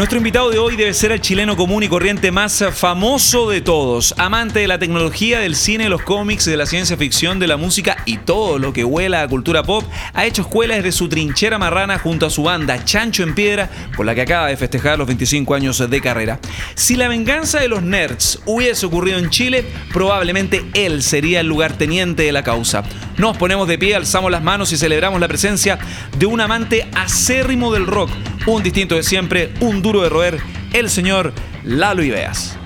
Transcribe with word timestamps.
Nuestro 0.00 0.16
invitado 0.16 0.48
de 0.48 0.58
hoy 0.58 0.76
debe 0.76 0.94
ser 0.94 1.12
el 1.12 1.20
chileno 1.20 1.58
común 1.58 1.82
y 1.82 1.88
corriente 1.88 2.32
más 2.32 2.64
famoso 2.72 3.50
de 3.50 3.60
todos, 3.60 4.14
amante 4.16 4.60
de 4.60 4.66
la 4.66 4.78
tecnología, 4.78 5.40
del 5.40 5.54
cine, 5.54 5.90
los 5.90 6.00
cómics, 6.00 6.46
de 6.46 6.56
la 6.56 6.64
ciencia 6.64 6.96
ficción, 6.96 7.38
de 7.38 7.46
la 7.46 7.58
música 7.58 7.98
y 8.06 8.16
todo 8.16 8.58
lo 8.58 8.72
que 8.72 8.82
huela 8.82 9.20
a 9.20 9.28
cultura 9.28 9.62
pop. 9.62 9.84
Ha 10.14 10.24
hecho 10.24 10.40
escuela 10.40 10.76
desde 10.76 10.92
su 10.92 11.10
trinchera 11.10 11.58
marrana 11.58 11.98
junto 11.98 12.24
a 12.24 12.30
su 12.30 12.44
banda 12.44 12.82
Chancho 12.82 13.24
en 13.24 13.34
Piedra, 13.34 13.68
con 13.94 14.06
la 14.06 14.14
que 14.14 14.22
acaba 14.22 14.46
de 14.46 14.56
festejar 14.56 14.96
los 14.96 15.06
25 15.06 15.54
años 15.54 15.90
de 15.90 16.00
carrera. 16.00 16.40
Si 16.76 16.96
la 16.96 17.06
venganza 17.06 17.60
de 17.60 17.68
los 17.68 17.82
nerds 17.82 18.40
hubiese 18.46 18.86
ocurrido 18.86 19.18
en 19.18 19.28
Chile, 19.28 19.66
probablemente 19.92 20.64
él 20.72 21.02
sería 21.02 21.40
el 21.40 21.46
lugarteniente 21.48 22.22
de 22.22 22.32
la 22.32 22.42
causa. 22.42 22.84
Nos 23.18 23.36
ponemos 23.36 23.68
de 23.68 23.76
pie, 23.76 23.96
alzamos 23.96 24.30
las 24.30 24.42
manos 24.42 24.72
y 24.72 24.78
celebramos 24.78 25.20
la 25.20 25.28
presencia 25.28 25.78
de 26.16 26.24
un 26.24 26.40
amante 26.40 26.88
acérrimo 26.94 27.70
del 27.70 27.86
rock, 27.86 28.08
un 28.46 28.62
distinto 28.62 28.94
de 28.94 29.02
siempre, 29.02 29.52
un 29.60 29.82
duro 29.82 29.89
de 29.98 30.08
roer, 30.08 30.38
el 30.72 30.88
señor 30.88 31.32
Lalo 31.64 32.04
Ibeas. 32.04 32.56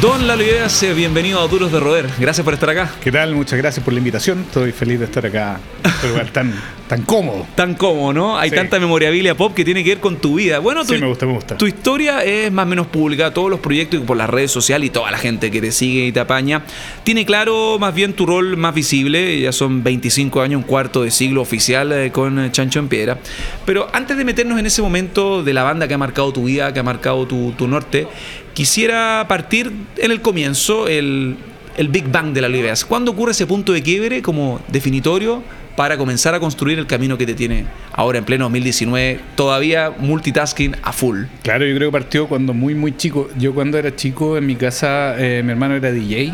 Don 0.00 0.26
Lalo 0.26 0.42
Ideas, 0.42 0.82
eh, 0.82 0.94
bienvenido 0.94 1.40
a 1.40 1.46
Duros 1.46 1.70
de 1.72 1.78
Roder. 1.78 2.06
Gracias 2.18 2.42
por 2.42 2.54
estar 2.54 2.70
acá. 2.70 2.90
¿Qué 3.04 3.12
tal? 3.12 3.34
Muchas 3.34 3.58
gracias 3.58 3.84
por 3.84 3.92
la 3.92 3.98
invitación. 3.98 4.40
Estoy 4.46 4.72
feliz 4.72 4.98
de 4.98 5.04
estar 5.04 5.26
acá 5.26 5.60
en 5.84 5.90
este 5.90 6.08
lugar 6.08 6.30
tan, 6.30 6.54
tan 6.88 7.02
cómodo. 7.02 7.46
Tan 7.54 7.74
cómodo, 7.74 8.14
¿no? 8.14 8.38
Hay 8.38 8.48
Sí. 8.48 8.56
tanta 8.56 8.80
memorabilia 8.80 9.34
pop 9.34 9.52
que 9.52 9.62
tiene 9.62 9.84
que 9.84 9.90
ver 9.90 10.00
con 10.00 10.16
tu 10.16 10.36
vida. 10.36 10.58
Bueno, 10.58 10.86
tu, 10.86 10.94
Sí, 10.94 11.00
me 11.00 11.06
gusta, 11.06 11.26
me 11.26 11.34
gusta. 11.34 11.58
tu 11.58 11.66
historia 11.66 12.24
es 12.24 12.50
más 12.50 12.64
o 12.64 12.68
menos 12.70 12.86
pública. 12.86 13.34
Todos 13.34 13.50
los 13.50 13.60
proyectos 13.60 14.00
y 14.00 14.04
por 14.04 14.16
las 14.16 14.30
redes 14.30 14.50
sociales 14.50 14.86
y 14.86 14.90
toda 14.90 15.10
la 15.10 15.18
gente 15.18 15.50
que 15.50 15.60
te 15.60 15.70
sigue 15.70 16.06
y 16.06 16.12
te 16.12 16.20
apaña 16.20 16.62
tiene 17.04 17.26
claro 17.26 17.76
más 17.78 17.94
bien 17.94 18.14
tu 18.14 18.24
rol 18.24 18.56
más 18.56 18.74
visible. 18.74 19.38
Ya 19.38 19.52
son 19.52 19.82
25 19.84 20.40
años, 20.40 20.62
un 20.62 20.66
cuarto 20.66 21.02
de 21.02 21.10
siglo 21.10 21.42
oficial 21.42 21.92
eh, 21.92 22.10
con 22.10 22.50
Chancho 22.52 22.78
en 22.78 22.88
Piedra. 22.88 23.18
Pero 23.66 23.88
antes 23.92 24.16
de 24.16 24.24
meternos 24.24 24.58
en 24.58 24.64
ese 24.64 24.80
momento 24.80 25.42
de 25.42 25.52
la 25.52 25.62
banda 25.62 25.86
que 25.86 25.92
ha 25.92 25.98
marcado 25.98 26.32
tu 26.32 26.44
vida, 26.44 26.72
que 26.72 26.80
ha 26.80 26.84
marcado 26.84 27.26
tu, 27.26 27.52
tu 27.52 27.68
norte, 27.68 28.06
quisiera 28.54 29.24
partir 29.28 29.72
en 29.96 30.10
el 30.10 30.20
comienzo, 30.20 30.88
el, 30.88 31.36
el 31.76 31.88
Big 31.88 32.10
Bang 32.10 32.32
de 32.32 32.40
la 32.40 32.48
Ideas. 32.48 32.84
¿Cuándo 32.84 33.12
ocurre 33.12 33.32
ese 33.32 33.46
punto 33.46 33.72
de 33.72 33.82
quiebre 33.82 34.22
como 34.22 34.60
definitorio 34.68 35.42
para 35.76 35.96
comenzar 35.96 36.34
a 36.34 36.40
construir 36.40 36.78
el 36.78 36.86
camino 36.86 37.16
que 37.16 37.26
te 37.26 37.34
tiene 37.34 37.64
ahora 37.92 38.18
en 38.18 38.24
pleno 38.24 38.44
2019, 38.44 39.20
todavía 39.34 39.90
multitasking 39.98 40.76
a 40.82 40.92
full? 40.92 41.24
Claro, 41.42 41.64
yo 41.64 41.74
creo 41.74 41.88
que 41.90 41.92
partió 41.92 42.28
cuando 42.28 42.52
muy, 42.52 42.74
muy 42.74 42.96
chico. 42.96 43.30
Yo 43.38 43.54
cuando 43.54 43.78
era 43.78 43.94
chico 43.94 44.36
en 44.36 44.46
mi 44.46 44.56
casa, 44.56 45.14
eh, 45.18 45.42
mi 45.42 45.52
hermano 45.52 45.74
era 45.76 45.90
DJ 45.90 46.32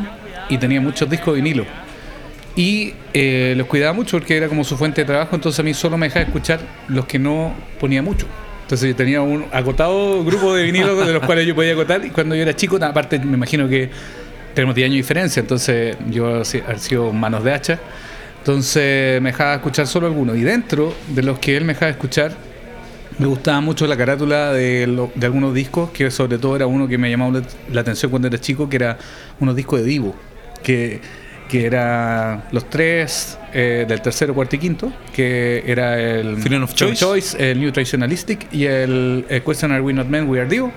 y 0.49 0.59
tenía 0.59 0.81
muchos 0.81 1.09
discos 1.09 1.35
de 1.35 1.43
vinilo. 1.43 1.65
Y 2.57 2.95
eh, 3.13 3.55
los 3.57 3.67
cuidaba 3.67 3.93
mucho 3.93 4.19
porque 4.19 4.37
era 4.37 4.49
como 4.49 4.65
su 4.65 4.79
fuente 4.79 5.03
de 5.03 5.07
trabajo, 5.07 5.37
entonces 5.37 5.61
a 5.61 5.63
mí 5.63 5.75
solo 5.75 5.99
me 5.99 6.07
dejaba 6.07 6.25
escuchar 6.25 6.61
los 6.89 7.05
que 7.05 7.19
no 7.19 7.55
ponía 7.79 8.03
mucho. 8.03 8.27
Entonces 8.67 8.89
yo 8.89 8.97
tenía 8.97 9.23
un 9.23 9.45
acotado 9.53 10.25
grupo 10.25 10.53
de 10.53 10.65
vinilos 10.65 11.07
de 11.07 11.13
los 11.13 11.23
cuales 11.25 11.47
yo 11.47 11.55
podía 11.55 11.73
acotar 11.73 12.05
y 12.05 12.11
cuando 12.11 12.35
yo 12.35 12.43
era 12.43 12.55
chico, 12.57 12.79
aparte 12.83 13.19
me 13.21 13.35
imagino 13.37 13.69
que 13.69 13.89
tenemos 14.55 14.75
10 14.75 14.87
años 14.87 14.95
de 14.95 14.99
diferencia, 15.03 15.41
entonces 15.41 15.97
yo 16.11 16.41
he 16.41 16.45
sido 16.79 17.13
manos 17.13 17.45
de 17.45 17.53
hacha, 17.53 17.79
entonces 18.39 19.21
me 19.23 19.31
dejaba 19.31 19.55
escuchar 19.55 19.87
solo 19.87 20.07
algunos. 20.07 20.37
Y 20.37 20.41
dentro 20.43 20.95
de 21.09 21.23
los 21.23 21.39
que 21.39 21.57
él 21.57 21.65
me 21.65 21.75
dejaba 21.75 21.91
escuchar, 21.91 22.33
me 23.19 23.27
gustaba 23.27 23.61
mucho 23.61 23.87
la 23.87 23.97
carátula 23.97 24.53
de, 24.53 24.87
lo- 24.87 25.11
de 25.15 25.27
algunos 25.27 25.55
discos, 25.55 25.91
que 25.91 26.11
sobre 26.11 26.39
todo 26.39 26.57
era 26.57 26.67
uno 26.67 26.89
que 26.89 26.99
me 26.99 27.09
llamaba 27.09 27.39
la, 27.39 27.43
la 27.73 27.81
atención 27.83 28.11
cuando 28.11 28.29
era 28.29 28.39
chico, 28.41 28.69
que 28.69 28.77
era 28.77 28.99
unos 29.41 29.55
discos 29.57 29.81
de 29.81 29.87
Divo, 29.87 30.15
que, 30.63 31.01
que 31.49 31.67
era 31.67 32.45
los 32.51 32.69
tres 32.69 33.39
eh, 33.53 33.85
del 33.89 34.01
tercero, 34.01 34.35
cuarto 34.35 34.57
y 34.57 34.59
quinto, 34.59 34.93
que 35.15 35.63
era 35.67 35.99
el 35.99 36.37
Freedom 36.39 36.65
of 36.65 36.75
Choice. 36.75 37.37
el 37.39 37.61
New 37.61 37.73
Traditionalistic 37.73 38.53
y 38.53 38.67
el, 38.67 39.25
eh, 39.29 39.43
Question 39.45 39.73
Are 39.73 39.81
We 39.81 39.93
Not 39.93 40.09
Men, 40.09 40.29
We 40.29 40.41
Are 40.41 40.49
Divo, 40.49 40.73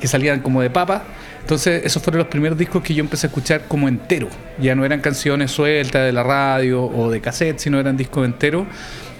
que 0.00 0.08
salían 0.08 0.40
como 0.40 0.62
de 0.62 0.70
papa. 0.70 1.04
Entonces, 1.40 1.84
esos 1.84 2.02
fueron 2.02 2.20
los 2.20 2.28
primeros 2.28 2.56
discos 2.56 2.82
que 2.82 2.94
yo 2.94 3.02
empecé 3.02 3.26
a 3.26 3.28
escuchar 3.28 3.64
como 3.68 3.86
entero. 3.86 4.28
Ya 4.58 4.74
no 4.74 4.84
eran 4.84 5.00
canciones 5.00 5.50
sueltas 5.50 6.06
de 6.06 6.12
la 6.12 6.22
radio 6.22 6.84
o 6.84 7.10
de 7.10 7.20
cassette, 7.20 7.58
sino 7.58 7.78
eran 7.78 7.96
discos 7.96 8.24
enteros. 8.24 8.66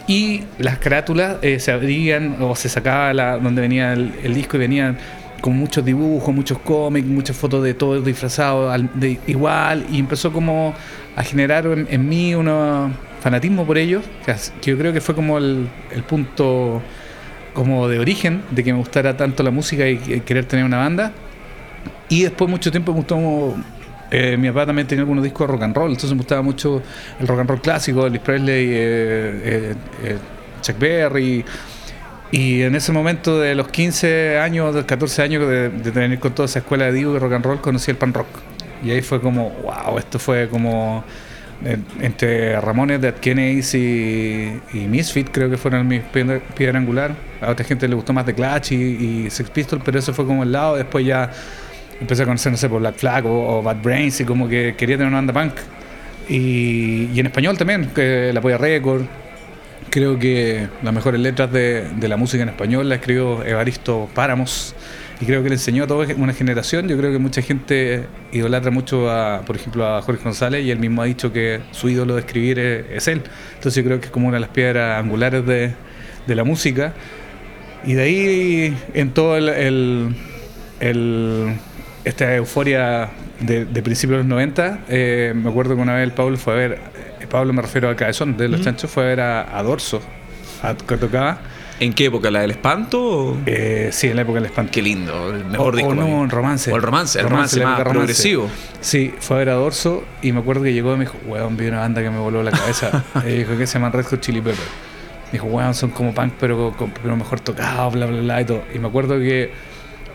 Y 0.06 0.42
las 0.58 0.78
carátulas 0.78 1.36
eh, 1.42 1.60
se 1.60 1.70
abrían 1.70 2.36
o 2.40 2.56
se 2.56 2.68
sacaba 2.68 3.12
la, 3.12 3.38
donde 3.38 3.60
venía 3.60 3.92
el, 3.92 4.12
el 4.22 4.34
disco 4.34 4.56
y 4.56 4.60
venían 4.60 4.98
con 5.44 5.58
muchos 5.58 5.84
dibujos, 5.84 6.34
muchos 6.34 6.58
cómics, 6.60 7.06
muchas 7.06 7.36
fotos 7.36 7.62
de 7.62 7.74
todos 7.74 8.02
disfrazados 8.02 8.82
de 8.94 9.20
igual. 9.26 9.84
Y 9.92 9.98
empezó 9.98 10.32
como 10.32 10.72
a 11.14 11.22
generar 11.22 11.66
en, 11.66 12.08
mí 12.08 12.34
un 12.34 12.48
fanatismo 13.20 13.66
por 13.66 13.76
ellos, 13.76 14.06
que, 14.24 14.34
yo 14.70 14.78
creo 14.78 14.94
que 14.94 15.02
fue 15.02 15.14
como 15.14 15.36
el, 15.36 15.68
punto 16.08 16.80
como 17.52 17.88
de 17.88 17.98
origen 17.98 18.40
de 18.52 18.64
que 18.64 18.72
me 18.72 18.78
gustara 18.78 19.18
tanto 19.18 19.42
la 19.42 19.50
música 19.50 19.86
y, 19.86 19.98
querer 20.24 20.46
tener 20.46 20.64
una 20.64 20.78
banda. 20.78 21.12
Y 22.08 22.22
después 22.22 22.48
mucho 22.48 22.70
tiempo 22.70 22.92
me 22.92 23.00
gustó. 23.00 23.54
eh, 24.10 24.38
mi 24.38 24.48
papá 24.48 24.64
también 24.64 24.88
tenía 24.88 25.02
algunos 25.02 25.22
discos 25.22 25.46
de 25.46 25.52
rock 25.52 25.62
and 25.62 25.76
roll, 25.76 25.90
entonces 25.90 26.12
me 26.12 26.16
gustaba 26.16 26.40
mucho 26.40 26.80
el 27.20 27.28
rock 27.28 27.40
and 27.40 27.50
roll 27.50 27.60
clásico, 27.60 28.06
Elvis 28.06 28.22
Presley, 28.22 28.64
eh, 28.70 29.42
eh, 29.44 29.74
eh, 30.04 30.18
Chuck 30.62 30.78
Berry. 30.78 31.44
En 32.32 32.74
ese 32.74 32.92
momento 32.92 33.38
de 33.38 33.54
los 33.54 33.68
15 33.68 34.38
años, 34.38 34.74
de 34.74 34.80
los 34.80 34.86
14 34.86 35.22
años 35.22 35.48
de, 35.48 35.68
de 35.68 35.90
tener 35.92 36.18
con 36.18 36.34
toda 36.34 36.46
esa 36.46 36.60
escuela 36.60 36.86
de 36.86 36.92
Divo 36.92 37.12
de 37.12 37.18
rock 37.20 37.32
and 37.34 37.44
roll, 37.44 37.60
conocí 37.60 37.90
el 37.90 37.96
pan 37.96 38.12
rock. 38.12 38.26
Y 38.84 38.90
ahí 38.90 39.02
fue 39.02 39.20
como, 39.20 39.50
wow, 39.62 39.98
esto 39.98 40.18
fue 40.18 40.48
como 40.48 41.04
eh, 41.64 41.78
entre 42.00 42.60
Ramones, 42.60 43.00
Dead 43.00 43.14
Kennedys 43.14 43.74
y, 43.74 44.60
y 44.74 44.78
Misfit, 44.86 45.30
creo 45.30 45.48
que 45.48 45.56
fueron 45.56 45.86
mis 45.86 46.02
piedra, 46.02 46.40
piedra 46.54 46.78
angular. 46.78 47.14
A 47.40 47.50
otra 47.50 47.64
gente 47.64 47.88
le 47.88 47.94
gustó 47.94 48.12
más 48.12 48.26
The 48.26 48.34
Clash 48.34 48.72
y, 48.72 48.76
y 49.26 49.30
Sex 49.30 49.48
Pistols, 49.50 49.82
pero 49.84 49.98
eso 49.98 50.12
fue 50.12 50.26
como 50.26 50.42
el 50.42 50.52
lado. 50.52 50.76
Después 50.76 51.06
ya 51.06 51.30
empecé 52.00 52.22
a 52.22 52.26
conocer, 52.26 52.52
no 52.52 52.58
sé, 52.58 52.68
por 52.68 52.80
Black 52.80 52.96
Flag 52.96 53.24
o, 53.26 53.62
Bad 53.62 53.82
Brains 53.82 54.20
y 54.20 54.24
como 54.24 54.48
que 54.48 54.74
quería 54.76 54.96
tener 54.96 55.08
una 55.08 55.18
banda 55.18 55.32
punk. 55.32 55.54
Y, 56.28 57.10
y 57.14 57.20
en 57.20 57.26
español 57.26 57.56
también, 57.56 57.90
que 57.94 58.32
la 58.32 58.40
Polla 58.40 58.58
Record. 58.58 59.02
Creo 59.94 60.18
que 60.18 60.66
las 60.82 60.92
mejores 60.92 61.20
letras 61.20 61.52
de, 61.52 61.86
de 61.88 62.08
la 62.08 62.16
música 62.16 62.42
en 62.42 62.48
español 62.48 62.88
la 62.88 62.96
escribió 62.96 63.44
Evaristo 63.44 64.08
Páramos 64.12 64.74
y 65.20 65.24
creo 65.24 65.40
que 65.44 65.50
le 65.50 65.54
enseñó 65.54 65.84
a 65.84 65.86
toda 65.86 66.12
una 66.16 66.32
generación. 66.32 66.88
Yo 66.88 66.98
creo 66.98 67.12
que 67.12 67.18
mucha 67.20 67.42
gente 67.42 68.06
idolatra 68.32 68.72
mucho, 68.72 69.08
a, 69.08 69.42
por 69.46 69.54
ejemplo, 69.54 69.86
a 69.86 70.02
Jorge 70.02 70.24
González 70.24 70.64
y 70.64 70.72
él 70.72 70.80
mismo 70.80 71.00
ha 71.02 71.04
dicho 71.04 71.32
que 71.32 71.60
su 71.70 71.88
ídolo 71.88 72.14
de 72.14 72.20
escribir 72.22 72.58
es, 72.58 72.86
es 72.90 73.06
él. 73.06 73.22
Entonces 73.54 73.76
yo 73.84 73.86
creo 73.88 74.00
que 74.00 74.06
es 74.06 74.10
como 74.10 74.26
una 74.26 74.38
de 74.38 74.40
las 74.40 74.50
piedras 74.50 74.98
angulares 74.98 75.46
de, 75.46 75.74
de 76.26 76.34
la 76.34 76.42
música. 76.42 76.92
Y 77.86 77.92
de 77.94 78.02
ahí 78.02 78.76
en 78.94 79.12
todo 79.12 79.36
el, 79.36 79.48
el- 79.48 80.16
el- 80.80 81.54
esta 82.04 82.34
euforia 82.34 83.10
de, 83.40 83.64
de 83.64 83.82
principios 83.82 84.16
de 84.18 84.22
los 84.24 84.26
90, 84.26 84.80
eh, 84.88 85.32
me 85.36 85.48
acuerdo 85.50 85.76
que 85.76 85.82
una 85.82 85.94
vez 85.94 86.02
el 86.02 86.12
Pablo 86.12 86.36
fue 86.36 86.52
a 86.52 86.56
ver, 86.56 86.78
Pablo 87.34 87.52
me 87.52 87.62
refiero 87.62 87.88
al 87.88 87.96
cabezón 87.96 88.36
de 88.36 88.46
los 88.46 88.60
chanchos, 88.60 88.88
fue 88.88 89.02
a 89.02 89.06
ver 89.06 89.20
a, 89.20 89.58
a 89.58 89.60
Dorso, 89.64 90.00
a, 90.62 90.76
que 90.76 90.96
tocaba. 90.96 91.40
¿En 91.80 91.92
qué 91.92 92.04
época? 92.04 92.30
¿La 92.30 92.42
del 92.42 92.52
espanto? 92.52 93.36
Eh, 93.44 93.88
sí, 93.90 94.06
en 94.06 94.14
la 94.14 94.22
época 94.22 94.36
del 94.36 94.46
espanto. 94.46 94.70
Qué 94.70 94.80
lindo, 94.80 95.34
el 95.34 95.44
mejor 95.44 95.74
o, 95.74 95.76
disco. 95.76 95.90
o 95.90 95.94
no, 95.96 96.22
en 96.22 96.30
romance. 96.30 96.72
O 96.72 96.76
el 96.76 96.82
romance, 96.82 97.18
el 97.18 97.28
romance, 97.28 97.58
la 97.58 97.64
más 97.64 97.78
romance. 97.80 97.98
progresivo. 97.98 98.48
Sí, 98.80 99.12
fue 99.18 99.34
a 99.34 99.38
ver 99.40 99.48
a 99.48 99.54
Dorso 99.54 100.04
y 100.22 100.30
me 100.30 100.38
acuerdo 100.38 100.62
que 100.62 100.72
llegó 100.72 100.94
y 100.94 100.98
me 100.98 101.06
dijo, 101.06 101.18
weón, 101.26 101.56
vi 101.56 101.66
una 101.66 101.80
banda 101.80 102.02
que 102.02 102.10
me 102.10 102.20
voló 102.20 102.40
la 102.44 102.52
cabeza. 102.52 103.02
y 103.26 103.30
dijo 103.30 103.58
que 103.58 103.66
se 103.66 103.80
llaman 103.80 103.90
Red 103.90 104.06
Hot 104.06 104.20
Chili 104.20 104.40
Pepper. 104.40 104.64
Me 105.26 105.32
dijo, 105.32 105.46
weón, 105.46 105.74
son 105.74 105.90
como 105.90 106.14
punk, 106.14 106.34
pero, 106.38 106.72
pero 107.02 107.16
mejor 107.16 107.40
tocados, 107.40 107.94
bla, 107.94 108.06
bla, 108.06 108.20
bla, 108.20 108.40
y 108.42 108.44
todo. 108.44 108.62
Y 108.72 108.78
me 108.78 108.86
acuerdo 108.86 109.18
que 109.18 109.50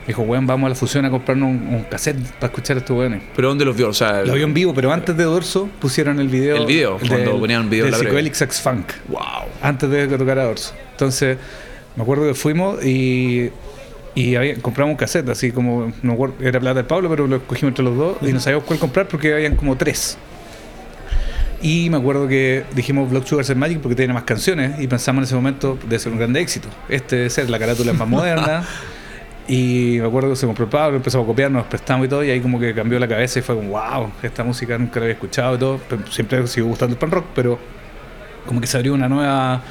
dijo, 0.10 0.22
weón, 0.24 0.46
vamos 0.48 0.66
a 0.68 0.70
la 0.70 0.76
fusión 0.76 1.06
a 1.06 1.10
comprarnos 1.10 1.50
un, 1.50 1.68
un 1.76 1.84
cassette 1.84 2.18
para 2.40 2.48
escuchar 2.48 2.78
a 2.78 2.80
estos 2.80 2.98
weones. 2.98 3.22
¿Pero 3.36 3.48
dónde 3.50 3.66
los 3.66 3.76
vio? 3.76 3.90
O 3.90 3.94
sea, 3.94 4.24
Lo 4.24 4.34
vio 4.34 4.44
en 4.46 4.54
vivo, 4.54 4.74
pero 4.74 4.92
antes 4.92 5.16
de 5.16 5.24
Dorso 5.24 5.70
pusieron 5.80 6.20
el 6.20 6.28
video. 6.28 6.58
El 6.58 6.66
video, 6.66 6.98
cuando 7.08 7.40
ponían 7.40 7.62
un 7.62 7.70
video 7.70 7.86
de 7.86 7.92
del 7.92 8.00
la. 8.00 8.06
Psychedelic 8.10 8.36
Funk 8.36 8.86
wow. 9.08 9.20
antes 9.62 9.90
de 9.90 10.08
que 10.08 10.18
tocara 10.18 10.44
Dorso. 10.46 10.74
Entonces, 10.92 11.38
me 11.96 12.04
acuerdo 12.04 12.28
que 12.28 12.34
fuimos 12.34 12.84
y, 12.84 13.50
y 14.16 14.36
había- 14.36 14.56
compramos 14.62 14.94
un 14.94 14.98
cassette, 14.98 15.30
así 15.30 15.52
como, 15.52 15.86
no 15.88 15.94
me 16.02 16.14
acuerdo, 16.14 16.36
era 16.42 16.60
plata 16.60 16.76
del 16.76 16.86
Pablo, 16.86 17.10
pero 17.10 17.28
lo 17.28 17.38
escogimos 17.38 17.70
entre 17.72 17.86
los 17.86 17.96
dos 17.98 18.18
y 18.22 18.34
no 18.34 18.40
sabíamos 18.40 18.66
cuál 18.66 18.80
comprar 18.80 19.08
porque 19.08 19.34
habían 19.34 19.56
como 19.56 19.76
tres. 19.78 20.18
Y 21.62 21.90
me 21.90 21.98
acuerdo 21.98 22.28
que 22.28 22.64
dijimos 22.74 23.10
Block 23.10 23.26
Sugar 23.26 23.46
and 23.50 23.58
Magic 23.58 23.80
porque 23.80 23.96
tenía 23.96 24.14
más 24.14 24.24
canciones 24.24 24.80
y 24.80 24.88
pensamos 24.88 25.20
en 25.20 25.24
ese 25.26 25.36
momento 25.36 25.78
de 25.90 26.00
ser 26.00 26.12
un 26.14 26.18
grande 26.18 26.40
éxito. 26.40 26.70
Este 26.88 27.18
debe 27.18 27.30
ser, 27.30 27.50
la 27.50 27.60
carátula 27.60 27.92
más 27.94 28.08
moderna. 28.08 28.64
Y 29.50 29.98
me 30.00 30.06
acuerdo 30.08 30.30
que 30.30 30.36
se 30.36 30.46
compró 30.46 30.66
el 30.66 30.70
Pablo, 30.70 30.98
empezamos 30.98 31.26
a 31.26 31.28
copiar, 31.28 31.50
nos 31.50 31.66
prestamos 31.66 32.06
y 32.06 32.10
todo, 32.10 32.24
y 32.24 32.30
ahí 32.30 32.40
como 32.40 32.60
que 32.60 32.72
cambió 32.72 33.00
la 33.00 33.08
cabeza 33.08 33.40
y 33.40 33.42
fue 33.42 33.56
como, 33.56 33.70
wow, 33.70 34.12
esta 34.22 34.44
música 34.44 34.78
nunca 34.78 35.00
la 35.00 35.06
había 35.06 35.14
escuchado 35.16 35.56
y 35.56 35.58
todo. 35.58 35.80
Siempre 36.12 36.46
sigo 36.46 36.68
gustando 36.68 36.94
el 36.94 37.00
pan 37.00 37.10
rock, 37.10 37.26
pero 37.34 37.58
como 38.46 38.62
que 38.62 38.68
se 38.68 38.78
abrió 38.78 38.94
una 38.94 39.10
nueva, 39.10 39.64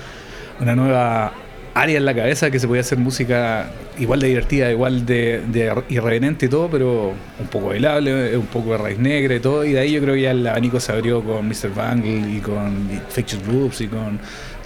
una 0.60 0.74
nueva 0.74 1.32
área 1.74 1.96
en 1.96 2.04
la 2.04 2.12
cabeza 2.12 2.50
que 2.50 2.58
se 2.58 2.66
podía 2.66 2.80
hacer 2.80 2.98
música 2.98 3.70
igual 4.00 4.18
de 4.18 4.26
divertida, 4.26 4.68
igual 4.68 5.06
de, 5.06 5.42
de 5.46 5.72
irreverente 5.90 6.46
y 6.46 6.48
todo, 6.48 6.68
pero 6.68 7.12
un 7.38 7.46
poco 7.48 7.68
bailable, 7.68 8.36
un 8.36 8.46
poco 8.46 8.72
de 8.72 8.78
raíz 8.78 8.98
negra 8.98 9.36
y 9.36 9.40
todo. 9.40 9.64
Y 9.64 9.74
de 9.74 9.80
ahí 9.80 9.92
yo 9.92 10.00
creo 10.00 10.14
que 10.14 10.22
ya 10.22 10.32
el 10.32 10.44
abanico 10.44 10.80
se 10.80 10.90
abrió 10.90 11.22
con 11.22 11.46
Mr. 11.46 11.72
Bangle 11.72 12.36
y 12.36 12.40
con 12.40 12.90
Infectious 12.90 13.46
Groups 13.46 13.80
y 13.82 13.86
con 13.86 14.18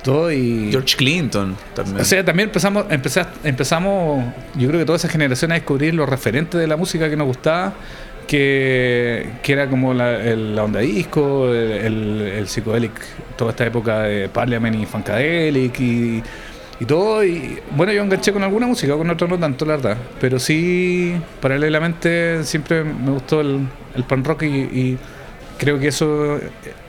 Y, 0.04 0.69
George 0.70 0.96
Clinton 0.96 1.56
también. 1.75 2.00
o 2.00 2.04
sea, 2.04 2.25
también 2.25 2.49
empezamos, 2.49 2.87
empezás- 2.90 3.28
empezamos, 3.44 4.25
yo 4.56 4.69
creo 4.69 4.81
que 4.81 4.84
toda 4.87 4.96
esa 4.96 5.08
generación 5.08 5.52
a 5.52 5.54
descubrir 5.54 5.94
los 5.94 6.08
referentes 6.08 6.60
de 6.60 6.66
la 6.66 6.76
música 6.76 7.08
que 7.08 7.16
nos 7.16 7.26
gustaba, 7.28 7.72
que, 8.26 9.28
que 9.43 9.52
era 9.52 9.69
como 9.69 9.93
la, 9.94 10.16
el- 10.22 10.54
la 10.56 10.64
onda 10.64 10.81
disco, 10.81 11.49
el, 11.52 11.70
el, 11.72 12.20
el 12.38 12.49
psychedelic, 12.49 12.93
toda 13.37 13.50
esta 13.50 13.66
época 13.66 14.02
de 14.02 14.28
Parliament 14.28 14.76
y 14.81 14.87
Funkadelic 14.87 15.78
y, 15.81 16.22
y 16.81 16.84
todo. 16.84 17.25
Y 17.25 17.58
bueno, 17.76 17.93
yo 17.93 18.02
enganché 18.02 18.32
con 18.32 18.43
alguna 18.43 18.66
música, 18.66 18.96
con 18.96 19.08
otros 19.10 19.28
no 19.31 19.38
tanto, 19.38 19.64
la 19.64 19.76
verdad. 19.76 19.96
Pero 20.20 20.38
sí, 20.38 21.14
paralelamente, 21.40 22.43
siempre 22.44 22.82
me 22.84 23.10
gustó 23.10 23.40
el, 23.40 23.66
el 23.94 24.04
punk 24.04 24.26
rock 24.26 24.43
y, 24.44 24.46
y 24.46 24.99
creo 25.62 25.79
que 25.79 25.88
eso 25.88 26.41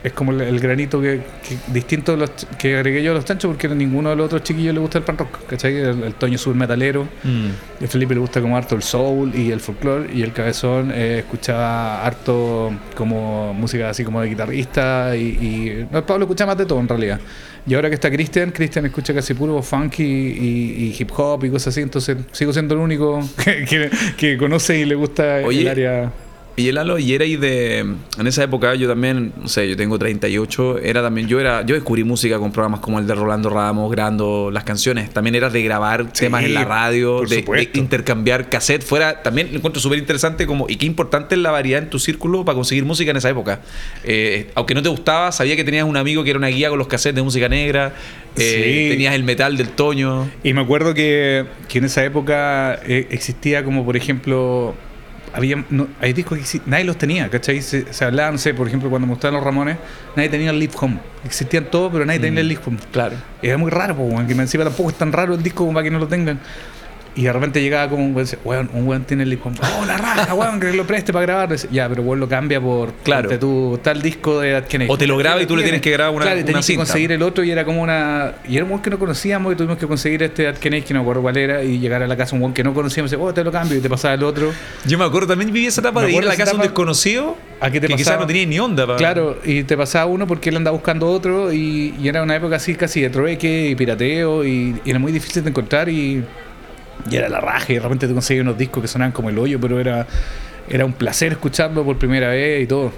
es 0.02 0.12
como 0.12 0.32
el, 0.32 0.40
el 0.40 0.58
granito 0.58 1.00
que, 1.00 1.20
que- 1.46 1.72
distinto 1.72 2.10
de 2.12 2.18
los 2.18 2.30
que 2.58 2.74
agregué 2.76 3.02
yo 3.04 3.12
a 3.12 3.14
los 3.14 3.24
chanchos 3.24 3.48
porque 3.52 3.68
a 3.68 3.70
ninguno 3.74 4.10
de 4.10 4.16
los 4.16 4.26
otros 4.26 4.42
chiquillos 4.42 4.74
le 4.74 4.80
gusta 4.80 4.98
el 4.98 5.04
punk 5.04 5.20
rock, 5.20 5.46
¿cachai? 5.46 5.76
El, 5.76 6.02
el 6.02 6.14
Toño 6.14 6.34
es 6.34 6.46
metalero, 6.48 7.06
Mm. 7.22 7.48
el 7.82 7.88
Felipe 7.88 8.14
le 8.14 8.20
gusta 8.20 8.40
como 8.40 8.56
harto 8.56 8.74
el 8.74 8.82
soul 8.82 9.32
y 9.34 9.52
el 9.52 9.60
folclore 9.60 10.10
y 10.12 10.22
el 10.22 10.32
cabezón 10.32 10.90
eh, 10.92 11.18
escuchaba 11.20 12.04
harto 12.04 12.72
como 12.96 13.54
música 13.54 13.90
así 13.90 14.02
como 14.04 14.20
de 14.20 14.28
guitarrista 14.28 15.16
y, 15.16 15.20
y 15.22 15.86
no, 15.90 16.04
Pablo 16.04 16.24
escucha 16.24 16.44
más 16.44 16.58
de 16.58 16.66
todo 16.66 16.80
en 16.80 16.88
realidad. 16.88 17.20
Y 17.66 17.74
ahora 17.74 17.88
que 17.88 17.94
está 17.94 18.10
Cristian, 18.10 18.50
Cristian 18.50 18.84
escucha 18.86 19.14
casi 19.14 19.32
puro 19.32 19.62
funk 19.62 20.00
y, 20.00 20.94
hip 20.98 21.10
hop 21.16 21.44
y 21.44 21.50
cosas 21.50 21.68
así, 21.68 21.80
entonces 21.80 22.16
sigo 22.32 22.52
siendo 22.52 22.74
el 22.74 22.80
único 22.80 23.20
que, 23.44 23.64
que- 23.64 23.90
que 24.18 24.36
conoce 24.36 24.78
y 24.80 24.84
le 24.84 24.94
gusta 24.96 25.40
el 25.40 25.68
área. 25.68 26.12
Y 26.56 26.68
el 26.68 26.76
Lalo, 26.76 26.98
y 27.00 27.12
era 27.12 27.24
ahí 27.24 27.36
de. 27.36 27.78
En 27.78 28.26
esa 28.26 28.44
época, 28.44 28.76
yo 28.76 28.86
también, 28.86 29.32
no 29.40 29.48
sé, 29.48 29.68
yo 29.68 29.76
tengo 29.76 29.98
38, 29.98 30.78
era 30.78 31.02
también. 31.02 31.26
Yo 31.26 31.40
era 31.40 31.66
yo 31.66 31.74
descubrí 31.74 32.04
música 32.04 32.38
con 32.38 32.52
programas 32.52 32.78
como 32.78 33.00
el 33.00 33.08
de 33.08 33.14
Rolando 33.14 33.50
Ramos, 33.50 33.90
grabando 33.90 34.50
las 34.52 34.62
canciones. 34.62 35.10
También 35.10 35.34
era 35.34 35.50
de 35.50 35.62
grabar 35.62 36.04
Sí, 36.12 36.26
temas 36.26 36.44
en 36.44 36.54
la 36.54 36.64
radio, 36.64 37.22
de, 37.22 37.68
intercambiar 37.74 38.48
cassette. 38.48 38.84
Fuera, 38.84 39.22
también 39.22 39.48
lo 39.50 39.56
encuentro 39.58 39.82
súper 39.82 39.98
interesante 39.98 40.46
como, 40.46 40.66
y 40.68 40.76
qué 40.76 40.86
importante 40.86 41.34
es 41.34 41.40
la 41.40 41.50
variedad 41.50 41.82
en 41.82 41.90
tu 41.90 41.98
círculo 41.98 42.44
para 42.44 42.54
conseguir 42.54 42.84
música 42.84 43.10
en 43.10 43.16
esa 43.16 43.30
época. 43.30 43.60
Eh, 44.04 44.50
aunque 44.54 44.74
no 44.74 44.82
te 44.82 44.88
gustaba, 44.90 45.32
sabía 45.32 45.56
que 45.56 45.64
tenías 45.64 45.84
un 45.84 45.96
amigo 45.96 46.22
que 46.22 46.30
era 46.30 46.38
una 46.38 46.48
guía 46.48 46.68
con 46.68 46.78
los 46.78 46.86
cassettes 46.86 47.16
de 47.16 47.22
música 47.22 47.48
negra, 47.48 47.94
eh, 48.36 48.84
Sí. 48.84 48.90
tenías 48.90 49.14
el 49.14 49.24
metal 49.24 49.56
del 49.56 49.70
Toño. 49.70 50.30
Y 50.44 50.52
me 50.52 50.60
acuerdo 50.60 50.94
que, 50.94 51.46
que 51.68 51.78
en 51.78 51.84
esa 51.86 52.04
época 52.04 52.78
eh, 52.86 53.08
existía 53.10 53.64
como, 53.64 53.84
por 53.84 53.96
ejemplo, 53.96 54.74
había 55.34 55.64
no, 55.68 55.88
hay 56.00 56.12
discos 56.12 56.38
que 56.38 56.60
nadie 56.66 56.84
los 56.84 56.96
tenía, 56.96 57.28
¿cachai? 57.28 57.60
Se, 57.60 57.92
se 57.92 58.04
hablaba, 58.04 58.30
no 58.30 58.38
sé, 58.38 58.54
por 58.54 58.68
ejemplo, 58.68 58.88
cuando 58.88 59.06
me 59.06 59.12
gustaban 59.14 59.34
los 59.34 59.44
Ramones, 59.44 59.76
nadie 60.14 60.28
tenía 60.28 60.50
el 60.50 60.58
Live 60.58 60.74
Home. 60.80 60.98
Existían 61.24 61.64
todos, 61.64 61.92
pero 61.92 62.06
nadie 62.06 62.20
tenía 62.20 62.40
el 62.40 62.48
Live 62.48 62.62
Home. 62.66 62.78
Claro. 62.92 63.16
Era 63.42 63.58
muy 63.58 63.70
raro, 63.70 63.96
po, 63.96 64.04
weón, 64.04 64.26
que 64.26 64.34
me 64.34 64.42
encima 64.42 64.64
tampoco 64.64 64.90
es 64.90 64.96
tan 64.96 65.12
raro 65.12 65.34
el 65.34 65.42
disco 65.42 65.64
como 65.64 65.74
para 65.74 65.84
que 65.84 65.90
no 65.90 65.98
lo 65.98 66.06
tengan. 66.06 66.38
Y 67.16 67.22
de 67.22 67.32
repente 67.32 67.62
llegaba 67.62 67.88
como 67.88 68.04
un 68.04 68.14
weón, 68.14 68.26
weón, 68.44 68.70
un 68.72 68.88
weón 68.88 69.04
tiene 69.04 69.22
el 69.22 69.30
disco. 69.30 69.52
Oh, 69.80 69.84
la 69.86 69.96
raja, 69.96 70.34
weón, 70.34 70.58
que 70.58 70.72
lo 70.72 70.84
preste 70.84 71.12
para 71.12 71.24
grabar. 71.26 71.54
Ya, 71.70 71.88
pero 71.88 72.02
weón 72.02 72.18
lo 72.18 72.28
cambia 72.28 72.60
por 72.60 72.92
Claro. 73.04 73.38
tú, 73.38 73.78
tal 73.82 74.02
disco 74.02 74.40
de 74.40 74.62
Kennedy. 74.68 74.90
O 74.90 74.98
te 74.98 75.06
lo 75.06 75.16
graba 75.16 75.40
y 75.40 75.46
tú 75.46 75.54
le 75.56 75.62
tienes 75.62 75.80
que 75.80 75.90
grabar 75.92 76.12
una- 76.14 76.24
Claro, 76.24 76.40
y 76.40 76.44
tenías 76.44 76.66
que 76.66 76.74
conseguir 76.76 77.12
el 77.12 77.22
otro 77.22 77.44
y 77.44 77.50
era 77.52 77.64
como 77.64 77.82
una. 77.82 78.32
Y 78.48 78.56
era 78.56 78.64
un 78.64 78.70
weón 78.72 78.82
que 78.82 78.90
no 78.90 78.98
conocíamos 78.98 79.52
y 79.52 79.56
tuvimos 79.56 79.78
que 79.78 79.86
conseguir 79.86 80.24
este 80.24 80.52
Kennedy, 80.54 80.82
que 80.82 80.92
no 80.94 81.00
me 81.00 81.04
acuerdo 81.04 81.22
cuál 81.22 81.36
era, 81.36 81.62
y 81.62 81.78
llegar 81.78 82.02
a 82.02 82.08
la 82.08 82.16
casa 82.16 82.34
un 82.34 82.42
weón 82.42 82.52
que 82.52 82.64
no 82.64 82.74
conocíamos 82.74 83.12
y 83.12 83.14
decía, 83.14 83.24
oh, 83.24 83.32
te 83.32 83.44
lo 83.44 83.52
cambio 83.52 83.78
y 83.78 83.80
te 83.80 83.88
pasaba 83.88 84.14
el 84.14 84.22
otro. 84.24 84.50
Yo 84.84 84.98
me 84.98 85.04
acuerdo, 85.04 85.28
también 85.28 85.52
viví 85.52 85.66
esa 85.66 85.80
etapa 85.82 86.00
Me 86.00 86.06
de 86.08 86.12
ir 86.14 86.22
a 86.24 86.26
la 86.26 86.36
casa 86.36 86.50
de 86.50 86.56
un 86.56 86.62
desconocido 86.62 87.36
¿A 87.60 87.70
qué 87.70 87.80
te 87.80 87.86
que 87.86 87.94
quizás 87.94 88.18
no 88.18 88.26
tenía 88.26 88.44
ni 88.44 88.58
onda. 88.58 88.86
pa- 88.88 88.96
Claro, 88.96 89.38
y 89.44 89.62
te 89.62 89.76
pasaba 89.76 90.06
uno 90.06 90.26
porque 90.26 90.48
él 90.50 90.56
andaba 90.56 90.74
buscando 90.76 91.06
otro 91.08 91.52
y, 91.52 91.94
y 92.02 92.08
era 92.08 92.22
una 92.24 92.34
época 92.34 92.56
así 92.56 92.74
casi 92.74 93.00
de 93.00 93.10
trueque 93.10 93.70
y 93.70 93.74
pirateo 93.76 94.44
y, 94.44 94.80
y 94.84 94.90
era 94.90 94.98
muy 94.98 95.12
difícil 95.12 95.44
de 95.44 95.50
encontrar 95.50 95.88
y, 95.88 96.24
y 97.10 97.16
era 97.16 97.28
la 97.28 97.40
raja 97.40 97.72
y 97.72 97.74
de 97.74 97.80
repente 97.80 98.06
te 98.06 98.14
conseguías 98.14 98.44
unos 98.44 98.58
discos 98.58 98.82
que 98.82 98.88
sonaban 98.88 99.12
como 99.12 99.28
el 99.30 99.38
hoyo, 99.38 99.60
pero 99.60 99.78
era, 99.80 100.06
era 100.68 100.84
un 100.84 100.92
placer 100.92 101.32
escucharlo 101.32 101.84
por 101.84 101.98
primera 101.98 102.28
vez 102.28 102.62
y 102.62 102.66
todo. 102.66 102.92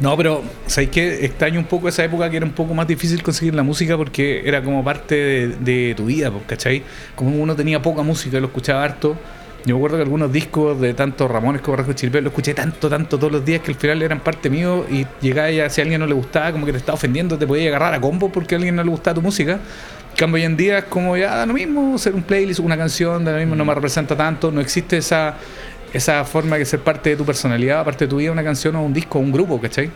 No, 0.00 0.16
pero 0.16 0.44
¿sabéis 0.66 0.90
qué? 0.90 1.24
Extraño 1.24 1.58
un 1.58 1.66
poco 1.66 1.88
esa 1.88 2.04
época 2.04 2.30
que 2.30 2.36
era 2.36 2.46
un 2.46 2.52
poco 2.52 2.72
más 2.72 2.86
difícil 2.86 3.20
conseguir 3.22 3.54
la 3.54 3.64
música 3.64 3.96
porque 3.96 4.42
era 4.44 4.62
como 4.62 4.84
parte 4.84 5.14
de, 5.16 5.48
de 5.58 5.94
tu 5.96 6.06
vida, 6.06 6.32
¿cachai? 6.46 6.82
Como 7.16 7.36
uno 7.36 7.56
tenía 7.56 7.82
poca 7.82 8.02
música 8.02 8.38
lo 8.38 8.46
escuchaba 8.46 8.84
harto. 8.84 9.16
Yo 9.64 9.74
me 9.74 9.80
acuerdo 9.80 9.96
que 9.96 10.04
algunos 10.04 10.32
discos 10.32 10.80
de 10.80 10.94
tanto 10.94 11.26
Ramones 11.26 11.62
como 11.62 11.76
Rasco 11.76 11.92
Chilpé 11.92 12.20
lo 12.20 12.28
escuché 12.28 12.54
tanto, 12.54 12.88
tanto 12.88 13.18
todos 13.18 13.32
los 13.32 13.44
días 13.44 13.60
que 13.60 13.72
al 13.72 13.76
final 13.76 14.00
eran 14.02 14.20
parte 14.20 14.48
mío 14.48 14.86
y 14.88 15.04
llegaba 15.20 15.50
ya, 15.50 15.68
si 15.68 15.80
a 15.80 15.84
alguien 15.84 16.00
no 16.00 16.06
le 16.06 16.14
gustaba, 16.14 16.52
como 16.52 16.64
que 16.64 16.72
te 16.72 16.78
estaba 16.78 16.94
ofendiendo, 16.94 17.36
te 17.36 17.46
podía 17.46 17.68
agarrar 17.68 17.92
a 17.92 18.00
combo 18.00 18.30
porque 18.30 18.54
a 18.54 18.58
alguien 18.58 18.76
no 18.76 18.84
le 18.84 18.90
gustaba 18.90 19.16
tu 19.16 19.22
música. 19.22 19.58
Cambio, 20.18 20.34
hoy 20.34 20.46
en 20.46 20.56
día 20.56 20.78
es 20.78 20.84
como 20.86 21.16
ya 21.16 21.36
da 21.36 21.46
lo 21.46 21.54
mismo, 21.54 21.94
hacer 21.94 22.12
un 22.12 22.24
playlist, 22.24 22.58
una 22.58 22.76
canción, 22.76 23.24
da 23.24 23.30
lo 23.30 23.38
mismo, 23.38 23.54
no 23.54 23.64
me 23.64 23.72
representa 23.72 24.16
tanto, 24.16 24.50
no 24.50 24.60
existe 24.60 24.96
esa, 24.96 25.36
esa 25.92 26.24
forma 26.24 26.58
de 26.58 26.64
ser 26.64 26.80
parte 26.80 27.10
de 27.10 27.16
tu 27.16 27.24
personalidad, 27.24 27.84
parte 27.84 28.06
de 28.06 28.08
tu 28.08 28.16
vida, 28.16 28.32
una 28.32 28.42
canción 28.42 28.74
o 28.74 28.82
un 28.82 28.92
disco 28.92 29.20
o 29.20 29.22
un 29.22 29.30
grupo, 29.30 29.60
¿cachai? 29.60 29.92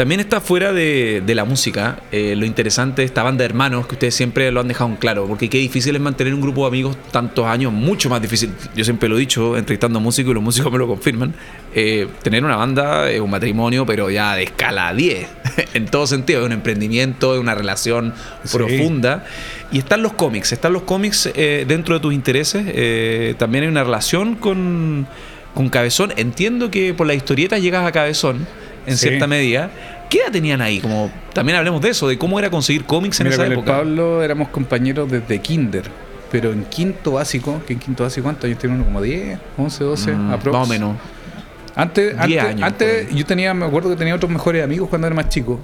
También 0.00 0.20
está 0.20 0.40
fuera 0.40 0.72
de, 0.72 1.22
de 1.26 1.34
la 1.34 1.44
música 1.44 1.98
eh, 2.10 2.34
lo 2.34 2.46
interesante 2.46 3.02
de 3.02 3.06
esta 3.06 3.22
banda 3.22 3.40
de 3.42 3.50
hermanos 3.50 3.86
que 3.86 3.96
ustedes 3.96 4.14
siempre 4.14 4.50
lo 4.50 4.60
han 4.60 4.68
dejado 4.68 4.88
en 4.88 4.96
claro, 4.96 5.26
porque 5.26 5.50
qué 5.50 5.58
difícil 5.58 5.94
es 5.94 6.00
mantener 6.00 6.32
un 6.32 6.40
grupo 6.40 6.62
de 6.62 6.68
amigos 6.68 6.96
tantos 7.12 7.44
años, 7.44 7.70
mucho 7.70 8.08
más 8.08 8.22
difícil. 8.22 8.50
Yo 8.74 8.82
siempre 8.82 9.10
lo 9.10 9.18
he 9.18 9.20
dicho, 9.20 9.58
entrevistando 9.58 9.98
a 9.98 10.00
músicos 10.00 10.30
y 10.30 10.34
los 10.34 10.42
músicos 10.42 10.72
me 10.72 10.78
lo 10.78 10.86
confirman. 10.86 11.34
eh, 11.74 12.08
tener 12.22 12.42
una 12.46 12.56
banda 12.56 13.10
es 13.10 13.20
un 13.20 13.28
matrimonio, 13.28 13.84
pero 13.84 14.08
ya 14.08 14.36
de 14.36 14.44
escala 14.44 14.94
10, 14.94 15.28
en 15.74 15.84
todo 15.84 16.06
sentido, 16.06 16.40
es 16.40 16.46
un 16.46 16.52
emprendimiento, 16.52 17.34
es 17.34 17.40
una 17.42 17.54
relación 17.54 18.14
Sí. 18.44 18.56
profunda. 18.56 19.26
Y 19.70 19.76
están 19.80 20.02
los 20.02 20.14
cómics, 20.14 20.52
están 20.52 20.72
los 20.72 20.84
cómics 20.84 21.28
eh, 21.34 21.66
dentro 21.68 21.96
de 21.96 22.00
tus 22.00 22.14
intereses. 22.14 23.36
también 23.36 23.64
hay 23.64 23.68
una 23.68 23.84
relación 23.84 24.36
con, 24.36 25.06
con 25.54 25.68
Cabezón. 25.68 26.14
Entiendo 26.16 26.70
que 26.70 26.94
por 26.94 27.06
la 27.06 27.12
historieta 27.12 27.58
llegas 27.58 27.86
a 27.86 27.92
Cabezón 27.92 28.46
en 28.86 28.96
Sí. 28.96 29.08
cierta 29.08 29.26
medida. 29.26 29.70
¿Qué 30.08 30.18
edad 30.18 30.32
tenían 30.32 30.60
ahí? 30.60 30.80
Como, 30.80 31.10
también 31.32 31.56
hablemos 31.58 31.80
de 31.80 31.90
eso, 31.90 32.08
de 32.08 32.18
cómo 32.18 32.38
era 32.38 32.50
conseguir 32.50 32.84
cómics 32.84 33.20
en 33.20 33.26
Mira, 33.26 33.34
esa 33.34 33.44
con 33.44 33.52
el 33.52 33.58
época. 33.58 33.72
Pablo 33.78 34.22
éramos 34.22 34.48
compañeros 34.48 35.10
desde 35.10 35.38
kinder, 35.40 35.84
pero 36.32 36.52
en 36.52 36.64
quinto 36.64 37.12
básico, 37.12 37.62
que 37.66 37.74
en 37.74 37.78
quinto 37.78 38.02
básico, 38.02 38.24
¿cuántos 38.24 38.44
años 38.46 38.58
tiene 38.58 38.74
uno? 38.76 38.84
Como 38.84 39.00
10, 39.02 39.38
11, 39.56 39.84
12, 39.84 40.12
Mm, 40.12 40.30
aprox. 40.32 40.58
más 40.58 40.66
o 40.68 40.70
menos. 40.70 40.96
Antes, 41.76 42.06
10 42.06 42.18
antes, 42.20 42.42
años, 42.44 42.62
antes 42.66 43.14
yo 43.14 43.24
tenía, 43.24 43.54
me 43.54 43.64
acuerdo 43.66 43.90
que 43.90 43.96
tenía 43.96 44.14
otros 44.14 44.30
mejores 44.32 44.64
amigos 44.64 44.88
cuando 44.88 45.06
era 45.06 45.14
más 45.14 45.28
chico, 45.28 45.60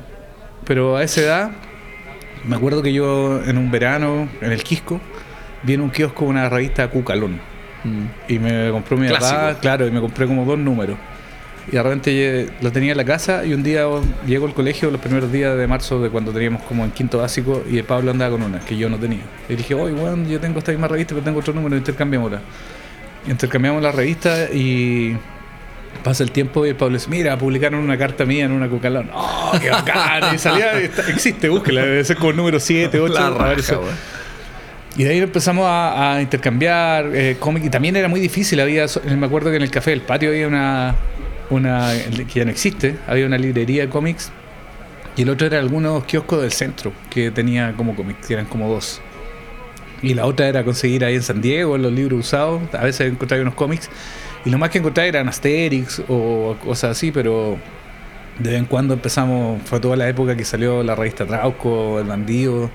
pero 0.64 0.96
a 0.96 1.02
esa 1.02 1.20
edad, 1.22 1.50
me 2.44 2.54
acuerdo 2.54 2.80
que 2.82 2.92
yo 2.92 3.42
en 3.44 3.58
un 3.58 3.70
verano, 3.72 4.28
en 4.40 4.52
el 4.52 4.62
Quisco, 4.62 5.00
vi 5.64 5.74
en 5.74 5.80
un 5.80 5.90
kiosco 5.90 6.24
una 6.24 6.48
revista 6.48 6.88
Cucalón. 6.88 7.40
Mm. 7.82 8.04
Y 8.32 8.38
me 8.38 8.70
compró 8.70 8.96
mi 8.96 9.08
papá, 9.08 9.18
Clásico. 9.18 9.60
claro, 9.60 9.86
y 9.88 9.90
me 9.90 10.00
compré 10.00 10.26
como 10.28 10.44
dos 10.44 10.56
números. 10.58 10.96
Y 11.68 11.72
de 11.72 11.82
repente 11.82 12.10
eh, 12.12 12.48
lo 12.60 12.70
tenía 12.70 12.92
en 12.92 12.96
la 12.96 13.04
casa 13.04 13.44
y 13.44 13.52
un 13.52 13.62
día 13.62 13.86
llego 14.24 14.46
al 14.46 14.54
colegio 14.54 14.90
los 14.90 15.00
primeros 15.00 15.32
días 15.32 15.56
de 15.56 15.66
marzo 15.66 16.00
de 16.00 16.10
cuando 16.10 16.32
teníamos 16.32 16.62
como 16.62 16.84
en 16.84 16.92
quinto 16.92 17.18
básico 17.18 17.64
y 17.68 17.78
el 17.78 17.84
Pablo 17.84 18.12
andaba 18.12 18.32
con 18.32 18.42
una 18.42 18.60
que 18.60 18.76
yo 18.76 18.88
no 18.88 18.98
tenía. 18.98 19.22
Y 19.48 19.56
dije, 19.56 19.74
oye, 19.74 19.92
bueno, 19.92 20.28
yo 20.28 20.38
tengo 20.38 20.58
esta 20.60 20.70
misma 20.70 20.86
revista 20.86 21.14
pero 21.14 21.24
tengo 21.24 21.40
otro 21.40 21.52
número, 21.52 21.76
intercambiémosla. 21.76 22.40
Y 23.26 23.30
intercambiamos 23.32 23.82
la 23.82 23.90
revista 23.90 24.48
y 24.52 25.16
pasa 26.04 26.22
el 26.22 26.30
tiempo 26.30 26.64
y 26.64 26.68
el 26.68 26.76
Pablo 26.76 26.94
dice, 26.94 27.10
mira, 27.10 27.36
publicaron 27.36 27.80
una 27.80 27.98
carta 27.98 28.24
mía 28.24 28.44
en 28.44 28.52
una 28.52 28.68
cucalón. 28.68 29.10
¡Oh, 29.12 29.52
qué 29.60 29.70
bacán! 29.70 30.36
Y 30.36 30.38
salía, 30.38 30.78
existe, 30.78 31.48
búsquela, 31.48 31.82
debe 31.82 32.04
ser 32.04 32.16
como 32.16 32.30
el 32.30 32.36
número 32.36 32.60
7, 32.60 33.00
8. 33.00 33.12
La 33.12 33.30
raja. 33.30 33.80
Y 34.96 35.04
de 35.04 35.10
ahí 35.10 35.18
empezamos 35.18 35.66
a, 35.66 36.14
a 36.14 36.22
intercambiar 36.22 37.10
eh, 37.12 37.36
cómic 37.40 37.64
y 37.64 37.70
también 37.70 37.96
era 37.96 38.08
muy 38.08 38.20
difícil. 38.20 38.60
Había, 38.60 38.86
me 39.16 39.26
acuerdo 39.26 39.50
que 39.50 39.56
en 39.56 39.62
el 39.62 39.70
café 39.70 39.90
del 39.90 40.00
patio 40.00 40.30
había 40.30 40.48
una, 40.48 40.94
una 41.50 41.92
que 42.16 42.40
ya 42.40 42.44
no 42.44 42.50
existe, 42.50 42.96
había 43.06 43.26
una 43.26 43.38
librería 43.38 43.82
de 43.82 43.88
cómics 43.88 44.32
y 45.16 45.22
el 45.22 45.30
otro 45.30 45.46
era 45.46 45.58
algunos 45.58 46.04
kioscos 46.04 46.42
del 46.42 46.52
centro 46.52 46.92
que 47.08 47.30
tenía 47.30 47.72
como 47.76 47.96
cómics, 47.96 48.30
eran 48.30 48.46
como 48.46 48.68
dos. 48.68 49.00
Y 50.02 50.12
la 50.12 50.26
otra 50.26 50.46
era 50.46 50.62
conseguir 50.62 51.04
ahí 51.04 51.14
en 51.14 51.22
San 51.22 51.40
Diego 51.40 51.78
los 51.78 51.90
libros 51.90 52.20
usados. 52.20 52.62
A 52.74 52.84
veces 52.84 53.10
encontraba 53.10 53.40
unos 53.42 53.54
cómics 53.54 53.88
y 54.44 54.50
lo 54.50 54.58
más 54.58 54.68
que 54.70 54.78
encontraba 54.78 55.08
eran 55.08 55.28
Asterix 55.28 56.02
o 56.08 56.56
cosas 56.62 56.90
así, 56.90 57.10
pero 57.10 57.58
de 58.38 58.50
vez 58.50 58.58
en 58.58 58.66
cuando 58.66 58.94
empezamos, 58.94 59.62
fue 59.64 59.80
toda 59.80 59.96
la 59.96 60.08
época 60.08 60.36
que 60.36 60.44
salió 60.44 60.82
la 60.82 60.94
revista 60.94 61.26
Trauco, 61.26 61.98
El 61.98 62.06
Bandido, 62.06 62.70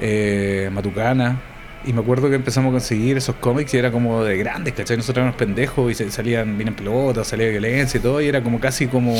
eh, 0.00 0.68
Matucana. 0.72 1.40
Y 1.84 1.92
me 1.92 2.00
acuerdo 2.00 2.28
que 2.28 2.34
empezamos 2.36 2.70
a 2.70 2.72
conseguir 2.72 3.16
esos 3.16 3.36
cómics 3.36 3.72
y 3.74 3.78
era 3.78 3.92
como 3.92 4.24
de 4.24 4.36
grandes, 4.38 4.74
¿cachai? 4.74 4.96
Nosotros 4.96 5.22
éramos 5.22 5.36
pendejos 5.36 5.90
y 5.92 5.94
se- 5.94 6.10
salían 6.10 6.56
bien 6.58 6.68
en 6.68 6.74
pelota, 6.74 7.22
salía 7.24 7.48
violencia 7.48 7.98
y 7.98 8.00
todo, 8.02 8.20
y 8.20 8.26
era 8.28 8.42
como 8.42 8.58
casi 8.60 8.86
como 8.88 9.14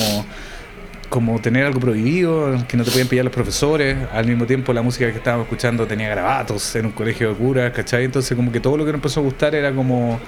como 1.09 1.41
tener 1.41 1.65
algo 1.65 1.79
prohibido, 1.81 2.65
que 2.67 2.77
no 2.77 2.85
te 2.85 2.91
podían 2.91 3.09
pillar 3.09 3.25
los 3.25 3.35
profesores. 3.35 3.97
Al 4.13 4.27
mismo 4.27 4.45
tiempo, 4.47 4.73
la 4.73 4.83
música 4.83 5.11
que 5.11 5.17
estábamos 5.19 5.47
escuchando 5.47 5.87
tenía 5.87 6.09
grabatos 6.09 6.75
en 6.77 6.87
un 6.87 6.93
colegio 6.93 7.29
de 7.31 7.35
curas, 7.37 7.73
¿cachai? 7.73 8.05
Entonces, 8.05 8.37
como 8.37 8.51
que 8.51 8.61
todo 8.61 8.77
lo 8.77 8.85
que 8.85 8.91
nos 8.91 8.99
empezó 8.99 9.21
a 9.21 9.23
gustar 9.23 9.55
era 9.55 9.73
como. 9.73 10.19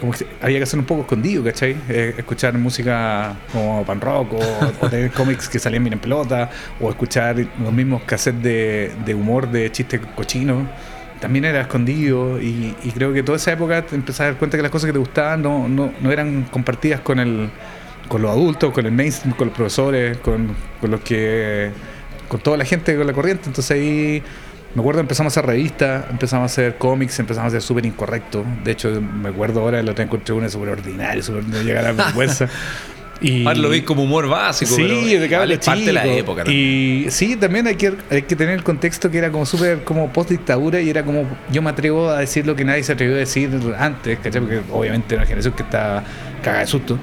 como 0.00 0.12
que 0.12 0.26
había 0.40 0.58
que 0.58 0.62
hacer 0.64 0.78
un 0.78 0.86
poco 0.86 1.02
escondido, 1.02 1.44
¿cachai? 1.44 1.76
Eh, 1.90 2.14
escuchar 2.16 2.54
música 2.58 3.36
como 3.52 3.84
pan 3.84 4.00
rock 4.00 4.32
o, 4.34 4.40
o 4.80 4.88
tener 4.88 5.10
cómics 5.12 5.48
que 5.48 5.58
salían 5.58 5.84
bien 5.84 5.92
en 5.94 6.00
pelota 6.00 6.50
o 6.80 6.88
escuchar 6.90 7.36
los 7.62 7.72
mismos 7.72 8.02
cassettes 8.04 8.42
de, 8.42 8.92
de 9.04 9.14
humor 9.14 9.50
de 9.50 9.70
chistes 9.72 10.00
cochinos 10.16 10.66
también 11.24 11.46
era 11.46 11.62
escondido 11.62 12.38
y, 12.38 12.76
y 12.84 12.90
creo 12.90 13.14
que 13.14 13.22
toda 13.22 13.36
esa 13.36 13.50
época 13.52 13.80
te 13.80 13.94
empezás 13.94 14.20
a 14.20 14.24
dar 14.24 14.36
cuenta 14.36 14.58
que 14.58 14.62
las 14.62 14.70
cosas 14.70 14.88
que 14.88 14.92
te 14.92 14.98
gustaban 14.98 15.40
no, 15.40 15.66
no, 15.70 15.90
no 15.98 16.12
eran 16.12 16.42
compartidas 16.50 17.00
con 17.00 17.18
el 17.18 17.48
con 18.08 18.20
los 18.20 18.30
adultos, 18.30 18.74
con 18.74 18.84
el 18.84 18.92
mainstream, 18.92 19.34
con 19.34 19.46
los 19.46 19.56
profesores, 19.56 20.18
con, 20.18 20.54
con 20.82 20.90
los 20.90 21.00
que 21.00 21.70
con 22.28 22.40
toda 22.40 22.58
la 22.58 22.66
gente 22.66 22.94
con 22.94 23.06
la 23.06 23.14
corriente. 23.14 23.44
Entonces 23.46 23.70
ahí 23.70 24.22
me 24.74 24.82
acuerdo 24.82 25.00
empezamos 25.00 25.34
a 25.34 25.40
hacer 25.40 25.48
revistas, 25.48 26.10
empezamos 26.10 26.42
a 26.42 26.46
hacer 26.52 26.76
cómics, 26.76 27.18
empezamos 27.18 27.48
a 27.48 27.52
ser 27.52 27.62
súper 27.62 27.86
incorrecto. 27.86 28.44
De 28.62 28.72
hecho, 28.72 29.00
me 29.00 29.30
acuerdo 29.30 29.60
ahora 29.60 29.82
lo 29.82 29.94
tengo 29.94 30.08
encontré 30.08 30.34
una 30.34 30.50
súper 30.50 30.68
ordinaria, 30.68 31.22
súper 31.22 31.44
no 31.44 31.62
llega 31.62 31.80
a 31.80 31.84
la 31.84 31.92
vergüenza. 32.04 32.50
Y, 33.20 33.46
Ahora 33.46 33.58
lo 33.58 33.70
vi 33.70 33.82
como 33.82 34.02
humor 34.02 34.28
básico, 34.28 34.74
Sí, 34.74 34.82
pero 34.82 35.46
de 35.46 35.54
es 35.54 35.64
parte 35.64 35.84
de 35.84 35.92
la 35.92 36.06
época. 36.06 36.44
Y 36.50 37.06
sí, 37.10 37.36
también 37.36 37.66
hay 37.66 37.76
que, 37.76 37.94
hay 38.10 38.22
que 38.22 38.36
tener 38.36 38.54
el 38.54 38.64
contexto 38.64 39.10
que 39.10 39.18
era 39.18 39.30
como 39.30 39.46
súper 39.46 39.84
como 39.84 40.12
post 40.12 40.30
dictadura 40.30 40.80
y 40.80 40.90
era 40.90 41.04
como 41.04 41.26
yo 41.50 41.62
me 41.62 41.70
atrevo 41.70 42.10
a 42.10 42.20
decir 42.20 42.46
lo 42.46 42.56
que 42.56 42.64
nadie 42.64 42.82
se 42.82 42.92
atrevió 42.92 43.14
a 43.14 43.18
decir 43.18 43.50
antes, 43.78 44.18
¿cachai? 44.18 44.40
Porque 44.40 44.60
obviamente 44.72 45.14
era 45.14 45.22
una 45.22 45.26
generación 45.26 45.54
que 45.54 45.62
está 45.62 46.04
cagada 46.42 46.60
de 46.60 46.66
susto. 46.66 46.98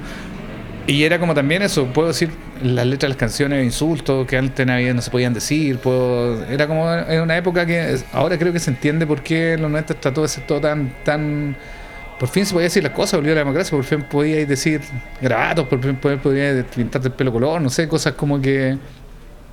Y 0.88 1.04
era 1.04 1.20
como 1.20 1.34
también 1.34 1.62
eso, 1.62 1.86
puedo 1.86 2.10
decir 2.10 2.32
las 2.64 2.86
letras 2.86 3.02
de 3.02 3.10
las 3.10 3.18
canciones, 3.18 3.64
insultos 3.64 4.28
que 4.28 4.38
antes 4.38 4.66
no, 4.66 5.02
se 5.02 5.12
podían 5.12 5.34
decir, 5.34 5.78
puedo, 5.78 6.44
era 6.46 6.68
como 6.68 6.92
en 6.94 7.22
una 7.22 7.38
época 7.38 7.66
que 7.66 7.98
ahora 8.12 8.38
creo 8.38 8.52
que 8.52 8.60
se 8.60 8.72
entiende 8.72 9.06
por 9.06 9.22
qué 9.22 9.54
en 9.54 9.62
los 9.62 9.72
90 9.72 9.94
está 9.94 10.14
todo 10.14 10.26
ese 10.26 10.42
todo 10.42 10.60
tan, 10.60 10.92
tan 11.04 11.56
por 12.22 12.30
fin 12.30 12.46
se 12.46 12.54
podía 12.54 12.66
decir 12.66 12.84
las 12.84 12.92
cosas, 12.92 13.20
volvió 13.20 13.34
la 13.34 13.40
democracia, 13.40 13.76
por 13.76 13.84
fin 13.84 14.04
podíais 14.04 14.48
decir 14.48 14.80
grabatos, 15.20 15.66
por 15.68 15.82
fin 15.82 15.96
podíais 15.96 16.64
pintarte 16.66 17.08
el 17.08 17.16
pelo 17.16 17.32
color, 17.34 17.60
no 17.60 17.72
sé, 17.72 17.88
cosas 17.88 18.14
como 18.14 18.40
que 18.40 18.78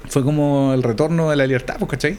fue 0.07 0.23
como 0.23 0.75
el 0.75 0.83
retorno 0.83 1.31
de 1.31 1.37
la 1.37 1.47
libertad, 1.47 1.77
pues, 1.79 1.91
¿cachai? 1.93 2.19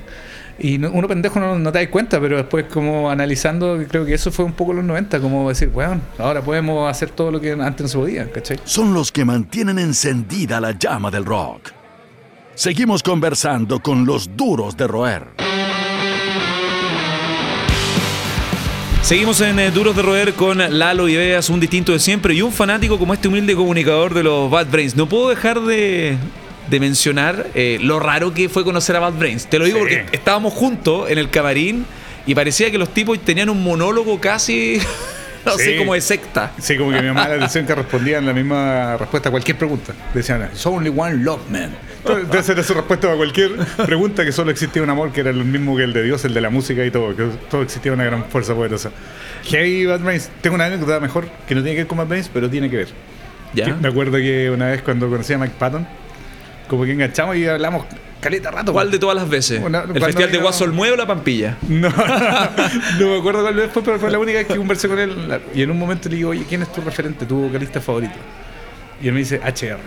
Y 0.57 0.79
no- 0.79 0.89
uno 0.91 1.07
pendejo 1.07 1.39
no, 1.39 1.59
no 1.59 1.71
te 1.71 1.77
das 1.77 1.87
cuenta, 1.89 2.19
pero 2.19 2.37
después 2.37 2.65
como 2.65 3.11
analizando, 3.11 3.79
creo 3.87 4.05
que 4.05 4.15
eso 4.15 4.31
fue 4.31 4.43
un 4.43 4.53
poco 4.53 4.73
los 4.73 4.83
90, 4.83 5.19
como 5.19 5.47
decir, 5.49 5.69
bueno, 5.69 6.01
ahora 6.17 6.41
podemos 6.41 6.89
hacer 6.89 7.11
todo 7.11 7.29
lo 7.29 7.39
que 7.39 7.51
antes 7.51 7.81
no 7.83 7.87
se 7.87 7.97
podía, 7.99 8.31
¿cachai? 8.31 8.57
Son 8.63 8.91
los 8.91 9.11
que 9.11 9.25
mantienen 9.25 9.77
encendida 9.77 10.59
la 10.59 10.71
llama 10.71 11.11
del 11.11 11.25
rock. 11.25 11.69
Seguimos 12.55 13.03
conversando 13.03 13.79
con 13.81 14.03
los 14.07 14.35
duros 14.35 14.75
de 14.75 14.87
roer. 14.87 15.48
Seguimos 19.01 19.41
en 19.41 19.57
eh, 19.59 19.71
Duros 19.71 19.95
de 19.95 20.01
Roer 20.03 20.33
con 20.33 20.57
Lalo 20.77 21.07
y 21.07 21.15
Veas, 21.15 21.49
un 21.49 21.59
distinto 21.59 21.91
de 21.93 21.99
siempre 21.99 22.33
y 22.35 22.41
un 22.41 22.51
fanático 22.51 22.99
como 22.99 23.13
este 23.13 23.27
humilde 23.27 23.55
comunicador 23.55 24.13
de 24.13 24.23
los 24.23 24.51
Bad 24.51 24.67
Brains. 24.67 24.95
No 24.95 25.07
puedo 25.09 25.29
dejar 25.29 25.61
de, 25.61 26.15
de 26.69 26.79
mencionar 26.79 27.47
eh, 27.55 27.79
lo 27.81 27.99
raro 27.99 28.33
que 28.33 28.49
fue 28.49 28.63
conocer 28.63 28.95
a 28.95 28.99
Bad 28.99 29.13
Brains. 29.13 29.47
Te 29.47 29.57
lo 29.57 29.65
digo 29.65 29.79
Sí. 29.79 29.83
porque 29.83 30.05
estábamos 30.15 30.53
juntos 30.53 31.09
en 31.09 31.17
el 31.17 31.29
camarín 31.29 31.85
y 32.27 32.35
parecía 32.35 32.69
que 32.69 32.77
los 32.77 32.93
tipos 32.93 33.17
tenían 33.19 33.49
un 33.49 33.63
monólogo 33.63 34.19
casi, 34.21 34.79
no 35.45 35.51
Sí. 35.57 35.63
sé, 35.65 35.77
como 35.77 35.93
de 35.93 36.01
secta. 36.01 36.51
Sí, 36.59 36.77
como 36.77 36.91
que 36.91 36.97
me 36.97 37.03
llamaba 37.07 37.29
la 37.29 37.35
atención 37.37 37.65
que 37.65 37.75
respondían 37.75 38.25
la 38.25 38.33
misma 38.33 38.97
respuesta 38.97 39.29
a 39.29 39.31
cualquier 39.31 39.57
pregunta. 39.57 39.93
Decían, 40.13 40.43
it's 40.51 40.65
only 40.65 40.91
one 40.95 41.23
love, 41.23 41.41
man. 41.49 41.71
Entonces 42.05 42.49
era 42.49 42.63
su 42.63 42.73
respuesta 42.73 43.11
a 43.11 43.15
cualquier 43.15 43.51
pregunta 43.85 44.23
que 44.25 44.31
solo 44.31 44.51
existía 44.51 44.81
un 44.81 44.89
amor 44.89 45.11
que 45.11 45.21
era 45.21 45.29
el 45.31 45.43
mismo 45.45 45.75
que 45.75 45.83
el 45.83 45.93
de 45.93 46.03
Dios, 46.03 46.23
el 46.25 46.33
de 46.33 46.41
la 46.41 46.49
música 46.49 46.85
y 46.85 46.91
todo, 46.91 47.15
que 47.15 47.25
todo 47.49 47.61
existía 47.61 47.91
una 47.93 48.03
gran 48.05 48.25
fuerza 48.25 48.53
poderosa. 48.55 48.91
Hey, 49.45 49.85
Bad 49.85 49.99
Brains, 50.01 50.29
tengo 50.41 50.55
una 50.55 50.65
anécdota 50.65 50.99
mejor 50.99 51.27
que 51.47 51.55
no 51.55 51.61
tiene 51.61 51.75
que 51.75 51.81
ver 51.81 51.87
con 51.87 51.97
Bad 51.97 52.07
Brains, 52.07 52.29
pero 52.33 52.49
tiene 52.49 52.69
que 52.69 52.77
ver. 52.77 52.87
¿Ya? 53.53 53.65
Que 53.65 53.73
Me 53.73 53.87
acuerdo 53.87 54.17
que 54.17 54.49
una 54.49 54.67
vez 54.67 54.81
cuando 54.81 55.09
conocí 55.09 55.33
a 55.33 55.37
Mike 55.37 55.55
Patton, 55.57 55.87
como 56.67 56.85
que 56.85 56.91
enganchamos 56.91 57.35
y 57.35 57.47
hablamos 57.47 57.85
caleta 58.19 58.51
rato. 58.51 58.73
¿Cuál 58.73 58.91
de 58.91 58.99
todas 58.99 59.15
las 59.15 59.29
veces? 59.29 59.61
Una- 59.63 59.81
¿El 59.83 59.93
Festival 59.93 60.15
de 60.15 60.27
vino- 60.27 60.41
Guaso 60.43 60.63
Olmué 60.65 60.91
o 60.91 60.95
La 60.95 61.07
Pampilla? 61.07 61.57
No, 61.67 61.89
no 62.99 63.07
me 63.07 63.17
acuerdo 63.19 63.41
cuál 63.41 63.55
vez 63.55 63.69
fue, 63.71 63.81
pero 63.83 63.99
fue 63.99 64.11
la 64.11 64.19
única 64.19 64.39
vez 64.39 64.47
que 64.47 64.55
conversé 64.55 64.87
con 64.87 64.99
él. 64.99 65.41
Y 65.53 65.61
en 65.63 65.71
un 65.71 65.77
momento 65.79 66.09
le 66.09 66.15
digo, 66.17 66.29
oye, 66.31 66.45
¿quién 66.47 66.61
es 66.61 66.71
tu 66.71 66.81
referente, 66.81 67.25
tu 67.25 67.35
vocalista 67.47 67.79
favorito? 67.81 68.15
Y 69.01 69.07
él 69.07 69.13
me 69.13 69.19
dice, 69.19 69.37
HR. 69.37 69.79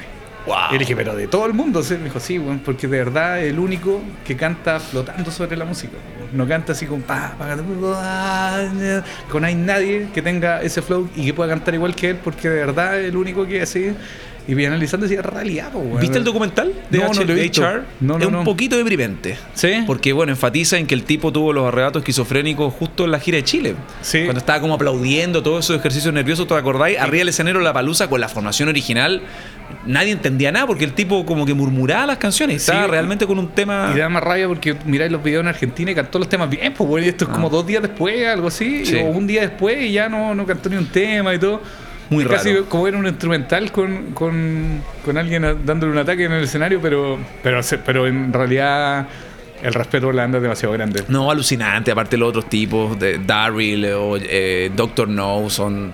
Wow. 0.47 0.57
Y 0.71 0.73
le 0.73 0.79
dije, 0.81 0.97
pero 0.97 1.15
de 1.15 1.29
todo 1.29 1.47
el 1.47 1.53
mundo, 1.53 1.85
¿sí? 1.85 1.95
Me 1.95 2.05
dijo, 2.05 2.19
sí, 2.19 2.37
weón, 2.39 2.59
porque 2.61 2.89
de 2.89 2.99
verdad 2.99 3.41
es 3.41 3.51
el 3.53 3.61
único 3.61 4.03
que 4.27 4.37
canta 4.37 4.81
flotando 4.81 5.31
sobre 5.31 5.57
la 5.57 5.65
música. 5.65 5.93
No 6.33 6.49
canta 6.49 6.73
así 6.73 6.87
con 6.87 7.03
pa, 7.03 7.35
pa, 7.39 7.57
pa, 7.57 8.65
con 9.31 9.45
hay 9.45 9.55
nadie 9.55 10.09
que 10.13 10.21
tenga 10.23 10.61
ese 10.63 10.83
flow 10.83 11.09
y 11.15 11.27
que 11.27 11.35
pueda 11.35 11.51
cantar 11.51 11.75
igual 11.75 11.95
que 11.95 12.11
él, 12.11 12.17
porque 12.25 12.49
de 12.49 12.57
verdad 12.57 12.99
es 12.99 13.11
el 13.11 13.17
único 13.17 13.47
que 13.47 13.63
así. 13.63 13.93
Y 14.49 14.55
vi 14.55 14.65
analizando 14.67 15.07
decía, 15.07 15.23
realidad, 15.23 15.71
po, 15.71 15.79
weón". 15.79 16.01
¿Viste 16.01 16.19
el 16.19 16.25
documental 16.25 16.73
de, 16.91 16.99
No, 16.99 17.05
H- 17.05 17.15
no 17.21 17.25
lo 17.25 17.33
he 17.33 17.37
de 17.37 17.43
visto. 17.43 17.63
HR? 17.63 17.83
No, 18.01 18.19
no, 18.19 18.25
es 18.29 18.33
un 18.35 18.45
poquito 18.45 18.77
deprimente. 18.77 19.37
¿Sí? 19.55 19.85
Porque, 19.87 20.13
bueno, 20.13 20.33
enfatiza 20.33 20.79
en 20.79 20.87
que 20.87 20.95
el 20.95 21.05
tipo 21.05 21.33
tuvo 21.33 21.53
los 21.53 21.67
arrebatos 21.67 22.01
esquizofrénicos 22.01 22.75
justo 22.75 23.05
en 23.05 23.13
la 23.13 23.21
gira 23.21 23.37
de 23.37 23.45
Chile. 23.45 23.75
Sí. 24.01 24.23
Cuando 24.25 24.41
estaba 24.41 24.61
como 24.61 24.75
aplaudiendo 24.75 25.43
todos 25.43 25.65
esos 25.65 25.77
ejercicios 25.79 26.13
nerviosos, 26.13 26.47
¿te 26.49 26.55
acordáis? 26.55 26.99
Arriba 26.99 27.19
del 27.21 27.29
escenario 27.29 27.61
La 27.61 27.73
Palusa 27.73 28.09
con 28.09 28.21
la 28.21 28.29
formación 28.29 28.69
original. 28.69 29.23
Nadie 29.87 30.13
entendía 30.13 30.53
nada 30.53 30.67
porque 30.67 30.85
el 30.85 30.93
tipo 30.93 31.25
como 31.25 31.47
que 31.47 31.55
murmuraba 31.55 32.07
las 32.07 32.19
canciones. 32.19 32.57
Estaba 32.57 32.85
Sí. 32.85 32.91
realmente 32.91 33.27
con 33.27 33.39
un 33.39 33.49
tema... 33.49 33.93
Y 33.95 33.99
da 33.99 34.09
más 34.09 34.23
rabia 34.23 34.47
porque 34.49 34.77
miráis 34.85 35.11
los 35.11 35.23
videos 35.23 35.41
en 35.43 35.49
Argentina 35.49 35.91
y 35.91 35.95
cantó 35.95 36.19
los 36.19 36.29
temas 36.29 36.51
bien, 36.51 36.75
pues 36.75 36.89
bueno, 36.89 37.07
y 37.07 37.09
esto 37.11 37.25
es 37.25 37.31
como 37.31 37.49
dos 37.49 37.67
días 37.67 37.83
después, 37.83 38.27
algo 38.27 38.49
así, 38.49 38.83
Ah. 38.83 38.87
Sí. 38.87 38.97
o 38.97 39.05
un 39.07 39.27
día 39.27 39.41
después 39.43 39.83
y 39.83 39.93
ya 39.93 40.09
no, 40.09 40.35
no 40.35 40.45
cantó 40.47 40.69
ni 40.69 40.77
un 40.77 40.87
tema 40.87 41.35
y 41.35 41.39
todo. 41.39 41.63
Muy 42.13 42.25
Casi 42.25 42.55
como 42.69 42.87
era 42.89 42.99
un 42.99 43.07
instrumental 43.07 43.71
con, 43.73 44.13
con, 44.13 44.83
con 45.05 45.17
alguien 45.19 45.43
dándole 45.65 45.93
un 45.93 45.99
ataque 45.99 46.25
en 46.25 46.33
el 46.33 46.45
escenario, 46.45 46.81
pero, 46.81 47.19
pero, 47.43 47.61
pero 47.85 48.07
en 48.07 48.33
realidad 48.33 49.07
el 49.63 49.75
respeto 49.75 50.07
por 50.07 50.15
la 50.15 50.23
banda 50.23 50.39
es 50.39 50.43
demasiado 50.43 50.73
grande. 50.75 51.05
No, 51.09 51.31
alucinante. 51.31 51.91
Aparte 51.91 52.17
los 52.17 52.31
otros 52.31 52.49
tipos, 52.49 52.99
de 52.99 53.19
Daryl 53.19 53.85
o 53.95 54.17
eh, 54.17 54.71
Doctor 54.75 55.09
No, 55.09 55.49
son 55.51 55.93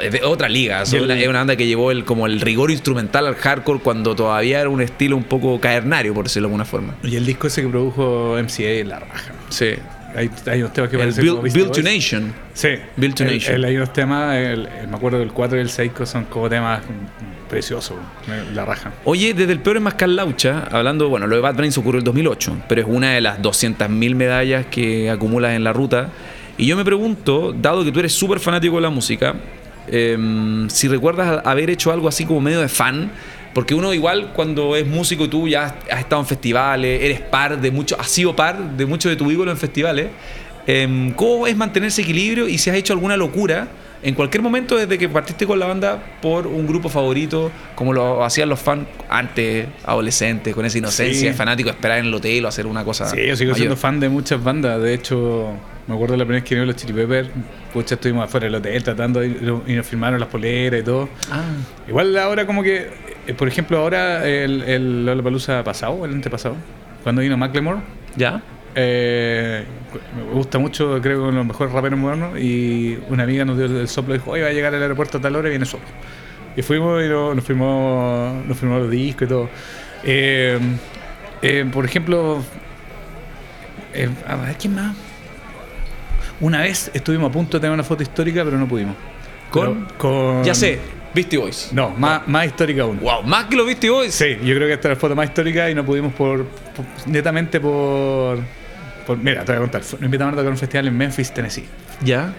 de 0.00 0.22
otra 0.24 0.48
liga. 0.48 0.86
Son 0.86 1.02
el- 1.02 1.10
es 1.10 1.28
una 1.28 1.40
banda 1.40 1.56
que 1.56 1.66
llevó 1.66 1.90
el, 1.90 2.04
como 2.04 2.26
el 2.26 2.40
rigor 2.40 2.70
instrumental 2.70 3.26
al 3.26 3.34
hardcore 3.34 3.80
cuando 3.80 4.14
todavía 4.14 4.60
era 4.60 4.70
un 4.70 4.80
estilo 4.80 5.16
un 5.16 5.24
poco 5.24 5.60
cavernario, 5.60 6.14
por 6.14 6.24
decirlo 6.24 6.46
de 6.48 6.52
alguna 6.52 6.64
forma. 6.64 6.94
Y 7.02 7.16
el 7.16 7.26
disco 7.26 7.48
ese 7.48 7.62
que 7.62 7.68
produjo 7.68 8.36
MCA, 8.42 8.84
la 8.86 9.00
raja. 9.00 9.32
Sí. 9.50 9.72
Hay, 10.14 10.30
hay 10.46 10.60
unos 10.60 10.72
temas 10.72 10.90
que 10.90 10.96
El 10.96 11.02
parecen 11.02 11.24
Build, 11.24 11.36
como 11.36 11.52
Build 11.52 11.70
to. 11.72 11.82
Nation. 11.82 12.34
Sí. 12.54 12.68
Build 12.96 13.14
to 13.14 13.24
El- 13.24 13.34
Nation. 13.34 13.54
el- 13.56 13.64
hay 13.64 13.76
unos 13.76 13.92
temas, 13.92 14.36
el- 14.36 14.68
me 14.88 14.96
acuerdo 14.96 15.18
del 15.18 15.32
4 15.32 15.58
y 15.58 15.60
el 15.60 15.70
6 15.70 15.92
son 16.04 16.24
como 16.24 16.48
temas 16.48 16.80
preciosos, 17.48 17.96
la 18.54 18.64
raja. 18.64 18.92
Oye, 19.04 19.34
desde 19.34 19.52
el 19.52 19.60
peor 19.60 19.76
es 19.76 19.82
más 19.82 19.94
Laucha, 20.06 20.68
hablando, 20.70 21.08
bueno, 21.08 21.26
lo 21.26 21.36
de 21.36 21.42
Bad 21.42 21.54
Brains 21.56 21.76
ocurrió 21.78 21.98
en 21.98 22.02
el 22.02 22.04
2008, 22.04 22.56
pero 22.68 22.80
es 22.82 22.86
una 22.88 23.12
de 23.12 23.20
las 23.20 23.40
200.000 23.42 24.14
medallas 24.14 24.66
que 24.70 25.10
acumulas 25.10 25.54
en 25.56 25.64
la 25.64 25.72
ruta. 25.72 26.08
Y 26.58 26.66
yo 26.66 26.76
me 26.76 26.84
pregunto, 26.84 27.52
dado 27.52 27.84
que 27.84 27.90
tú 27.92 28.00
eres 28.00 28.12
súper 28.12 28.38
fanático 28.38 28.76
de 28.76 28.82
la 28.82 28.90
música, 28.90 29.34
em, 29.88 30.68
si 30.70 30.88
recuerdas 30.88 31.40
haber 31.44 31.70
hecho 31.70 31.92
algo 31.92 32.06
así 32.08 32.24
como 32.24 32.40
medio 32.40 32.60
de 32.60 32.68
fan, 32.68 33.10
porque 33.54 33.74
uno 33.74 33.92
igual 33.94 34.32
cuando 34.34 34.76
es 34.76 34.86
músico 34.86 35.24
y 35.24 35.28
tú 35.28 35.48
ya 35.48 35.76
has, 35.90 36.00
estado 36.00 36.22
en 36.22 36.26
festivales, 36.26 37.02
eres 37.02 37.20
par 37.20 37.60
de 37.60 37.70
muchos, 37.70 37.98
has 37.98 38.08
sido 38.08 38.34
par 38.36 38.76
de 38.76 38.86
muchos 38.86 39.10
de 39.10 39.16
tu 39.16 39.30
ídolos 39.30 39.52
en 39.52 39.58
festivales, 39.58 40.06
em, 40.66 41.12
¿cómo 41.12 41.46
es 41.46 41.56
mantener 41.56 41.88
ese 41.88 42.02
equilibrio 42.02 42.48
y 42.48 42.58
si 42.58 42.70
has 42.70 42.76
hecho 42.76 42.92
alguna 42.92 43.16
locura? 43.16 43.68
En 44.02 44.14
cualquier 44.14 44.42
momento 44.42 44.76
desde 44.78 44.96
que 44.96 45.10
partiste 45.10 45.46
con 45.46 45.58
la 45.58 45.66
banda 45.66 46.02
por 46.22 46.46
un 46.46 46.66
grupo 46.66 46.88
favorito, 46.88 47.50
como 47.74 47.92
lo 47.92 48.24
hacían 48.24 48.48
los 48.48 48.58
fans 48.58 48.86
antes, 49.10 49.66
adolescentes, 49.84 50.54
con 50.54 50.64
esa 50.64 50.78
inocencia, 50.78 51.30
Sí. 51.32 51.36
fanático, 51.36 51.68
esperar 51.68 51.98
en 51.98 52.06
el 52.06 52.14
hotel 52.14 52.46
o 52.46 52.48
hacer 52.48 52.66
una 52.66 52.82
cosa. 52.82 53.06
Sí, 53.10 53.18
yo 53.26 53.36
sigo 53.36 53.50
mayor. 53.50 53.56
siendo 53.58 53.76
fan 53.76 54.00
de 54.00 54.08
muchas 54.08 54.42
bandas. 54.42 54.80
De 54.80 54.94
hecho, 54.94 55.50
me 55.86 55.94
acuerdo 55.94 56.16
la 56.16 56.24
primera 56.24 56.40
vez 56.40 56.48
que 56.48 56.54
vino 56.54 56.64
los 56.66 56.76
Chili 56.76 56.94
Peppers. 56.94 57.28
Pucha, 57.74 57.96
estuvimos 57.96 58.24
afuera 58.24 58.46
del 58.46 58.54
hotel 58.54 58.82
tratando 58.82 59.20
de- 59.20 59.54
y 59.66 59.74
nos 59.74 59.86
firmaron 59.86 60.18
las 60.18 60.30
poleras 60.30 60.80
y 60.80 60.84
todo. 60.84 61.10
Ah, 61.30 61.42
Igual 61.86 62.16
ahora 62.16 62.46
como 62.46 62.62
que, 62.62 62.88
eh, 63.30 63.34
por 63.34 63.48
ejemplo, 63.48 63.78
ahora 63.78 64.26
el, 64.26 64.62
el 64.62 65.06
Lollapalooza 65.06 65.62
pasado, 65.64 66.04
el 66.04 66.12
antepasado, 66.12 66.56
cuando 67.02 67.22
vino 67.22 67.36
Macklemore, 67.36 67.80
¿ya? 68.16 68.42
eh, 68.74 69.64
me 70.16 70.32
gusta 70.34 70.58
mucho, 70.58 71.00
creo 71.02 71.16
que 71.16 71.22
uno 71.22 71.30
de 71.32 71.36
los 71.38 71.46
mejores 71.46 71.72
raperos 71.72 71.98
modernos, 71.98 72.38
y 72.38 72.98
una 73.08 73.24
amiga 73.24 73.44
nos 73.44 73.56
dio 73.56 73.66
el 73.66 73.88
soplo 73.88 74.14
y 74.14 74.18
dijo, 74.18 74.30
oye, 74.32 74.42
va 74.42 74.48
a 74.48 74.52
llegar 74.52 74.74
al 74.74 74.82
aeropuerto 74.82 75.18
a 75.18 75.20
tal 75.20 75.36
hora 75.36 75.48
y 75.48 75.50
viene 75.50 75.64
solo. 75.66 75.82
Y 76.56 76.62
fuimos 76.62 77.02
y 77.04 77.08
no- 77.08 77.34
nos 77.34 77.44
firmó, 77.44 78.42
nos 78.46 78.56
firmó 78.58 78.78
los 78.78 78.90
discos 78.90 79.22
y 79.22 79.28
todo. 79.28 79.48
Eh, 80.04 80.58
eh, 81.42 81.64
por 81.72 81.84
ejemplo, 81.84 82.42
a 84.26 84.36
ver, 84.36 84.56
¿quién 84.56 84.74
más? 84.74 84.96
Una 86.40 86.60
vez 86.62 86.90
estuvimos 86.94 87.28
a 87.30 87.32
punto 87.32 87.56
de 87.58 87.60
tener 87.60 87.74
una 87.74 87.82
foto 87.84 88.02
histórica, 88.02 88.44
pero 88.44 88.56
no 88.58 88.66
pudimos. 88.66 88.96
¿Con? 89.50 89.84
Pero 89.86 89.98
con 89.98 90.44
Ya 90.44 90.54
sé. 90.54 90.78
Beastie 91.14 91.38
Boys. 91.38 91.70
No, 91.72 91.90
más, 91.90 92.26
más 92.28 92.46
histórica 92.46 92.82
aún. 92.82 93.00
Wow, 93.00 93.22
más 93.24 93.46
que 93.46 93.56
los 93.56 93.66
Beastie 93.66 93.90
Boys. 93.90 94.14
Sí, 94.14 94.36
yo 94.44 94.54
creo 94.54 94.68
que 94.68 94.74
esta 94.74 94.88
es 94.88 94.94
la 94.96 95.00
foto 95.00 95.14
más 95.16 95.26
histórica 95.28 95.68
y 95.70 95.74
no 95.74 95.84
pudimos 95.84 96.12
por, 96.14 96.44
por- 96.46 96.84
netamente 97.08 97.58
por, 97.60 98.38
por- 99.06 99.18
Mira, 99.18 99.44
te 99.44 99.52
voy 99.52 99.56
a 99.56 99.60
contar. 99.60 99.80
Nos 99.80 100.02
invitaron 100.02 100.34
a 100.34 100.36
tocar 100.36 100.50
un 100.52 100.58
festival 100.58 100.86
en 100.88 100.96
Memphis, 100.96 101.32
Tennessee. 101.34 101.64
Ya. 102.04 102.32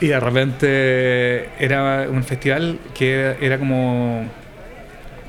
Y 0.00 0.08
de 0.08 0.20
repente 0.20 1.48
era 1.58 2.06
un 2.10 2.22
festival 2.22 2.78
que 2.94 3.36
era 3.40 3.58
como 3.58 4.26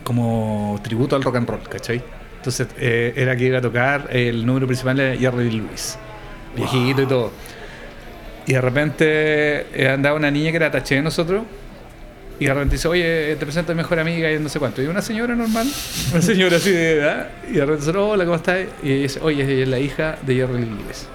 como 0.04 0.80
tributo 0.84 1.16
al 1.16 1.24
rock 1.24 1.36
and 1.38 1.50
roll, 1.50 1.62
¿cachai? 1.70 2.02
Entonces 2.38 2.68
eh, 2.78 3.14
era 3.16 3.36
que 3.36 3.46
iba 3.46 3.58
a 3.58 3.62
tocar 3.62 4.08
el 4.12 4.46
número 4.46 4.66
principal 4.68 4.96
de 4.98 5.18
Jerry 5.18 5.52
Lewis, 5.52 5.98
viejito 6.56 7.02
y 7.02 7.06
todo. 7.06 7.32
Y 8.46 8.54
de 8.54 8.62
repente 8.62 9.06
eh, 9.74 9.90
andaba 9.90 10.16
una 10.16 10.32
niña 10.32 10.52
que 10.52 10.58
era 10.58 10.72
taché 10.72 10.96
de 10.96 11.02
nosotros 11.02 11.44
y 12.40 12.46
de 12.46 12.54
repente 12.54 12.76
dice, 12.76 12.88
oye, 12.88 13.36
te 13.38 13.46
presento 13.46 13.72
a 13.72 13.76
mi 13.76 13.82
mejor 13.82 14.00
amiga 14.00 14.32
y 14.32 14.40
no 14.40 14.48
sé 14.50 14.60
cuánto. 14.60 14.82
Y 14.82 14.86
una 14.88 15.02
señora 15.02 15.36
normal, 15.36 15.68
una 16.12 16.22
señora 16.22 16.58
así 16.58 16.72
de 16.72 16.94
edad, 16.98 17.30
y 17.50 17.54
de 17.54 17.62
repente 17.66 17.86
dice, 17.86 17.98
hola, 17.98 18.24
¿cómo 18.26 18.36
estás? 18.36 18.60
Y 18.84 18.92
ella 18.92 19.02
dice, 19.04 19.20
oye, 19.22 19.44
ella 19.44 19.64
es 19.64 19.70
la 19.70 19.80
hija 19.80 20.18
de 20.22 20.36
Jerry 20.36 20.60
Lewis. 20.66 21.08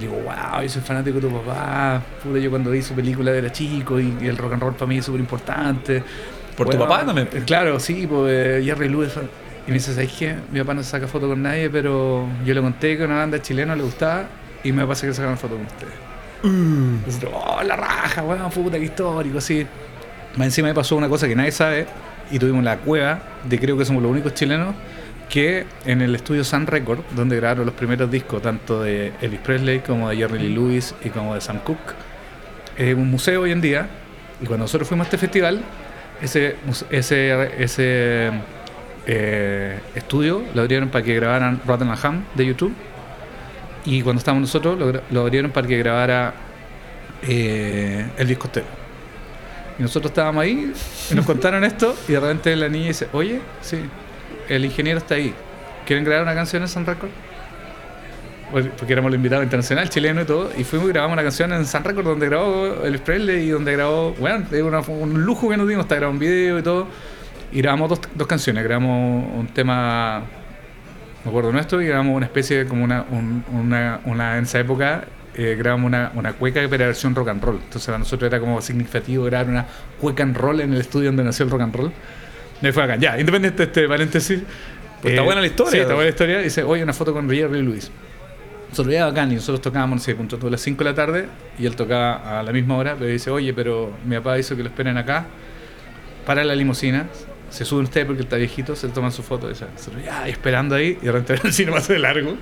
Digo, 0.00 0.14
wow, 0.14 0.60
yo 0.62 0.68
soy 0.68 0.82
fanático 0.82 1.20
de 1.20 1.28
tu 1.28 1.32
papá. 1.32 2.02
Puta, 2.22 2.38
yo 2.40 2.50
cuando 2.50 2.70
vi 2.72 2.82
su 2.82 2.94
película 2.94 3.30
era 3.30 3.52
chico 3.52 4.00
y, 4.00 4.12
y 4.20 4.26
el 4.26 4.36
rock 4.36 4.54
and 4.54 4.62
roll 4.62 4.74
para 4.74 4.86
mí 4.88 4.98
es 4.98 5.04
súper 5.04 5.20
importante. 5.20 6.02
Por 6.56 6.68
tu 6.68 6.78
papá 6.78 7.06
también. 7.06 7.28
eh, 7.32 7.42
Claro, 7.46 7.78
sí, 7.78 8.06
pues 8.08 8.32
eh, 8.32 8.62
Jerry 8.64 8.88
Lewis. 8.88 9.12
Y 9.66 9.70
me 9.70 9.74
dice, 9.74 9.94
¿sabes 9.94 10.12
qué? 10.18 10.34
Mi 10.50 10.58
papá 10.60 10.74
no 10.74 10.82
se 10.82 10.90
saca 10.90 11.06
foto 11.06 11.28
con 11.28 11.40
nadie, 11.42 11.70
pero 11.70 12.26
yo 12.44 12.54
le 12.54 12.60
conté 12.60 12.96
que 12.98 13.04
una 13.04 13.16
banda 13.18 13.40
chilena 13.40 13.76
le 13.76 13.84
gustaba 13.84 14.24
y 14.64 14.72
me 14.72 14.84
pasa 14.84 15.06
que 15.06 15.14
sacaron 15.14 15.38
foto 15.38 15.54
con 15.56 15.64
ustedes. 15.66 15.94
Nosotros, 17.06 17.32
oh, 17.34 17.62
la 17.62 17.76
raja, 17.76 18.22
weón, 18.24 18.50
puta, 18.50 18.76
qué 18.78 18.84
histórico, 18.84 19.40
sí. 19.40 19.66
Más 20.36 20.46
encima 20.46 20.68
me 20.68 20.74
pasó 20.74 20.96
una 20.96 21.08
cosa 21.08 21.28
que 21.28 21.36
nadie 21.36 21.52
sabe 21.52 21.86
y 22.30 22.38
tuvimos 22.38 22.64
la 22.64 22.78
cueva 22.78 23.20
de 23.44 23.58
creo 23.58 23.76
que 23.76 23.84
somos 23.84 24.02
los 24.02 24.10
únicos 24.10 24.34
chilenos 24.34 24.74
que 25.28 25.64
en 25.84 26.02
el 26.02 26.14
estudio 26.14 26.44
Sun 26.44 26.66
Record, 26.66 27.00
donde 27.14 27.36
grabaron 27.36 27.66
los 27.66 27.74
primeros 27.74 28.10
discos, 28.10 28.42
tanto 28.42 28.82
de 28.82 29.12
Elvis 29.20 29.40
Presley 29.40 29.80
como 29.80 30.08
de 30.08 30.16
Jerry 30.16 30.38
Lee 30.38 30.54
Lewis 30.54 30.94
y 31.04 31.08
como 31.08 31.34
de 31.34 31.40
Sam 31.40 31.58
Cooke, 31.64 31.94
es 32.76 32.94
un 32.94 33.10
museo 33.10 33.42
hoy 33.42 33.52
en 33.52 33.60
día. 33.60 33.88
Y 34.40 34.46
cuando 34.46 34.64
nosotros 34.64 34.88
fuimos 34.88 35.06
a 35.06 35.08
este 35.08 35.18
festival, 35.18 35.62
ese, 36.20 36.56
ese, 36.90 38.30
eh, 39.06 39.80
estudio 39.94 40.42
lo 40.54 40.62
abrieron 40.62 40.88
para 40.88 41.04
que 41.04 41.14
grabaran 41.14 41.60
Rotten 41.66 41.90
Ham 42.02 42.24
de 42.34 42.46
YouTube. 42.46 42.74
Y 43.84 44.02
cuando 44.02 44.18
estábamos 44.18 44.42
nosotros, 44.42 44.78
lo, 44.78 45.00
lo 45.10 45.20
abrieron 45.20 45.50
para 45.50 45.66
que 45.66 45.78
grabara 45.78 46.34
eh, 47.22 48.06
Elvis 48.18 48.38
Costello. 48.38 48.83
Y 49.78 49.82
nosotros 49.82 50.10
estábamos 50.10 50.42
ahí 50.42 50.72
y 51.10 51.14
nos 51.14 51.26
contaron 51.26 51.64
esto. 51.64 51.96
Y 52.08 52.12
de 52.12 52.20
repente 52.20 52.54
la 52.56 52.68
niña 52.68 52.88
dice: 52.88 53.08
Oye, 53.12 53.40
sí, 53.60 53.78
el 54.48 54.64
ingeniero 54.64 54.98
está 54.98 55.16
ahí. 55.16 55.34
¿Quieren 55.86 56.04
grabar 56.04 56.22
una 56.22 56.34
canción 56.34 56.62
en 56.62 56.68
Sun 56.68 56.86
Record? 56.86 57.10
Porque 58.78 58.92
éramos 58.92 59.08
el 59.08 59.16
invitado 59.16 59.42
internacional, 59.42 59.88
chileno 59.90 60.22
y 60.22 60.24
todo. 60.26 60.50
Y 60.56 60.62
fuimos 60.62 60.88
y 60.88 60.92
grabamos 60.92 61.14
una 61.14 61.22
canción 61.24 61.52
en 61.52 61.66
Sun 61.66 61.82
Record 61.82 62.04
donde 62.04 62.26
grabó 62.28 62.84
el 62.84 62.98
Presley 63.00 63.46
y 63.46 63.50
donde 63.50 63.72
grabó. 63.72 64.12
Bueno, 64.12 64.44
una- 64.64 64.80
un 64.80 65.24
lujo 65.24 65.48
que 65.48 65.56
nos 65.56 65.66
dimos. 65.66 65.84
Está 65.86 65.96
grabado 65.96 66.12
un 66.12 66.18
video 66.20 66.58
y 66.58 66.62
todo. 66.62 66.86
Y 67.50 67.58
grabamos 67.62 67.88
dos, 67.88 68.00
dos 68.14 68.26
canciones. 68.28 68.62
Grabamos 68.62 69.26
un 69.34 69.48
tema, 69.48 70.22
me 71.24 71.28
acuerdo 71.30 71.50
nuestro, 71.52 71.82
y 71.82 71.86
grabamos 71.86 72.16
una 72.16 72.26
especie 72.26 72.58
de 72.58 72.66
como 72.66 72.84
una, 72.84 73.04
un- 73.10 73.44
una, 73.52 74.00
una- 74.04 74.38
en 74.38 74.44
esa 74.44 74.60
época. 74.60 75.04
Eh, 75.36 75.56
grabamos 75.58 75.86
una, 75.86 76.12
una 76.14 76.32
cueca 76.34 76.60
pero 76.62 76.74
era 76.74 76.86
versión 76.86 77.14
rock 77.14 77.28
and 77.28 77.42
roll. 77.42 77.56
Entonces 77.56 77.86
para 77.86 77.98
nosotros 77.98 78.28
era 78.28 78.40
como 78.40 78.60
significativo 78.60 79.24
grabar 79.24 79.48
una 79.48 79.66
cueca 80.00 80.22
and 80.22 80.36
roll 80.36 80.60
en 80.60 80.72
el 80.72 80.80
estudio 80.80 81.06
donde 81.06 81.24
nació 81.24 81.44
el 81.44 81.50
rock 81.50 81.62
and 81.62 81.74
roll. 81.74 81.92
Y 82.62 82.72
fue 82.72 82.82
acá. 82.82 82.96
Ya, 82.96 83.18
independiente 83.18 83.58
de 83.58 83.64
este 83.64 83.88
paréntesis. 83.88 84.40
Pues 85.02 85.12
está 85.12 85.22
buena 85.22 85.40
la 85.40 85.46
historia. 85.46 85.70
Sí, 85.72 85.78
está 85.78 85.94
buena 85.94 86.04
la 86.04 86.10
historia. 86.10 86.38
Dice, 86.38 86.62
oye, 86.62 86.82
una 86.82 86.92
foto 86.92 87.12
con 87.12 87.28
Jerry 87.28 87.62
Lewis. 87.62 87.90
Nosotros 88.70 88.92
ya 88.92 89.06
bacán 89.06 89.30
y 89.30 89.36
nosotros 89.36 89.60
tocábamos, 89.60 89.96
no 89.98 90.02
sé, 90.02 90.14
punto 90.14 90.36
a 90.44 90.50
las 90.50 90.60
5 90.60 90.82
de 90.82 90.90
la 90.90 90.96
tarde 90.96 91.28
y 91.58 91.66
él 91.66 91.76
tocaba 91.76 92.40
a 92.40 92.42
la 92.42 92.52
misma 92.52 92.76
hora, 92.76 92.96
pero 92.98 93.08
dice, 93.08 93.30
oye, 93.30 93.54
pero 93.54 93.92
mi 94.04 94.16
papá 94.16 94.36
hizo 94.36 94.56
que 94.56 94.64
lo 94.64 94.68
esperen 94.68 94.96
acá, 94.96 95.26
para 96.26 96.42
la 96.42 96.56
limusina, 96.56 97.06
se 97.54 97.64
suben 97.64 97.84
ustedes 97.84 98.06
porque 98.06 98.22
está 98.22 98.36
viejito, 98.36 98.74
se 98.74 98.88
toman 98.88 99.12
su 99.12 99.22
foto, 99.22 99.46
y 99.46 99.50
nosotros 99.52 100.02
ya 100.04 100.26
esperando 100.28 100.74
ahí, 100.74 100.98
y 101.00 101.04
de 101.06 101.12
repente 101.12 101.40
el 101.48 101.52
cine 101.52 101.70
pasa 101.72 101.92
de 101.92 102.00
largo. 102.00 102.36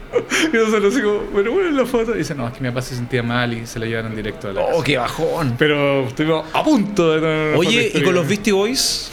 Y 0.53 0.57
nosotros 0.57 0.95
así 0.95 1.03
como, 1.03 1.21
bueno, 1.33 1.53
bueno, 1.53 1.71
la 1.71 1.85
foto. 1.87 2.15
Y 2.15 2.19
dice, 2.19 2.35
no, 2.35 2.49
es 2.49 2.55
que 2.55 2.61
mi 2.61 2.69
papá 2.71 2.81
se 2.83 2.95
sentía 2.95 3.23
mal 3.23 3.53
y 3.53 3.67
se 3.67 3.79
la 3.79 3.87
llevaron 3.87 4.17
directo 4.17 4.49
a 4.49 4.53
la 4.55 4.61
Oh, 4.63 4.67
casa. 4.71 4.85
qué 4.85 4.97
bajón. 4.97 5.55
Pero 5.59 6.07
estuvimos 6.09 6.47
a 6.55 6.63
punto 6.65 7.13
de 7.13 7.51
foto 7.55 7.59
Oye, 7.61 7.93
¿y 7.95 8.03
con 8.03 8.15
los 8.15 8.27
Beastie 8.27 8.53
Boys? 8.53 9.11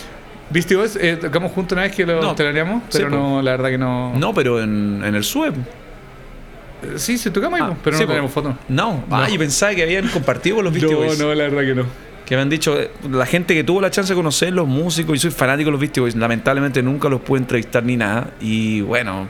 Beastie 0.52 0.78
Boys, 0.78 0.96
eh, 0.96 1.18
tocamos 1.20 1.52
juntos 1.52 1.74
una 1.76 1.84
vez 1.84 1.94
que 1.96 2.06
lo 2.06 2.22
No. 2.22 2.36
pero 2.36 3.10
no, 3.10 3.42
la 3.42 3.52
verdad 3.52 3.70
que 3.70 3.78
no. 3.78 4.14
No, 4.18 4.34
pero 4.34 4.64
en, 4.64 5.02
en 5.06 5.16
el 5.16 5.24
SUEB. 5.24 5.54
Eh, 5.54 6.94
Sí, 6.96 7.18
se 7.18 7.30
tocamos 7.30 7.60
ahí, 7.60 7.68
Ah, 7.72 7.76
pero 7.84 7.98
sí, 7.98 8.04
no 8.04 8.10
tenemos 8.10 8.32
foto. 8.32 8.58
No. 8.70 9.04
Ah, 9.12 9.28
yo 9.30 9.38
pensaba 9.38 9.76
que 9.76 9.84
habían 9.84 10.08
compartido 10.08 10.56
con 10.56 10.66
los 10.66 10.74
Beastie 10.74 10.94
No, 10.94 11.00
Boys. 11.00 11.20
no, 11.20 11.34
la 11.36 11.44
verdad 11.44 11.62
que 11.62 11.76
no. 11.76 12.09
Que 12.30 12.36
me 12.36 12.44
han 12.44 12.50
dicho, 12.50 12.80
eh, 12.80 12.92
la 13.10 13.26
gente 13.26 13.56
que 13.56 13.64
tuvo 13.64 13.82
la 13.82 13.90
chance 13.90 14.14
de 14.14 14.16
conocer, 14.16 14.54
los 14.54 14.68
músicos, 14.68 15.16
y 15.16 15.20
soy 15.20 15.32
fanático 15.32 15.66
de 15.68 15.72
los 15.72 15.80
Beastie 15.82 16.00
Boys, 16.00 16.16
lamentablemente 16.16 16.84
nunca 16.84 17.10
los 17.10 17.22
pude 17.22 17.40
entrevistar 17.40 17.84
ni 17.84 17.98
nada. 17.98 18.30
Y 18.40 18.82
bueno, 18.82 19.28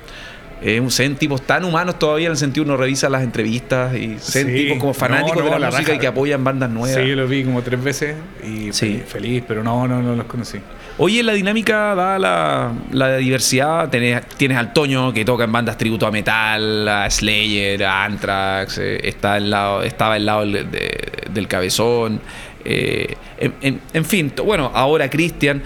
eh, 0.61 0.83
se 0.89 1.03
ven 1.03 1.15
tipos 1.15 1.41
tan 1.43 1.63
humanos 1.63 1.97
todavía 1.97 2.25
en 2.25 2.31
el 2.31 2.37
sentido 2.37 2.65
uno 2.65 2.75
revisa 2.75 3.07
las 3.07 3.23
entrevistas 3.23 3.95
y 3.95 4.17
se 4.19 4.43
ven 4.43 4.53
Sí. 4.53 4.63
tipos 4.63 4.79
como 4.79 4.93
fanáticos 4.93 5.37
No, 5.37 5.43
no, 5.45 5.45
de 5.45 5.51
la, 5.51 5.59
la 5.59 5.67
música 5.67 5.81
raja. 5.83 5.95
y 5.95 5.99
que 5.99 6.07
apoyan 6.07 6.43
bandas 6.43 6.69
nuevas. 6.69 7.01
Sí, 7.01 7.07
yo 7.09 7.15
lo 7.15 7.25
vi 7.25 7.45
como 7.45 7.61
tres 7.61 7.81
veces 7.81 8.15
y 8.45 8.73
Sí. 8.73 9.01
feliz, 9.07 9.43
pero 9.47 9.63
no, 9.63 9.87
no, 9.87 10.01
no 10.01 10.17
los 10.17 10.25
conocí. 10.25 10.59
Oye, 10.97 11.23
la 11.23 11.31
dinámica 11.31 11.95
da 11.95 12.19
la, 12.19 12.73
la 12.91 13.15
diversidad. 13.15 13.87
Tenés, 13.89 14.25
tienes 14.35 14.57
al 14.57 14.73
Toño 14.73 15.13
que 15.13 15.23
toca 15.23 15.45
en 15.45 15.51
bandas 15.53 15.77
tributo 15.77 16.05
a 16.05 16.11
metal, 16.11 16.85
a 16.89 17.09
Slayer, 17.09 17.81
a 17.85 18.03
Anthrax, 18.03 18.77
eh, 18.79 18.99
está 19.07 19.35
al 19.35 19.49
lado, 19.49 19.83
estaba 19.83 20.15
al 20.15 20.25
lado 20.25 20.41
del, 20.41 20.69
de- 20.69 21.07
del 21.31 21.47
cabezón. 21.47 22.19
Eh, 22.65 23.15
en, 23.39 23.53
en- 23.61 23.81
en 23.93 24.05
fin, 24.05 24.31
bueno, 24.45 24.71
ahora 24.73 25.09
Cristian. 25.09 25.61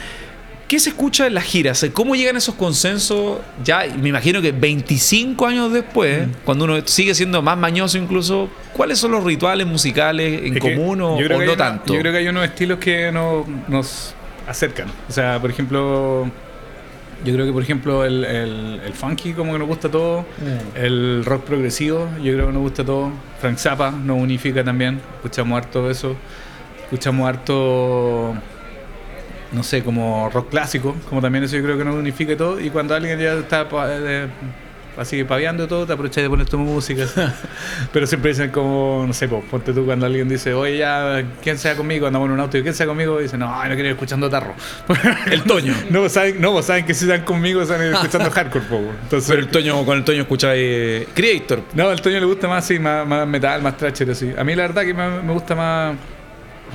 ¿Qué 0.68 0.80
se 0.80 0.90
escucha 0.90 1.28
en 1.28 1.36
las 1.36 1.44
giras? 1.44 1.86
¿Cómo 1.94 2.16
llegan 2.16 2.36
esos 2.36 2.56
consensos? 2.56 3.40
Ya, 3.64 3.84
me 4.02 4.10
imagino 4.10 4.42
que 4.42 4.52
25 4.52 5.46
años 5.46 5.72
después, 5.72 6.28
cuando 6.46 6.66
uno 6.66 6.82
sigue 6.86 7.14
siendo 7.14 7.44
más 7.44 7.58
mañoso 7.58 8.00
incluso, 8.00 8.50
¿cuáles 8.72 8.98
son 8.98 9.12
los 9.12 9.24
rituales 9.24 9.68
musicales 9.68 10.42
en 10.44 10.54
Es 10.56 10.60
común 10.60 11.02
o, 11.02 11.16
o 11.16 11.22
no 11.22 11.36
una- 11.38 11.56
tanto? 11.58 11.94
Yo 11.94 12.00
creo 12.00 12.12
que 12.12 12.18
hay 12.20 12.28
unos 12.28 12.46
estilos 12.46 12.80
que 12.80 13.12
no- 13.12 13.46
nos 13.68 14.16
acercan. 14.48 14.88
O 15.08 15.12
sea, 15.12 15.40
por 15.40 15.52
ejemplo, 15.52 16.26
yo 17.24 17.34
creo 17.34 17.46
que 17.46 17.52
por 17.54 17.62
ejemplo 17.62 18.04
el, 18.04 18.24
el- 18.24 18.82
el 18.84 18.94
funky 18.94 19.34
como 19.34 19.54
que 19.54 19.60
nos 19.60 19.68
gusta 19.68 19.90
todo, 19.92 20.22
Mm. 20.22 20.78
el 20.78 21.24
rock 21.26 21.44
progresivo 21.44 22.10
yo 22.24 22.34
creo 22.34 22.48
que 22.48 22.54
nos 22.54 22.62
gusta 22.64 22.84
todo, 22.84 23.12
Frank 23.40 23.58
Zappa 23.58 23.92
nos 23.92 24.18
unifica 24.20 24.64
también, 24.64 25.00
escuchamos 25.18 25.56
harto 25.58 25.92
eso, 25.92 26.16
escuchamos 26.94 27.28
harto 27.28 28.36
no 29.52 29.64
sé, 29.64 29.84
como 29.84 30.30
rock 30.32 30.50
clásico, 30.50 30.96
como 31.10 31.22
también 31.22 31.44
eso 31.44 31.56
yo 31.56 31.64
creo 31.64 31.78
que 31.78 31.86
nos 31.86 31.96
unifica 31.96 32.36
todo, 32.36 32.60
y 32.60 32.70
cuando 32.70 32.96
alguien 32.96 33.20
ya 33.20 33.34
está 33.34 33.68
eh, 33.88 34.28
así 34.98 35.24
paviando 35.24 35.68
todo, 35.68 35.86
te 35.86 35.94
aprovechas 35.94 36.24
de 36.24 36.30
poner 36.30 36.48
tu 36.48 36.58
música. 36.58 37.06
Pero 37.94 38.08
siempre 38.08 38.32
dicen 38.32 38.50
como, 38.50 39.04
no 39.06 39.14
sé, 39.14 39.28
po, 39.28 39.42
ponte 39.42 39.72
tú 39.72 39.86
cuando 39.86 40.08
alguien 40.08 40.28
dice, 40.28 40.54
oye, 40.54 40.78
ya, 40.78 41.24
¿quién 41.42 41.58
sea 41.60 41.76
conmigo? 41.76 42.08
Andamos 42.08 42.28
en 42.28 42.34
un 42.34 42.40
auto 42.40 42.58
y 42.58 42.64
¿quién 42.64 42.74
sea 42.74 42.88
conmigo? 42.88 43.20
Y 43.20 43.24
dicen, 43.24 43.40
no, 43.40 43.48
no 43.48 43.70
quiero 43.70 43.86
ir 43.86 43.94
escuchando 43.94 44.30
tarro. 44.30 44.56
El 45.32 45.44
Toño. 45.44 45.76
no, 45.90 46.00
pues 46.00 46.14
saben, 46.14 46.42
no, 46.42 46.52
pues 46.54 46.66
saben 46.66 46.86
que 46.86 46.94
si 46.96 47.06
están 47.06 47.24
conmigo 47.24 47.62
están 47.62 47.82
escuchando 47.94 48.32
hardcore, 48.32 48.66
po. 48.66 48.78
Entonces, 49.04 49.30
Pero 49.30 49.42
el 49.42 49.50
Toño, 49.50 49.86
con 49.86 49.98
el 50.00 50.04
Toño 50.04 50.22
escucháis 50.22 50.60
eh, 50.64 51.08
Creator. 51.14 51.62
no, 51.74 51.90
al 51.90 52.02
Toño 52.02 52.20
le 52.20 52.26
gusta 52.26 52.48
más, 52.48 52.66
sí, 52.66 52.80
más, 52.80 53.06
más 53.08 53.28
metal, 53.28 53.62
más 53.62 53.78
thrasher, 53.78 54.10
así. 54.10 54.34
A 54.36 54.44
mí 54.44 54.56
la 54.56 54.64
verdad 54.64 54.84
que 54.84 54.94
me, 54.94 55.22
me 55.22 55.34
gusta 55.34 55.56
más 55.56 55.96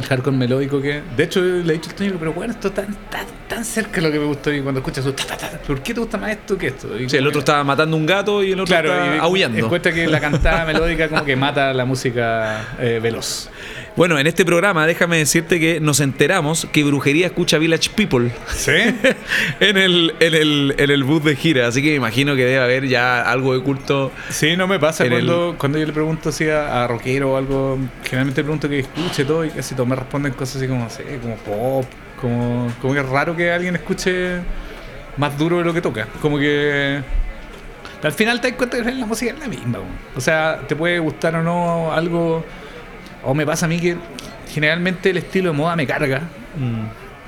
hardcore 0.06 0.36
melódico 0.36 0.80
que... 0.80 1.02
De 1.16 1.24
hecho, 1.24 1.40
le 1.40 1.60
he 1.72 1.76
dicho 1.76 1.90
al 1.90 1.96
Toño, 1.96 2.14
pero 2.18 2.32
bueno, 2.32 2.52
esto 2.52 2.68
está 2.68 2.82
tan, 2.82 2.94
tan, 3.10 3.26
tan 3.48 3.64
cerca 3.64 3.96
de 3.96 4.02
lo 4.02 4.12
que 4.12 4.18
me 4.18 4.26
gusta 4.26 4.50
a 4.50 4.52
mí 4.52 4.60
cuando 4.60 4.80
escuchas 4.80 5.04
su... 5.04 5.12
ta, 5.12 5.24
ta, 5.24 5.36
ta. 5.36 5.58
¿Por 5.58 5.82
qué 5.82 5.94
te 5.94 6.00
gusta 6.00 6.18
más 6.18 6.30
esto 6.30 6.56
que 6.58 6.68
esto? 6.68 6.98
Y 6.98 7.08
Sí, 7.08 7.16
el 7.16 7.26
otro 7.26 7.38
que- 7.40 7.44
estaba 7.44 7.64
matando 7.64 7.96
un 7.96 8.06
gato 8.06 8.42
y 8.42 8.52
el 8.52 8.60
otro 8.60 8.66
Claro, 8.74 8.92
está 8.94 9.16
y 9.16 9.18
aullando. 9.18 9.58
encuentra 9.58 9.92
que 9.92 10.06
la 10.06 10.20
cantada 10.20 10.64
melódica 10.66 11.08
como 11.08 11.24
que 11.24 11.36
mata 11.36 11.72
la 11.72 11.84
música 11.84 12.68
eh, 12.80 13.00
veloz. 13.02 13.50
Bueno, 13.96 14.16
en 14.18 14.28
este 14.28 14.44
programa 14.44 14.86
déjame 14.86 15.18
decirte 15.18 15.58
que 15.58 15.80
nos 15.80 15.98
enteramos 15.98 16.68
que 16.72 16.84
Brujería 16.84 17.26
escucha 17.26 17.58
Village 17.58 17.90
People 17.96 18.30
¿Sí? 18.46 18.70
en 19.60 19.76
el, 19.76 20.14
en 20.20 20.34
el, 20.34 20.74
en 20.78 20.90
el 20.90 21.02
bus 21.02 21.24
de 21.24 21.34
gira, 21.34 21.66
así 21.66 21.82
que 21.82 21.88
me 21.90 21.94
imagino 21.96 22.36
que 22.36 22.44
debe 22.44 22.60
haber 22.62 22.86
ya 22.86 23.22
algo 23.22 23.54
de 23.54 23.60
culto. 23.64 24.12
Sí, 24.30 24.56
no 24.56 24.68
me 24.68 24.78
pasa 24.78 25.08
cuando, 25.08 25.56
cuando 25.58 25.78
yo 25.78 25.86
le 25.86 25.92
pregunto 25.92 26.28
así 26.28 26.48
a, 26.48 26.84
a 26.84 26.86
rockero 26.86 27.32
o 27.32 27.36
algo, 27.36 27.76
generalmente 28.04 28.40
le 28.40 28.44
pregunto 28.44 28.68
que 28.68 28.78
escuche 28.80 29.24
todo 29.24 29.44
y 29.44 29.50
casi 29.50 29.74
todos 29.74 29.87
me 29.88 29.96
responden 29.96 30.32
cosas 30.32 30.56
así 30.56 30.68
como, 30.68 30.88
sé, 30.90 31.18
como 31.20 31.36
pop, 31.36 31.84
como, 32.20 32.72
como 32.80 32.94
que 32.94 33.00
es 33.00 33.08
raro 33.08 33.34
que 33.34 33.50
alguien 33.50 33.74
escuche 33.76 34.38
más 35.16 35.36
duro 35.36 35.58
de 35.58 35.64
lo 35.64 35.74
que 35.74 35.80
toca. 35.80 36.06
Como 36.22 36.38
que 36.38 37.02
al 38.02 38.12
final 38.12 38.40
te 38.40 38.48
das 38.48 38.56
cuenta 38.56 38.82
que 38.82 38.92
la 38.92 39.06
música 39.06 39.32
es 39.32 39.38
la 39.38 39.48
misma. 39.48 39.78
O 40.16 40.20
sea, 40.20 40.60
te 40.68 40.76
puede 40.76 40.98
gustar 40.98 41.34
o 41.34 41.42
no 41.42 41.92
algo, 41.92 42.44
o 43.24 43.34
me 43.34 43.44
pasa 43.44 43.66
a 43.66 43.68
mí 43.68 43.80
que 43.80 43.96
generalmente 44.52 45.10
el 45.10 45.18
estilo 45.18 45.50
de 45.50 45.56
moda 45.56 45.76
me 45.76 45.86
carga 45.86 46.22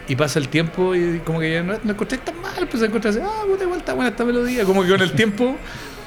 y 0.09 0.16
pasa 0.16 0.38
el 0.38 0.49
tiempo 0.49 0.94
y 0.94 1.20
como 1.25 1.40
que 1.40 1.53
ya 1.53 1.62
no, 1.62 1.75
no 1.83 1.92
encontré 1.92 2.18
tan 2.18 2.40
mal, 2.40 2.66
pues 2.68 2.83
encontré 2.83 3.11
así, 3.11 3.20
ah, 3.23 3.42
puta, 3.46 3.64
igual 3.64 3.81
está 3.81 3.94
buena 3.94 4.11
esta 4.11 4.25
melodía. 4.25 4.64
Como 4.64 4.83
que 4.83 4.88
con 4.88 5.01
el 5.01 5.12
tiempo, 5.12 5.57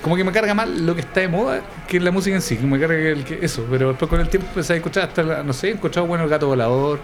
como 0.04 0.16
que 0.16 0.24
me 0.24 0.32
carga 0.32 0.54
mal 0.54 0.86
lo 0.86 0.94
que 0.94 1.02
está 1.02 1.22
de 1.22 1.28
moda 1.30 1.62
que 1.88 2.00
la 2.00 2.12
música 2.12 2.36
en 2.36 2.42
sí, 2.44 2.58
que 2.58 2.66
me 2.68 2.80
carga 2.80 2.96
el 2.96 3.24
que 3.24 3.40
eso. 3.42 3.66
Pero 3.72 3.88
después 3.90 4.08
con 4.10 4.20
el 4.20 4.30
tiempo 4.30 4.48
empecé 4.50 4.74
a 4.74 4.76
escuchar 4.76 5.06
hasta, 5.10 5.24
la- 5.24 5.42
no 5.44 5.54
sé, 5.54 5.70
he 5.70 5.72
escuchado 5.72 6.06
bueno 6.06 6.24
el 6.26 6.30
gato 6.30 6.46
volador. 6.48 7.00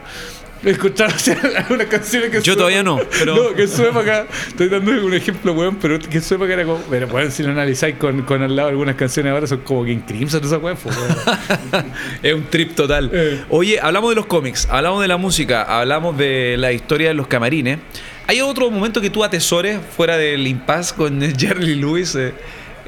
He 0.62 0.72
escuchado 0.72 1.10
o 1.16 1.18
sea, 1.18 1.38
algunas 1.56 1.88
canciones 1.88 2.30
que 2.32 2.42
Yo 2.42 2.52
en 2.52 2.58
todavía 2.58 2.84
no, 2.84 3.00
pero- 3.18 3.34
No, 3.36 3.54
que 3.56 3.62
en 3.64 3.70
su 3.70 3.82
época, 3.86 4.26
estoy 4.46 4.68
dando 4.68 4.92
un 4.92 5.14
ejemplo, 5.14 5.54
weón, 5.54 5.78
pero 5.78 5.98
que 6.00 6.18
en 6.18 6.24
su 6.24 6.36
época 6.36 6.52
era 6.54 6.66
como. 6.66 6.80
Pero 6.90 7.08
bueno, 7.08 7.32
si 7.32 7.44
lo 7.44 7.52
analizáis 7.52 7.96
con, 7.96 8.24
con 8.24 8.44
al 8.44 8.54
lado 8.54 8.68
algunas 8.68 8.96
canciones 8.96 9.32
ahora 9.32 9.48
son 9.48 9.60
como 9.60 9.86
King 9.86 10.02
Crimson, 10.06 10.44
esa 10.44 10.58
weón, 10.58 10.78
pues, 10.84 10.98
weón. 10.98 11.86
Es 12.22 12.34
un 12.34 12.44
trip 12.50 12.76
total. 12.76 13.10
Eh. 13.14 13.42
Oye, 13.50 13.80
hablamos 13.82 14.10
de 14.10 14.16
los 14.18 14.26
cómics, 14.26 14.68
hablamos 14.70 15.02
de 15.02 15.08
la 15.08 15.16
música, 15.18 15.64
hablamos 15.64 16.18
de 16.18 16.56
la 16.58 16.74
historia 16.74 17.08
de 17.08 17.14
los 17.14 17.28
camarines. 17.28 17.80
¿Hay 18.28 18.42
otro 18.42 18.70
momento 18.70 19.00
que 19.02 19.10
tú 19.10 19.24
atesores 19.24 19.80
fuera 19.96 20.18
del 20.18 20.46
impasse 20.46 20.94
con 20.94 21.22
Jerry 21.38 21.76
Lewis 21.76 22.14
eh, 22.16 22.34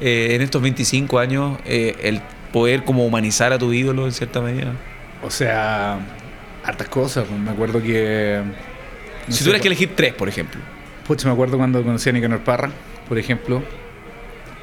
eh, 0.02 0.34
en 0.34 0.42
estos 0.42 0.60
25 0.60 1.18
años? 1.18 1.58
eh, 1.64 1.96
el 2.02 2.20
poder 2.52 2.84
como 2.84 3.06
humanizar 3.06 3.52
a 3.52 3.58
tu 3.58 3.72
ídolo 3.72 4.04
en 4.06 4.12
cierta 4.12 4.40
medida. 4.40 4.72
O 5.22 5.30
sea, 5.30 5.98
hartas 6.64 6.88
cosas. 6.88 7.24
pues, 7.28 7.40
Me 7.40 7.50
acuerdo 7.50 7.80
que. 7.82 8.42
no 9.26 9.34
si 9.34 9.42
tuvieras 9.44 9.62
que 9.62 9.68
elegir 9.68 9.92
tres, 9.96 10.12
por 10.12 10.28
ejemplo. 10.28 10.60
Pucha, 11.06 11.26
me 11.28 11.32
acuerdo 11.32 11.56
cuando 11.56 11.82
conocí 11.82 12.10
a 12.10 12.12
Nicanor 12.12 12.40
Parra, 12.40 12.70
por 13.08 13.18
ejemplo. 13.18 13.62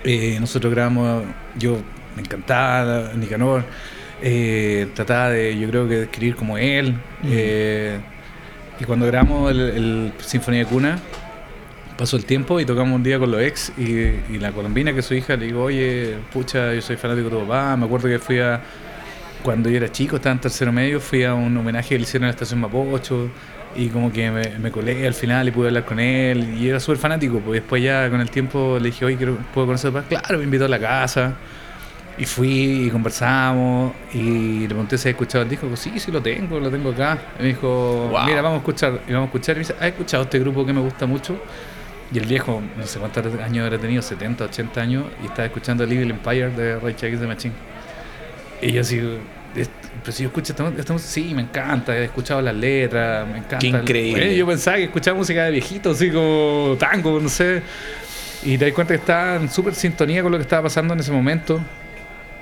Eh, 0.04 0.38
nosotros 0.40 0.72
grabamos, 0.74 1.24
yo 1.58 1.78
me 2.16 2.22
encantaba 2.22 3.12
Nicanor. 3.16 3.64
eh, 4.22 4.88
trataba 4.94 5.30
de, 5.30 5.58
yo 5.58 5.70
creo 5.70 5.88
que 5.90 5.96
de 5.96 6.04
escribir 6.04 6.36
como 6.36 6.58
él. 6.58 6.96
y 8.80 8.84
cuando 8.86 9.06
grabamos 9.08 9.52
el, 9.52 9.60
el 9.60 10.14
Sinfonía 10.20 10.62
de 10.62 10.66
Cuna, 10.66 11.00
pasó 12.00 12.16
el 12.18 12.26
tiempo 12.26 12.60
y 12.60 12.66
tocamos 12.66 12.96
un 12.96 13.04
día 13.04 13.20
con 13.20 13.30
los 13.30 13.42
ex. 13.42 13.72
Y, 13.78 13.92
y 14.34 14.40
la 14.40 14.52
colombina, 14.52 14.94
que 14.94 15.00
es 15.02 15.06
su 15.06 15.14
hija, 15.14 15.36
le 15.36 15.46
digo, 15.48 15.64
oye, 15.64 16.16
pucha, 16.34 16.74
yo 16.74 16.82
soy 16.82 16.96
fanático 16.96 17.30
de 17.30 17.36
tu 17.36 17.42
papá. 17.46 17.76
Me 17.78 17.86
acuerdo 17.86 18.08
que 18.08 18.18
fui 18.20 18.40
a. 18.40 18.62
Cuando 19.44 19.70
yo 19.70 19.78
era 19.78 19.92
chico, 19.92 20.16
estaba 20.18 20.34
en 20.34 20.40
tercero 20.42 20.72
medio, 20.72 21.00
fui 21.00 21.24
a 21.24 21.34
un 21.34 21.56
homenaje 21.56 21.90
que 21.90 21.96
le 21.98 22.02
hicieron 22.04 22.24
en 22.26 22.28
la 22.30 22.32
estación 22.32 22.60
Mapocho 22.60 23.30
y 23.76 23.88
como 23.88 24.12
que 24.12 24.30
me, 24.32 24.60
me 24.60 24.70
colé 24.72 25.06
al 25.08 25.14
final 25.14 25.48
y 25.48 25.52
pude 25.52 25.68
hablar 25.68 25.86
con 25.86 25.98
él 26.00 26.58
y 26.60 26.68
era 26.68 26.80
súper 26.80 26.98
fanático. 26.98 27.40
Pues 27.40 27.62
después 27.62 27.82
ya 27.84 28.10
con 28.10 28.20
el 28.20 28.30
tiempo 28.30 28.78
le 28.80 28.88
dije, 28.88 29.06
oye, 29.06 29.16
quiero, 29.16 29.38
¿puedo 29.54 29.68
conocer 29.68 29.90
a 29.90 29.92
tu 29.92 29.98
papá? 30.00 30.08
Claro, 30.10 30.40
me 30.40 30.44
invitó 30.44 30.66
a 30.66 30.68
la 30.68 30.80
casa 30.80 31.36
y 32.18 32.26
fui 32.26 32.88
y 32.88 32.90
conversamos 32.90 33.94
y 34.14 34.62
le 34.62 34.68
pregunté 34.68 34.98
si 34.98 35.08
había 35.08 35.12
escuchado 35.12 35.44
el 35.46 35.50
disco. 35.50 35.68
Dijo, 35.68 35.78
sí, 35.78 35.94
sí 36.00 36.12
lo 36.12 36.22
tengo, 36.22 36.60
lo 36.60 36.70
tengo 36.70 36.90
acá. 36.90 37.18
Y 37.40 37.44
me 37.44 37.48
dijo, 37.50 38.10
Wow. 38.12 38.26
mira, 38.26 38.42
vamos 38.42 38.58
a 38.58 38.60
escuchar. 38.60 39.00
Y 39.08 39.14
vamos 39.14 39.28
a 39.28 39.30
escuchar 39.30 39.56
y 39.56 39.60
me 39.60 39.60
dice, 39.62 39.76
¿has 39.80 39.86
escuchado 39.86 40.24
este 40.24 40.40
grupo 40.40 40.66
que 40.66 40.74
me 40.74 40.82
gusta 40.82 41.06
mucho? 41.06 41.38
Y 42.12 42.18
el 42.18 42.26
viejo, 42.26 42.62
no 42.78 42.86
sé 42.88 43.00
cuántos 43.00 43.26
años 43.40 43.66
habrá 43.66 43.78
tenido, 43.78 44.02
70, 44.02 44.46
80 44.46 44.82
años, 44.82 45.06
y 45.24 45.28
estaba 45.28 45.46
escuchando 45.46 45.86
Little 45.86 46.10
Empire 46.12 46.50
de 46.50 46.76
Rage 46.80 47.06
Against 47.06 47.22
the 47.22 47.28
Machine. 47.28 47.54
Y 48.62 48.72
yo 48.72 48.82
así, 48.82 49.00
"Es- 49.56 49.70
pero 50.02 50.12
si 50.12 50.24
yo 50.24 50.30
escucho 50.30 50.54
esta, 50.54 50.68
esta 50.78 50.94
música, 50.94 51.12
sí, 51.12 51.34
me 51.36 51.44
encanta, 51.44 51.96
he 51.96 52.06
escuchado 52.06 52.42
las 52.42 52.56
letras, 52.56 53.28
me 53.28 53.38
encanta. 53.38 53.60
Qué 53.60 53.68
increíble. 53.68 54.36
Yo 54.36 54.48
pensaba 54.48 54.78
que 54.78 54.86
escuchaba 54.86 55.18
música 55.18 55.44
de 55.46 55.52
viejito, 55.52 55.92
así 55.92 56.10
como 56.10 56.76
tango, 56.80 57.20
no 57.20 57.30
sé. 57.30 57.62
Y 58.44 58.58
te 58.58 58.66
das 58.66 58.74
cuenta 58.74 58.94
que 58.94 59.00
estaba 59.02 59.36
en 59.36 59.50
súper 59.50 59.76
sintonía 59.76 60.24
con 60.24 60.32
lo 60.32 60.38
que 60.38 60.44
estaba 60.44 60.64
pasando 60.64 60.94
en 60.94 61.02
ese 61.02 61.12
momento, 61.12 61.60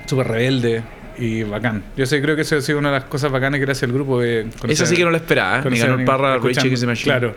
súper 0.05 0.27
rebelde 0.27 0.83
y 1.17 1.43
bacán. 1.43 1.83
Yo 1.97 2.05
sé, 2.05 2.21
creo 2.21 2.35
que 2.35 2.43
eso 2.43 2.55
ha 2.55 2.61
sido 2.61 2.77
una 2.79 2.89
de 2.91 2.99
las 2.99 3.05
cosas 3.05 3.31
bacanas 3.31 3.59
gracias 3.59 3.83
al 3.83 3.93
grupo. 3.93 4.21
De 4.21 4.47
Esa 4.69 4.85
sí 4.85 4.95
que 4.95 5.03
no 5.03 5.09
la 5.11 5.17
esperaba. 5.17 5.59
¿eh? 5.59 5.63
conocer 5.63 5.89
a- 5.89 6.05
Parra, 6.05 6.39
the 6.39 6.85
Machine. 6.85 7.03
Claro. 7.03 7.35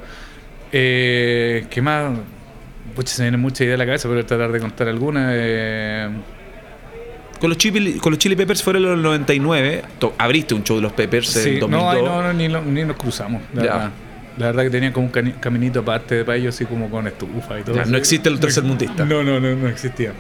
Eh, 0.73 1.67
¿Qué 1.71 1.83
más? 1.83 2.13
Pucha, 2.95 3.13
se 3.15 3.23
me 3.23 3.27
vienen 3.27 3.41
muchas 3.41 3.63
ideas 3.63 3.75
a 3.77 3.79
la 3.79 3.87
cabeza, 3.87 4.03
pero 4.09 4.15
voy 4.15 4.25
a 4.25 4.27
tratar 4.27 4.53
de 4.53 4.61
contar 4.61 4.89
alguna. 4.89 5.29
Eh, 5.33 6.09
Con 7.41 7.49
los, 7.49 7.57
Chili, 7.59 7.95
con 7.95 8.11
los 8.13 8.19
Chili 8.19 8.37
Peppers 8.37 8.63
fueron 8.63 8.83
los 8.83 8.99
99. 8.99 9.83
To- 9.99 10.15
abriste 10.19 10.55
un 10.55 10.63
show 10.63 10.77
de 10.77 10.83
los 10.83 10.93
Peppers 10.93 11.29
sí, 11.29 11.51
en 11.55 11.61
2002. 11.61 11.71
no, 11.71 11.91
ay, 11.91 12.03
no, 12.03 12.23
no, 12.23 12.33
ni, 12.35 12.49
lo- 12.49 12.63
ni 12.63 12.85
nos 12.85 12.97
cruzamos. 12.97 13.43
La 13.55 13.63
Ya. 13.65 13.73
verdad. 13.73 13.91
La 14.39 14.47
verdad 14.47 14.63
que 14.65 14.71
tenían 14.71 14.93
como 14.93 15.07
un 15.07 15.13
cani- 15.13 15.35
caminito 15.41 15.81
aparte 15.81 16.25
para 16.25 16.37
ellos, 16.39 16.55
así 16.55 16.65
como 16.65 16.89
con 16.91 17.07
estufa 17.07 17.59
y 17.59 17.63
todo. 17.63 17.77
Ya, 17.77 17.85
no 17.85 17.97
existe 17.97 18.29
el 18.29 18.39
tercermundista. 18.41 19.05
No, 19.05 19.23
no, 19.25 19.41
no, 19.41 19.55
no 19.57 19.69
existía. 19.69 20.13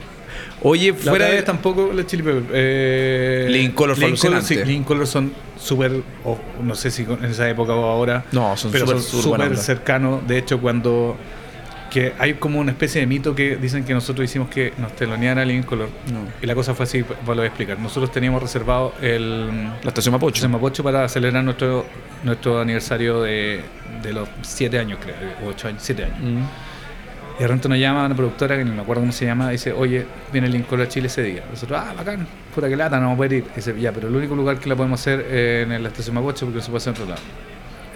Oye, 0.63 0.93
La 1.05 1.11
fuera 1.11 1.27
de 1.27 1.33
vez 1.37 1.45
tampoco 1.45 1.91
los 1.93 2.07
Chili 2.07 2.23
Peppers. 2.23 2.47
Eh, 2.53 3.47
Living 3.51 3.71
fue 3.73 3.89
Living 3.89 4.05
alucinante. 4.09 4.47
sí, 4.47 4.55
Living 4.57 4.83
Colour 4.83 5.07
son 5.07 5.33
súper, 5.59 6.03
o 6.25 6.39
no 6.63 6.75
sé 6.75 6.91
si 6.91 7.03
en 7.05 7.25
esa 7.25 7.49
época 7.49 7.73
o 7.75 7.85
ahora, 7.85 8.25
No, 8.33 8.57
son 8.57 8.71
pero 8.71 8.87
súper- 8.87 9.01
son 9.03 9.23
súper 9.23 9.57
cercanos. 9.57 10.27
De 10.29 10.39
hecho, 10.39 10.61
cuando 10.61 11.17
que 11.91 12.13
hay 12.21 12.35
como 12.35 12.61
una 12.61 12.71
especie 12.71 13.01
de 13.01 13.07
mito 13.09 13.35
que 13.35 13.57
dicen 13.57 13.85
que 13.85 13.93
nosotros 13.93 14.25
hicimos 14.25 14.49
que 14.49 14.73
nos 14.79 14.95
teloneara 14.95 15.45
Living 15.45 15.63
Color. 15.65 15.89
No. 16.13 16.21
Y 16.41 16.47
la 16.47 16.55
cosa 16.55 16.73
fue 16.73 16.85
así, 16.85 17.01
lo 17.01 17.35
voy 17.35 17.41
a 17.41 17.47
explicar. 17.47 17.81
Nosotros 17.81 18.13
teníamos 18.13 18.41
reservado 18.41 18.95
el 19.03 19.49
La 19.83 19.89
estación 19.89 20.13
Mapocho. 20.13 20.37
José 20.37 20.47
Mapocho 20.49 20.85
para 20.85 21.09
celebrar 21.09 21.43
nuestro 21.43 21.85
nuestro 22.23 22.61
aniversario 22.61 23.23
de, 23.23 23.63
de 24.03 24.13
los 24.13 24.29
7 24.43 24.79
años, 24.79 24.99
creo, 25.03 25.17
8 25.49 25.69
años, 25.69 25.83
7 25.83 26.05
años. 26.05 26.19
Mm. 26.21 26.43
Y 27.41 27.43
de 27.43 27.49
repente 27.49 27.71
nos 27.71 27.79
llama 27.79 28.05
una 28.05 28.15
productora 28.15 28.59
que 28.59 28.67
no 28.67 28.75
me 28.75 28.83
acuerdo 28.83 29.01
cómo 29.01 29.13
se 29.13 29.25
llama, 29.25 29.49
dice, 29.49 29.73
oye, 29.73 30.05
viene 30.31 30.49
el 30.49 30.63
Color 30.67 30.85
a 30.85 30.89
Chile 30.91 31.07
ese 31.07 31.23
día. 31.23 31.43
Nosotros, 31.51 31.81
ah, 31.83 31.95
bacán, 31.97 32.27
puta 32.55 32.69
que 32.69 32.77
lata, 32.77 32.97
no 32.97 33.05
vamos 33.05 33.15
a 33.15 33.17
poder 33.17 33.33
ir. 33.33 33.45
Dice, 33.57 33.81
ya, 33.81 33.93
pero 33.93 34.09
el 34.09 34.15
único 34.15 34.37
lugar 34.37 34.59
que 34.59 34.69
la 34.69 34.77
podemos 34.77 35.01
hacer 35.01 35.21
es 35.21 35.67
en 35.67 35.83
la 35.83 35.89
estación 35.89 36.17
Mapocho 36.17 36.45
porque 36.45 36.59
no 36.59 36.63
se 36.63 36.71
puede 36.71 36.83
hacer 36.83 36.95
en 36.97 37.01
otro 37.01 37.15
lado. 37.15 37.23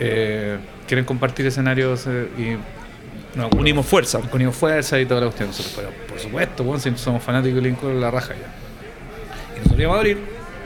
Eh, 0.00 0.57
¿Quieren 0.88 1.04
compartir 1.04 1.44
escenarios? 1.44 2.07
eh, 2.07 2.26
y 2.38 3.38
no. 3.38 3.50
Unimos 3.59 3.85
fuerza. 3.85 4.18
Unimos 4.33 4.57
fuerza 4.57 4.98
y 4.98 5.04
toda 5.04 5.20
la 5.20 5.26
cuestión. 5.26 5.50
Nosotros, 5.50 5.74
pero 5.76 5.90
por 6.09 6.18
supuesto, 6.18 6.64
bueno, 6.64 6.80
si 6.80 6.96
somos 6.96 7.22
fanáticos 7.22 7.57
de 7.57 7.68
Lincoln, 7.68 8.00
la 8.00 8.11
raja 8.11 8.33
ya. 8.33 9.57
Y 9.57 9.59
nosotros 9.59 9.78
íbamos 9.78 9.96
a 9.96 10.00
abrir 10.00 10.18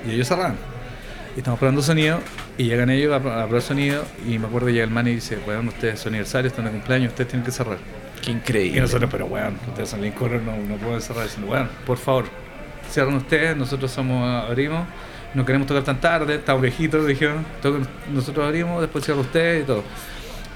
y 0.07 0.13
ellos 0.13 0.29
cerraron. 0.29 0.57
Y 1.35 1.39
estamos 1.41 1.59
probando 1.59 1.83
sonido 1.83 2.21
y 2.57 2.63
llegan 2.67 2.91
ellos 2.91 3.13
a, 3.13 3.17
a 3.17 3.47
probar 3.47 3.61
sonido 3.61 4.05
y 4.25 4.39
me 4.39 4.47
acuerdo 4.47 4.69
llega 4.69 4.85
el 4.85 4.91
man 4.91 5.09
y 5.09 5.17
dice, 5.17 5.37
bueno, 5.45 5.69
ustedes 5.69 5.99
son 5.99 6.11
aniversario, 6.11 6.47
están 6.47 6.67
de 6.67 6.71
cumpleaños, 6.71 7.09
ustedes 7.09 7.29
tienen 7.29 7.45
que 7.45 7.51
cerrar. 7.51 7.79
Qué 8.23 8.31
Y 8.31 8.35
increíble. 8.35 8.81
nosotros, 8.81 9.11
pero 9.11 9.27
weón, 9.27 9.59
ustedes 9.69 9.89
son 9.89 10.01
Lincoln, 10.03 10.45
no, 10.45 10.57
no 10.57 10.77
pueden 10.77 11.01
cerrar. 11.01 11.25
Diciendo, 11.25 11.51
weón, 11.53 11.69
por 11.87 11.99
favor, 11.99 12.25
cierran 12.91 13.15
ustedes, 13.15 13.57
nosotros 13.57 13.91
somos, 13.91 14.27
abrimos, 14.49 14.87
no 15.35 15.45
queremos 15.45 15.67
tocar 15.67 15.85
tan 15.85 16.01
tarde, 16.01 16.37
estamos 16.37 16.63
viejitos, 16.63 17.07
dijeron, 17.07 17.45
nosotros 18.13 18.47
abrimos, 18.47 18.81
después 18.81 19.05
cierran 19.05 19.25
ustedes 19.25 19.63
y 19.63 19.67
todo. 19.67 19.85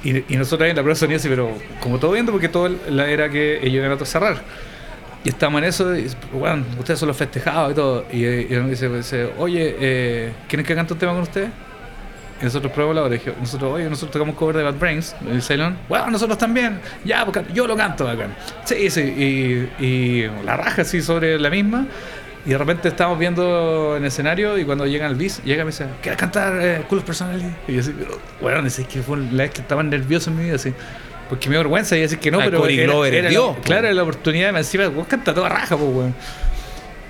Y, 0.04 0.34
y 0.34 0.36
nosotros 0.36 0.64
ahí 0.64 0.70
en 0.70 0.76
la 0.76 0.82
prueba 0.82 0.96
sonido, 0.96 1.18
así, 1.18 1.28
pero 1.28 1.56
como 1.80 1.98
todo 1.98 2.12
viendo, 2.12 2.32
porque 2.32 2.48
todo 2.48 2.68
la 2.88 3.08
era 3.08 3.28
que 3.30 3.58
ellos 3.58 3.84
iban 3.84 3.92
a 3.92 4.04
cerrar. 4.04 4.42
Y 5.24 5.28
estábamos 5.28 5.62
en 5.62 5.68
eso, 5.68 5.96
y, 5.96 6.10
bueno, 6.32 6.64
ustedes 6.78 6.98
son 6.98 7.06
los 7.08 7.16
festejados 7.16 7.72
y 7.72 7.74
todo. 7.76 8.06
Y, 8.10 8.26
y 8.26 8.48
nos 8.56 8.68
dice, 8.70 8.88
dice, 8.88 9.30
oye, 9.38 9.76
eh, 9.78 10.32
¿quieren 10.48 10.66
que 10.66 10.74
cante 10.74 10.94
un 10.94 10.98
tema 10.98 11.12
con 11.12 11.22
ustedes? 11.22 11.50
Y 12.42 12.44
nosotros 12.44 12.72
probamos 12.72 13.04
la 13.04 13.08
dije, 13.08 13.32
nosotros, 13.38 13.72
oye, 13.72 13.88
nosotros 13.88 14.10
tocamos 14.10 14.34
cover 14.34 14.56
de 14.56 14.64
Bad 14.64 14.74
Brains, 14.74 15.14
el 15.30 15.40
Ceylon. 15.40 15.78
Bueno, 15.88 16.10
nosotros 16.10 16.36
también. 16.36 16.80
Ya, 17.04 17.24
porque 17.24 17.44
yo 17.54 17.68
lo 17.68 17.76
canto 17.76 18.04
bacán. 18.04 18.34
Sí, 18.64 18.90
sí. 18.90 19.00
Y, 19.00 19.84
y 19.84 20.30
la 20.44 20.56
raja 20.56 20.82
así 20.82 21.00
sobre 21.00 21.38
la 21.38 21.50
misma. 21.50 21.86
Y 22.44 22.50
de 22.50 22.58
repente 22.58 22.88
estábamos 22.88 23.20
viendo 23.20 23.96
en 23.96 24.02
el 24.02 24.08
escenario 24.08 24.58
y 24.58 24.64
cuando 24.64 24.84
llega 24.84 25.06
el 25.06 25.14
bis, 25.14 25.40
llega 25.44 25.62
y 25.62 25.64
me 25.64 25.70
dice, 25.70 25.86
¿quieres 26.02 26.18
cantar 26.18 26.58
eh, 26.60 26.82
Cool 26.88 27.02
Personality? 27.02 27.46
Y 27.68 27.74
yo 27.74 27.80
así, 27.80 27.94
bueno, 28.40 28.66
es 28.66 28.80
que 28.80 29.00
fue 29.00 29.18
la 29.18 29.44
vez 29.44 29.52
que 29.52 29.60
estaba 29.60 29.84
nervioso 29.84 30.30
en 30.30 30.38
mi 30.38 30.44
vida, 30.46 30.56
así. 30.56 30.74
Porque 31.28 31.48
me 31.48 31.54
dio 31.54 31.60
vergüenza 31.60 31.96
y 31.96 32.00
decir 32.00 32.18
que 32.18 32.32
no, 32.32 32.40
Ah, 32.40 32.44
pero 32.46 32.66
era, 32.66 32.82
Glover, 32.82 33.14
era 33.14 33.30
la, 33.30 33.54
claro, 33.62 33.86
era 33.86 33.94
la 33.94 34.02
oportunidad, 34.02 34.52
me 34.52 34.58
encima, 34.58 34.88
vos 34.88 35.06
canta 35.06 35.32
toda 35.32 35.48
raja, 35.48 35.76
pues, 35.76 35.88
weón. 35.88 36.14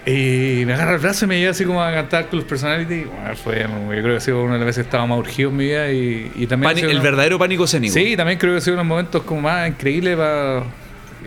Y 0.05 0.65
me 0.67 0.75
agarra 0.75 0.95
el 0.95 0.99
brazo 0.99 1.27
y 1.27 1.29
me 1.29 1.39
lleva 1.39 1.53
así 1.53 1.65
como 1.65 1.81
a 1.83 1.93
cantar 1.93 2.29
Club 2.29 2.45
Personality. 2.45 3.05
Bueno, 3.05 3.37
fue, 3.37 3.61
yo 3.63 3.89
creo 3.89 4.03
que 4.03 4.17
ha 4.17 4.21
sido 4.21 4.43
una 4.43 4.55
de 4.55 4.59
las 4.59 4.67
veces 4.67 4.83
que 4.85 4.89
estaba 4.89 5.07
más 5.07 5.19
urgido 5.19 5.51
en 5.51 5.57
mi 5.57 5.65
vida 5.67 5.93
y, 5.93 6.33
y 6.35 6.47
también... 6.49 6.73
Pani- 6.75 6.81
el 6.83 6.95
una- 6.97 7.03
verdadero 7.03 7.39
pánico 7.39 7.65
escénico. 7.65 7.95
Sí, 7.95 8.17
también 8.17 8.37
creo 8.39 8.53
que 8.53 8.59
ha 8.59 8.61
sido 8.61 8.75
unos 8.75 8.87
momentos 8.87 9.23
como 9.23 9.43
más 9.43 9.69
increíbles 9.69 10.17
para... 10.17 10.65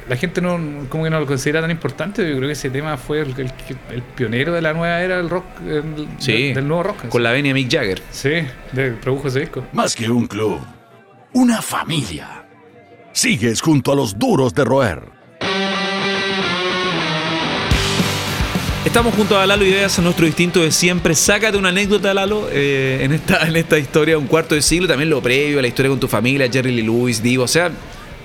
La 0.10 0.18
gente 0.18 0.42
no, 0.42 0.60
como 0.90 1.06
que 1.06 1.10
no 1.10 1.20
lo 1.22 1.26
considera 1.26 1.62
tan 1.62 1.72
importante. 1.72 2.22
Yo 2.30 2.36
creo 2.36 2.50
que 2.50 2.52
ese 2.54 2.70
tema 2.70 2.98
fue 2.98 3.22
el, 3.22 3.30
el- 3.40 3.52
el 3.92 4.02
pionero 4.02 4.52
de 4.54 4.62
la 4.62 4.74
nueva 4.74 5.00
era 5.02 5.18
del 5.18 5.30
rock, 5.30 5.46
el- 5.66 6.08
Sí. 6.18 6.48
del, 6.48 6.56
del 6.56 6.68
nuevo 6.68 6.84
rock. 6.84 7.08
Con 7.08 7.24
la 7.24 7.32
venia 7.32 7.54
Mick 7.54 7.72
Jagger. 7.72 8.02
Sí, 8.12 8.32
de, 8.74 8.92
produjo 8.92 9.30
ese 9.30 9.40
disco. 9.40 9.64
Más 9.72 9.96
que 9.96 10.10
un 10.10 10.28
club, 10.28 10.60
una 11.32 11.62
familia. 11.62 12.44
Sigues 13.14 13.62
junto 13.62 13.94
a 13.94 13.96
los 13.96 14.20
duros 14.20 14.54
de 14.54 14.66
roer. 14.66 15.14
Estamos 18.86 19.15
junto 19.15 19.38
a 19.38 19.48
Lalo 19.48 19.65
Ideas, 19.65 19.98
nuestro 20.00 20.28
distinto 20.28 20.62
de 20.62 20.71
siempre. 20.71 21.15
Sácate 21.15 21.58
una 21.58 21.69
anécdota, 21.69 22.13
Lalo, 22.13 22.48
eh, 22.52 23.00
en, 23.02 23.13
esta, 23.13 23.45
en 23.48 23.56
esta 23.56 23.80
historia, 23.80 24.15
un 24.17 24.28
cuarto 24.28 24.54
de 24.54 24.62
siglo, 24.62 24.88
también 24.88 25.10
lo 25.10 25.21
previo, 25.21 25.60
la 25.60 25.67
historia 25.67 25.89
con 25.89 26.00
tu 26.00 26.08
familia, 26.08 26.48
Jerry 26.50 26.71
Lee 26.71 26.84
Lewis, 26.84 27.21
Divo. 27.21 27.43
O 27.43 27.48
sea, 27.48 27.71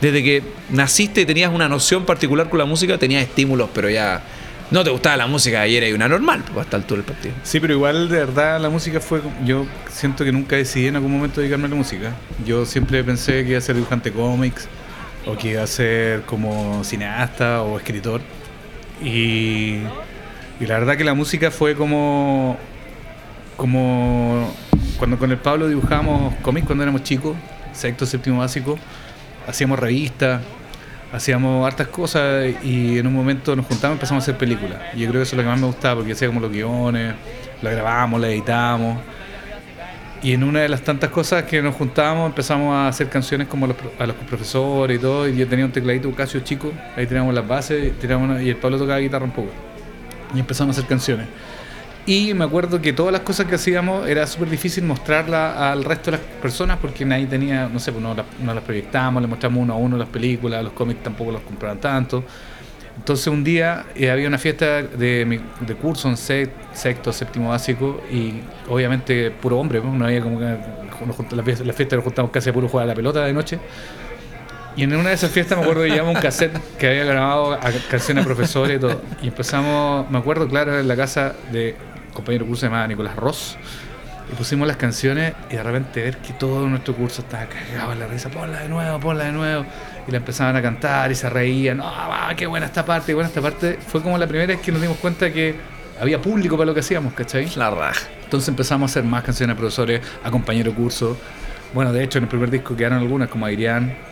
desde 0.03 0.23
que 0.23 0.43
naciste 0.69 1.23
y 1.23 1.25
tenías 1.25 1.53
una 1.53 1.69
noción 1.69 2.05
particular 2.05 2.51
con 2.51 2.59
la 2.59 2.67
música, 2.67 2.99
tenías 2.99 3.23
estímulos, 3.23 3.71
pero 3.75 3.89
ya 3.89 4.23
No 4.71 4.85
te 4.85 4.91
gustaba 4.91 5.17
la 5.17 5.27
música 5.27 5.63
ayer 5.63 5.83
y 5.89 5.93
una 5.93 6.07
normal, 6.09 6.45
pues 6.53 6.65
hasta 6.65 6.77
el 6.77 6.83
altura 6.83 7.03
del 7.03 7.07
partido. 7.07 7.35
Sí, 7.43 7.59
pero 7.59 7.73
igual 7.73 8.09
de 8.09 8.19
verdad 8.19 8.61
la 8.61 8.69
música 8.69 9.01
fue. 9.01 9.23
Yo 9.45 9.67
siento 9.91 10.25
que 10.25 10.31
nunca 10.31 10.57
decidí 10.57 10.87
en 10.87 10.97
algún 10.97 11.11
momento 11.11 11.41
dedicarme 11.41 11.67
a 11.67 11.71
la 11.71 11.77
música. 11.77 12.15
Yo 12.47 12.67
siempre 12.67 13.03
pensé 13.03 13.43
que 13.45 13.51
iba 13.51 13.59
a 13.59 13.63
ser 13.63 13.75
dibujante 13.77 14.13
cómics 14.13 14.69
o 15.27 15.37
que 15.37 15.53
iba 15.53 15.63
a 15.63 15.67
ser 15.67 16.23
como 16.23 16.85
cineasta 16.85 17.63
o 17.63 17.79
escritor. 17.79 18.21
Y, 19.03 19.79
y 20.61 20.67
la 20.67 20.79
verdad 20.79 20.97
que 20.97 21.05
la 21.05 21.15
música 21.15 21.51
fue 21.51 21.75
como. 21.75 22.57
Como 23.57 24.51
cuando 24.99 25.19
con 25.19 25.31
el 25.31 25.37
Pablo 25.39 25.69
dibujábamos 25.69 26.35
cómics 26.43 26.67
cuando 26.67 26.83
éramos 26.85 27.03
chicos, 27.03 27.37
sexto, 27.73 28.07
séptimo 28.07 28.39
básico, 28.39 28.79
hacíamos 29.47 29.79
revistas, 29.79 30.41
hacíamos 31.13 31.67
hartas 31.67 31.89
cosas 31.89 32.47
y 32.63 32.99
en 32.99 33.07
un 33.07 33.15
momento 33.15 33.55
nos 33.57 33.67
juntamos 33.67 33.95
y 33.95 33.97
empezamos 33.99 34.23
a 34.23 34.25
hacer 34.25 34.39
películas. 34.39 34.79
Y 34.95 35.01
yo 35.01 35.09
creo 35.09 35.21
que 35.21 35.23
eso 35.25 35.35
es 35.35 35.39
lo 35.39 35.43
que 35.43 35.49
más 35.49 35.61
me 35.61 35.67
gustaba 35.67 35.97
porque 35.97 36.13
hacíamos 36.13 36.41
los 36.43 36.51
guiones, 36.51 37.15
la 37.61 37.71
grabábamos, 37.71 38.21
la 38.21 38.29
editábamos. 38.29 38.99
Y 40.23 40.33
en 40.35 40.45
una 40.45 40.61
de 40.61 40.69
las 40.69 40.83
tantas 40.83 41.11
cosas 41.11 41.45
que 41.45 41.61
nos 41.63 41.75
juntábamos 41.75 42.27
empezamos 42.29 42.75
a 42.75 42.89
hacer 42.89 43.09
canciones 43.09 43.49
como 43.49 43.65
a 43.67 43.69
los, 43.69 43.77
a 43.99 44.07
los 44.07 44.17
profesores 44.17 44.99
y 44.99 45.01
todo. 45.01 45.29
Y 45.29 45.37
yo 45.37 45.47
tenía 45.49 45.65
un 45.67 45.73
tecladito 45.73 46.11
Casio 46.13 46.41
chico, 46.41 46.73
ahí 46.97 47.07
teníamos 47.07 47.35
las 47.35 47.47
bases 47.47 47.99
tirábamos 47.99 48.31
una- 48.31 48.43
y 48.43 48.49
el 48.51 48.57
Pablo 48.57 48.79
tocaba 48.79 48.99
guitarra 48.99 49.25
un 49.25 49.33
poco. 49.33 49.51
Y 50.33 50.41
empezamos 50.41 50.77
a 50.77 50.81
hacer 50.81 50.89
canciones. 50.89 51.29
Y 52.07 52.35
me 52.35 52.45
acuerdo 52.45 52.81
que 52.81 52.93
todas 52.93 53.13
las 53.13 53.23
cosas 53.23 53.47
que 53.47 53.57
hacíamos 53.57 54.09
era 54.09 54.27
súper 54.27 54.51
difícil 54.51 54.85
mostrarlas 54.85 55.57
al 55.59 55.85
resto 55.85 56.11
de 56.11 56.19
las 56.19 56.27
personas 56.27 56.79
porque 56.81 57.05
nadie 57.05 57.27
tenía, 57.27 57.69
no 57.69 57.79
sé, 57.79 57.93
pues 57.93 58.03
no 58.03 58.15
las, 58.15 58.27
no 58.39 58.55
las 58.55 58.65
proyectábamos, 58.65 59.23
le 59.23 59.29
mostramos 59.29 59.63
uno 59.63 59.75
a 59.75 59.77
uno 59.77 59.97
las 59.99 60.09
películas, 60.09 60.65
los 60.65 60.73
cómics 60.73 61.03
tampoco 61.03 61.33
los 61.33 61.43
compraban 61.43 61.81
tanto. 61.81 62.25
Entonces 62.97 63.27
un 63.29 63.45
día 63.45 63.87
eh, 63.95 64.11
había 64.11 64.29
una 64.29 64.39
fiesta 64.39 64.83
de, 64.83 65.43
de 65.61 65.77
curso 65.77 66.09
en 66.09 66.17
se- 66.17 66.53
sexto, 66.73 67.13
séptimo 67.13 67.51
básico 67.51 68.03
y 68.11 68.43
obviamente 68.69 69.31
puro 69.31 69.59
hombre, 69.59 69.81
pues, 69.81 69.93
no 69.95 70.05
había 70.07 70.21
como 70.23 70.39
que 70.39 70.47
la, 71.37 71.43
fiesta, 71.45 71.65
la 71.65 71.97
nos 71.97 72.05
juntamos 72.05 72.31
casi 72.31 72.51
a 72.51 72.53
puro 72.53 72.69
jugar 72.69 72.85
a 72.85 72.89
la 72.89 72.95
pelota 72.95 73.25
de 73.25 73.33
noche. 73.33 73.61
Y 74.81 74.85
en 74.85 74.97
una 74.97 75.11
de 75.11 75.15
esas 75.15 75.31
fiestas 75.31 75.59
me 75.59 75.65
acuerdo 75.65 75.83
que 75.83 75.91
llevamos 75.91 76.15
un 76.15 76.23
cassette 76.23 76.59
que 76.79 76.89
había 76.89 77.05
grabado 77.05 77.53
a 77.53 77.71
canciones 77.91 78.25
a 78.25 78.27
profesores 78.27 78.79
y 78.79 78.81
todo. 78.81 79.03
Y 79.21 79.29
empezamos, 79.29 80.11
me 80.11 80.17
acuerdo, 80.17 80.49
claro, 80.49 80.81
en 80.81 80.89
la 80.89 80.97
casa 80.97 81.35
de 81.53 81.77
un 82.09 82.15
compañero 82.15 82.47
de 82.47 82.49
curso 82.49 82.65
llamado 82.65 82.89
Nicolás 82.89 83.15
Ross. 83.15 83.59
Y 84.33 84.35
pusimos 84.37 84.67
las 84.67 84.79
canciones 84.79 85.35
y 85.51 85.57
de 85.57 85.63
repente 85.63 86.03
ver 86.03 86.17
que 86.17 86.33
todo 86.33 86.67
nuestro 86.67 86.95
curso 86.95 87.21
estaba 87.21 87.45
cagado 87.45 87.93
en 87.93 87.99
la 87.99 88.07
risa. 88.07 88.31
Ponla 88.31 88.61
de 88.61 88.71
nuevo, 88.71 88.99
ponla 89.01 89.25
de 89.25 89.33
nuevo. 89.33 89.67
Y 90.09 90.11
la 90.13 90.17
empezaban 90.17 90.57
a 90.57 90.63
cantar 90.63 91.13
y 91.13 91.15
se 91.15 91.29
reían. 91.29 91.83
¡Ah, 91.85 92.33
qué 92.35 92.47
buena 92.47 92.65
esta 92.65 92.83
parte, 92.83 93.09
qué 93.09 93.15
buena 93.15 93.29
esta 93.29 93.43
parte! 93.43 93.79
Fue 93.87 94.01
como 94.03 94.17
la 94.17 94.27
primera 94.27 94.47
vez 94.47 94.63
que 94.63 94.73
nos 94.73 94.81
dimos 94.81 94.97
cuenta 94.97 95.31
que 95.31 95.57
había 96.01 96.23
público 96.23 96.57
para 96.57 96.69
lo 96.69 96.73
que 96.73 96.81
hacíamos, 96.81 97.13
¿cachai? 97.13 97.51
La 97.55 97.69
raja. 97.69 98.09
Entonces 98.25 98.49
empezamos 98.49 98.91
a 98.91 98.93
hacer 98.93 99.05
más 99.05 99.25
canciones 99.25 99.57
a 99.57 99.59
profesores, 99.59 100.01
a 100.25 100.31
compañeros 100.31 100.73
curso. 100.73 101.19
Bueno, 101.75 101.93
de 101.93 102.03
hecho, 102.03 102.17
en 102.17 102.25
el 102.25 102.31
primer 102.31 102.51
disco 102.51 102.75
quedaron 102.75 103.01
algunas 103.01 103.29
como 103.29 103.45
Adrián 103.45 104.09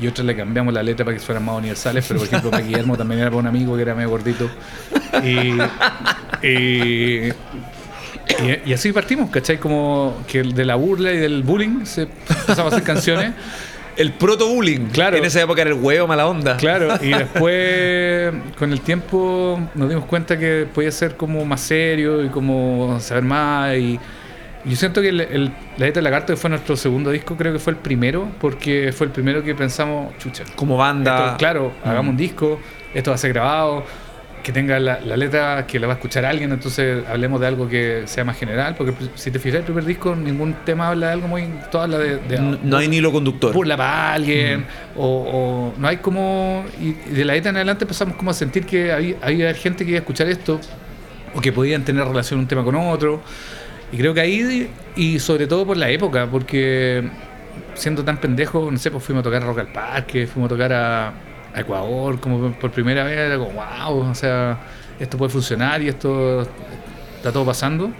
y 0.00 0.06
otras 0.06 0.26
le 0.26 0.34
cambiamos 0.36 0.72
la 0.74 0.82
letra 0.82 1.04
para 1.04 1.16
que 1.16 1.22
fueran 1.22 1.44
más 1.44 1.56
universales, 1.58 2.04
pero 2.08 2.18
por 2.20 2.26
ejemplo, 2.28 2.50
para 2.50 2.62
Guillermo 2.64 2.96
también 2.96 3.20
era 3.20 3.30
para 3.30 3.40
un 3.40 3.46
amigo 3.46 3.76
que 3.76 3.82
era 3.82 3.94
medio 3.94 4.10
gordito. 4.10 4.50
Y, 5.22 6.46
y, 6.46 7.28
y- 7.28 7.32
y 8.66 8.72
así 8.72 8.92
partimos, 8.92 9.30
¿cachai? 9.30 9.58
Como 9.58 10.22
que 10.26 10.42
de 10.42 10.64
la 10.64 10.74
burla 10.76 11.12
y 11.12 11.18
del 11.18 11.42
bullying 11.42 11.84
se 11.84 12.02
empezamos 12.02 12.72
a 12.72 12.76
hacer 12.76 12.82
canciones. 12.82 13.32
El 13.94 14.12
proto-bullying. 14.12 14.86
Claro. 14.86 15.18
En 15.18 15.24
esa 15.26 15.42
época 15.42 15.60
era 15.60 15.70
el 15.70 15.76
huevo 15.78 16.06
mala 16.08 16.26
onda. 16.26 16.56
Claro, 16.56 16.94
y 17.02 17.10
después 17.10 18.32
con 18.58 18.72
el 18.72 18.80
tiempo 18.80 19.60
nos 19.74 19.88
dimos 19.90 20.06
cuenta 20.06 20.38
que 20.38 20.66
podía 20.72 20.90
ser 20.90 21.14
como 21.16 21.44
más 21.44 21.60
serio 21.60 22.24
y 22.24 22.28
como 22.30 22.98
saber 23.00 23.22
más. 23.24 23.76
Y 23.76 24.00
yo 24.64 24.76
siento 24.76 25.00
que 25.00 25.08
el, 25.08 25.20
el- 25.20 25.52
La 25.78 25.86
Dieta 25.86 26.00
de 26.00 26.02
la 26.02 26.10
Carta, 26.10 26.32
que 26.32 26.36
fue 26.36 26.50
nuestro 26.50 26.76
segundo 26.76 27.10
disco, 27.10 27.36
creo 27.36 27.52
que 27.52 27.58
fue 27.58 27.72
el 27.72 27.78
primero, 27.78 28.28
porque 28.40 28.92
fue 28.96 29.06
el 29.06 29.12
primero 29.12 29.42
que 29.42 29.54
pensamos, 29.54 30.16
chucha. 30.18 30.44
Como 30.54 30.76
banda. 30.76 31.24
esto, 31.26 31.36
claro, 31.38 31.72
Mm. 31.84 31.88
hagamos 31.88 32.10
un 32.10 32.16
disco, 32.16 32.60
esto 32.94 33.10
va 33.10 33.14
a 33.16 33.18
ser 33.18 33.32
grabado, 33.32 33.84
que 34.42 34.50
tenga 34.50 34.78
la, 34.80 34.98
la 35.00 35.16
letra 35.16 35.66
que 35.68 35.78
la 35.78 35.86
va 35.86 35.92
a 35.92 35.96
escuchar 35.96 36.24
alguien, 36.24 36.50
entonces 36.50 37.04
hablemos 37.08 37.40
de 37.40 37.46
algo 37.46 37.68
que 37.68 38.02
sea 38.06 38.24
más 38.24 38.36
general, 38.36 38.74
porque 38.76 38.92
si 39.14 39.30
te 39.30 39.38
fijas 39.38 39.60
el 39.60 39.64
primer 39.64 39.84
disco, 39.84 40.16
ningún 40.16 40.54
tema 40.64 40.88
habla 40.88 41.06
de 41.08 41.12
algo 41.12 41.28
muy. 41.28 41.44
Todo 41.70 41.82
habla 41.82 41.98
de. 41.98 42.16
de- 42.16 42.38
No, 42.40 42.58
no 42.60 42.76
hay 42.76 42.88
ni 42.88 42.96
hilo 42.96 43.12
conductor. 43.12 43.52
burla 43.54 43.76
para 43.76 44.12
alguien 44.14 44.64
o, 44.96 45.06
o 45.06 45.80
no 45.80 45.86
hay 45.86 45.98
como 45.98 46.64
y 46.80 46.90
de 47.14 47.24
la 47.24 47.36
ETA 47.36 47.50
en 47.50 47.56
adelante 47.56 47.84
empezamos 47.84 48.16
como 48.16 48.32
a 48.32 48.34
sentir 48.34 48.66
que 48.66 48.90
había, 48.92 49.14
había 49.22 49.54
gente 49.54 49.84
que 49.84 49.92
iba 49.92 49.98
a 49.98 50.02
escuchar 50.02 50.26
esto 50.28 50.60
o 51.36 51.40
que 51.40 51.52
podían 51.52 51.84
tener 51.84 52.04
relación 52.04 52.40
un 52.40 52.48
tema 52.48 52.64
con 52.64 52.74
otro 52.74 53.22
y 53.92 53.96
creo 53.98 54.14
que 54.14 54.20
ahí 54.20 54.70
y 54.96 55.18
sobre 55.18 55.46
todo 55.46 55.66
por 55.66 55.76
la 55.76 55.90
época 55.90 56.26
porque 56.30 57.08
siendo 57.74 58.02
tan 58.04 58.18
pendejo 58.18 58.70
no 58.70 58.78
sé 58.78 58.90
pues 58.90 59.04
fuimos 59.04 59.20
a 59.20 59.24
tocar 59.24 59.42
a 59.42 59.46
Rock 59.46 59.58
al 59.60 59.72
Parque 59.72 60.26
fuimos 60.26 60.50
a 60.50 60.54
tocar 60.54 60.72
a, 60.72 61.08
a 61.54 61.60
Ecuador 61.60 62.18
como 62.20 62.52
por- 62.52 62.70
primera 62.70 63.04
vez 63.04 63.18
era 63.18 63.36
como 63.38 63.50
wow 63.52 64.10
o 64.10 64.14
sea 64.14 64.58
esto 64.98 65.16
puede 65.18 65.30
funcionar 65.30 65.82
y 65.82 65.88
esto 65.88 66.42
está 67.16 67.32
todo 67.32 67.44
pasando 67.44 67.90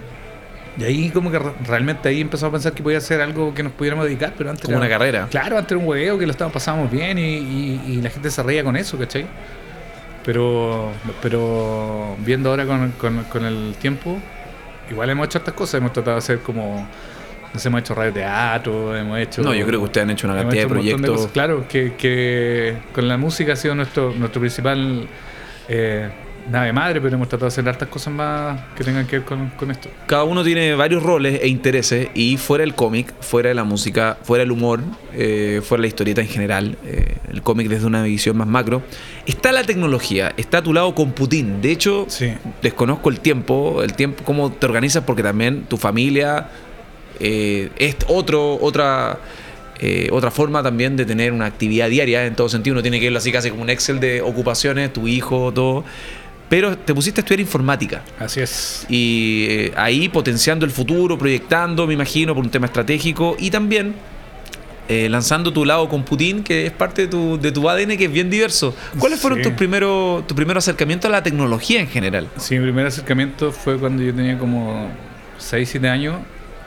y 0.77 0.83
ahí 0.83 1.09
como 1.11 1.29
que 1.29 1.37
re- 1.37 1.53
realmente 1.67 2.09
ahí 2.09 2.21
empezamos 2.21 2.49
a 2.49 2.53
pensar 2.53 2.73
que 2.73 2.81
podía 2.81 2.99
ser 2.99 3.21
algo 3.21 3.53
que 3.53 3.61
nos 3.61 3.73
pudiéramos 3.73 4.05
dedicar, 4.05 4.33
pero 4.35 4.49
antes 4.49 4.65
Como 4.65 4.77
era- 4.79 4.87
una 4.87 4.89
carrera. 4.97 5.27
Claro, 5.29 5.55
antes 5.59 5.71
era 5.73 5.79
un 5.79 5.87
hueveo 5.87 6.17
que 6.17 6.25
lo 6.25 6.31
estábamos 6.31 6.53
pasábamos 6.55 6.89
bien 6.89 7.19
y, 7.19 7.21
y- 7.37 7.81
y 7.89 8.01
la 8.01 8.09
gente 8.09 8.31
se 8.31 8.41
reía 8.41 8.63
con 8.63 8.75
eso, 8.75 8.97
¿cachai? 8.97 9.27
Pero, 10.25 10.89
pero 11.21 12.15
viendo 12.25 12.49
ahora 12.49 12.65
con, 12.65 12.91
con- 12.93 13.23
con 13.25 13.45
el 13.45 13.75
tiempo, 13.79 14.17
igual 14.93 15.09
hemos 15.09 15.25
hecho 15.27 15.39
estas 15.39 15.53
cosas, 15.53 15.75
hemos 15.75 15.91
tratado 15.93 16.15
de 16.15 16.19
hacer 16.19 16.39
como, 16.39 16.87
no 17.53 17.59
sé, 17.59 17.67
hemos 17.67 17.81
hecho 17.81 17.95
radio 17.95 18.13
teatro, 18.13 18.95
hemos 18.95 19.19
hecho... 19.19 19.41
No, 19.41 19.53
yo 19.53 19.65
creo 19.65 19.79
que 19.79 19.85
ustedes 19.85 20.03
han 20.05 20.11
hecho 20.11 20.27
una 20.27 20.37
cantidad 20.37 20.61
de 20.61 20.65
hecho 20.65 20.69
proyectos. 20.69 21.09
cosas. 21.09 21.31
Claro, 21.31 21.65
que, 21.67 21.93
que 21.95 22.77
con 22.93 23.07
la 23.07 23.17
música 23.17 23.53
ha 23.53 23.55
sido 23.55 23.75
nuestro, 23.75 24.13
nuestro 24.15 24.39
principal 24.39 25.07
eh, 25.67 26.09
nave 26.51 26.73
madre, 26.73 26.99
pero 27.01 27.15
hemos 27.15 27.29
tratado 27.29 27.45
de 27.49 27.53
hacer 27.53 27.67
hartas 27.67 27.87
cosas 27.87 28.13
más 28.13 28.59
que 28.75 28.83
tengan 28.83 29.07
que 29.07 29.19
ver 29.19 29.25
con, 29.25 29.49
con 29.51 29.71
esto. 29.71 29.89
Cada 30.07 30.23
uno 30.23 30.43
tiene 30.43 30.73
varios 30.75 31.01
roles 31.03 31.39
e 31.41 31.47
intereses 31.47 32.09
y 32.13 32.37
fuera 32.37 32.63
el 32.63 32.75
cómic, 32.75 33.13
fuera 33.21 33.49
de 33.49 33.55
la 33.55 33.63
música, 33.63 34.17
fuera 34.23 34.43
el 34.43 34.51
humor, 34.51 34.81
eh, 35.13 35.61
fuera 35.63 35.81
la 35.81 35.87
historieta 35.87 36.21
en 36.21 36.27
general, 36.27 36.77
eh, 36.85 37.15
el 37.31 37.41
cómic 37.41 37.67
desde 37.69 37.85
una 37.87 38.03
visión 38.03 38.35
más 38.37 38.47
macro, 38.47 38.81
está 39.25 39.51
la 39.51 39.63
tecnología, 39.63 40.33
está 40.37 40.59
a 40.59 40.61
tu 40.63 40.73
lado 40.73 40.93
con 40.95 41.11
Putin. 41.13 41.61
De 41.61 41.71
hecho, 41.71 42.05
Sí. 42.09 42.33
desconozco 42.61 43.09
el 43.09 43.19
tiempo, 43.19 43.81
el 43.83 43.93
tiempo, 43.93 44.23
cómo 44.25 44.51
te 44.51 44.65
organizas, 44.65 45.03
porque 45.05 45.23
también 45.23 45.63
tu 45.63 45.77
familia 45.77 46.49
eh, 47.19 47.69
es 47.77 47.95
otro, 48.07 48.57
otra, 48.59 49.19
eh, 49.79 50.09
otra 50.11 50.31
forma 50.31 50.61
también 50.63 50.97
de 50.97 51.05
tener 51.05 51.31
una 51.31 51.45
actividad 51.45 51.87
diaria. 51.89 52.25
En 52.25 52.35
todo 52.35 52.49
sentido, 52.49 52.73
uno 52.73 52.81
tiene 52.81 52.99
que 52.99 53.05
verlo 53.05 53.19
así 53.19 53.31
casi 53.31 53.49
como 53.49 53.61
un 53.61 53.69
Excel 53.69 53.99
de 53.99 54.21
ocupaciones, 54.21 54.91
tu 54.91 55.07
hijo, 55.07 55.51
todo. 55.53 55.85
Pero 56.53 56.77
te 56.77 56.93
pusiste 56.93 57.19
a 57.19 57.21
estudiar 57.21 57.39
informática. 57.39 58.03
Así 58.19 58.39
es. 58.39 58.85
Y 58.87 59.47
eh, 59.49 59.73
ahí 59.75 60.07
potenciando 60.07 60.67
el 60.67 60.71
futuro, 60.71 61.17
proyectando, 61.17 61.87
me 61.87 61.95
imagino, 61.95 62.35
por 62.35 62.43
un 62.43 62.51
tema 62.51 62.67
estratégico 62.67 63.35
y 63.39 63.49
también 63.49 63.95
eh, 64.87 65.09
lanzando 65.09 65.51
tu 65.51 65.65
lado 65.65 65.89
con 65.89 66.03
Putin, 66.03 66.43
que 66.43 66.67
es 66.67 66.71
parte 66.71 67.01
de 67.01 67.07
tu, 67.07 67.39
de 67.39 67.51
tu 67.51 67.67
ADN, 67.67 67.97
que 67.97 68.05
es 68.05 68.11
bien 68.11 68.29
diverso. 68.29 68.75
¿Cuáles 68.99 69.19
fueron 69.19 69.41
tus 69.41 69.53
primeros 69.53 70.27
tu 70.27 70.35
primer 70.35 70.55
acercamiento 70.55 71.07
a 71.07 71.09
la 71.09 71.23
tecnología 71.23 71.79
en 71.79 71.87
general? 71.87 72.29
Sí, 72.37 72.59
mi 72.59 72.65
primer 72.65 72.85
acercamiento 72.85 73.51
fue 73.51 73.79
cuando 73.79 74.03
yo 74.03 74.13
tenía 74.13 74.37
como 74.37 74.91
6, 75.39 75.67
7 75.67 75.89
años 75.89 76.17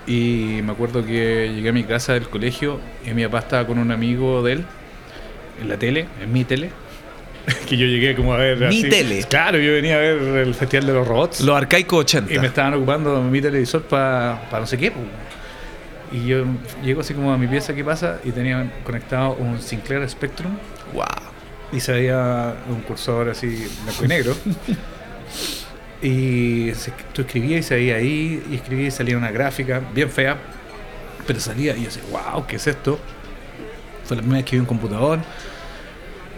y 0.05 0.63
me 0.65 0.73
acuerdo 0.73 1.07
que 1.07 1.53
llegué 1.55 1.69
a 1.69 1.73
mi 1.73 1.85
casa 1.85 2.15
del 2.15 2.29
colegio 2.29 2.81
y 3.09 3.15
mi 3.15 3.23
papá 3.27 3.39
estaba 3.39 3.65
con 3.69 3.79
un 3.79 3.93
amigo 3.93 4.43
de 4.43 4.55
él 4.55 4.65
en 5.63 5.69
la 5.69 5.79
tele, 5.79 6.09
en 6.21 6.33
mi 6.33 6.45
tele. 6.45 6.73
que 7.69 7.77
yo 7.77 7.87
llegué 7.87 8.15
como 8.17 8.35
a 8.35 8.39
ver. 8.39 8.59
Mi 8.69 8.83
tele. 8.83 9.23
Claro, 9.29 9.59
yo 9.59 9.73
venía 9.73 9.95
a 9.97 9.99
ver 9.99 10.17
el 10.19 10.55
Festival 10.55 10.87
de 10.87 10.93
los 10.93 11.07
Robots. 11.07 11.41
Los 11.41 11.57
arcaicos 11.57 12.01
80. 12.01 12.33
Y 12.35 12.39
me 12.39 12.47
estaban 12.49 12.75
ocupando 12.75 13.23
mi 13.23 13.41
televisor 13.41 13.83
para 13.83 14.41
no 14.53 14.67
sé 14.67 14.77
qué. 14.79 14.93
Y 16.13 16.27
yo 16.27 16.45
llego 16.85 17.01
así 17.01 17.15
como 17.15 17.33
a 17.33 17.39
mi 17.39 17.47
pieza, 17.47 17.75
¿qué 17.75 17.83
pasa? 17.85 18.21
Y 18.25 18.31
tenía 18.31 18.73
conectado 18.85 19.35
un 19.35 19.61
Sinclair 19.61 20.09
Spectrum 20.09 20.53
Wow. 20.95 21.05
y 21.73 21.81
se 21.81 21.93
veía 21.93 22.55
un 22.69 22.81
cursor 22.83 23.29
así 23.31 23.67
blanco 23.85 24.05
y 24.05 24.09
negro. 24.09 24.35
y 26.03 26.73
se- 26.75 26.93
tú 27.13 27.23
escribías 27.23 27.61
y 27.61 27.63
se 27.63 27.75
veía 27.75 27.97
ahí, 27.97 28.43
y 28.51 28.55
escribías 28.57 28.95
y 28.95 28.97
salía 28.97 29.17
una 29.17 29.31
gráfica 29.31 29.81
bien 29.95 30.11
fea, 30.11 30.37
pero 31.27 31.41
salía 31.41 31.75
y 31.77 31.81
yo 31.81 31.87
decía, 31.87 32.03
wow, 32.11 32.47
¿qué 32.47 32.57
es 32.57 32.67
esto? 32.67 32.99
Fue 34.05 34.17
la 34.17 34.23
primera 34.23 34.41
vez 34.43 34.49
que 34.51 34.57
vi 34.57 34.61
un 34.61 34.67
computador. 34.67 35.19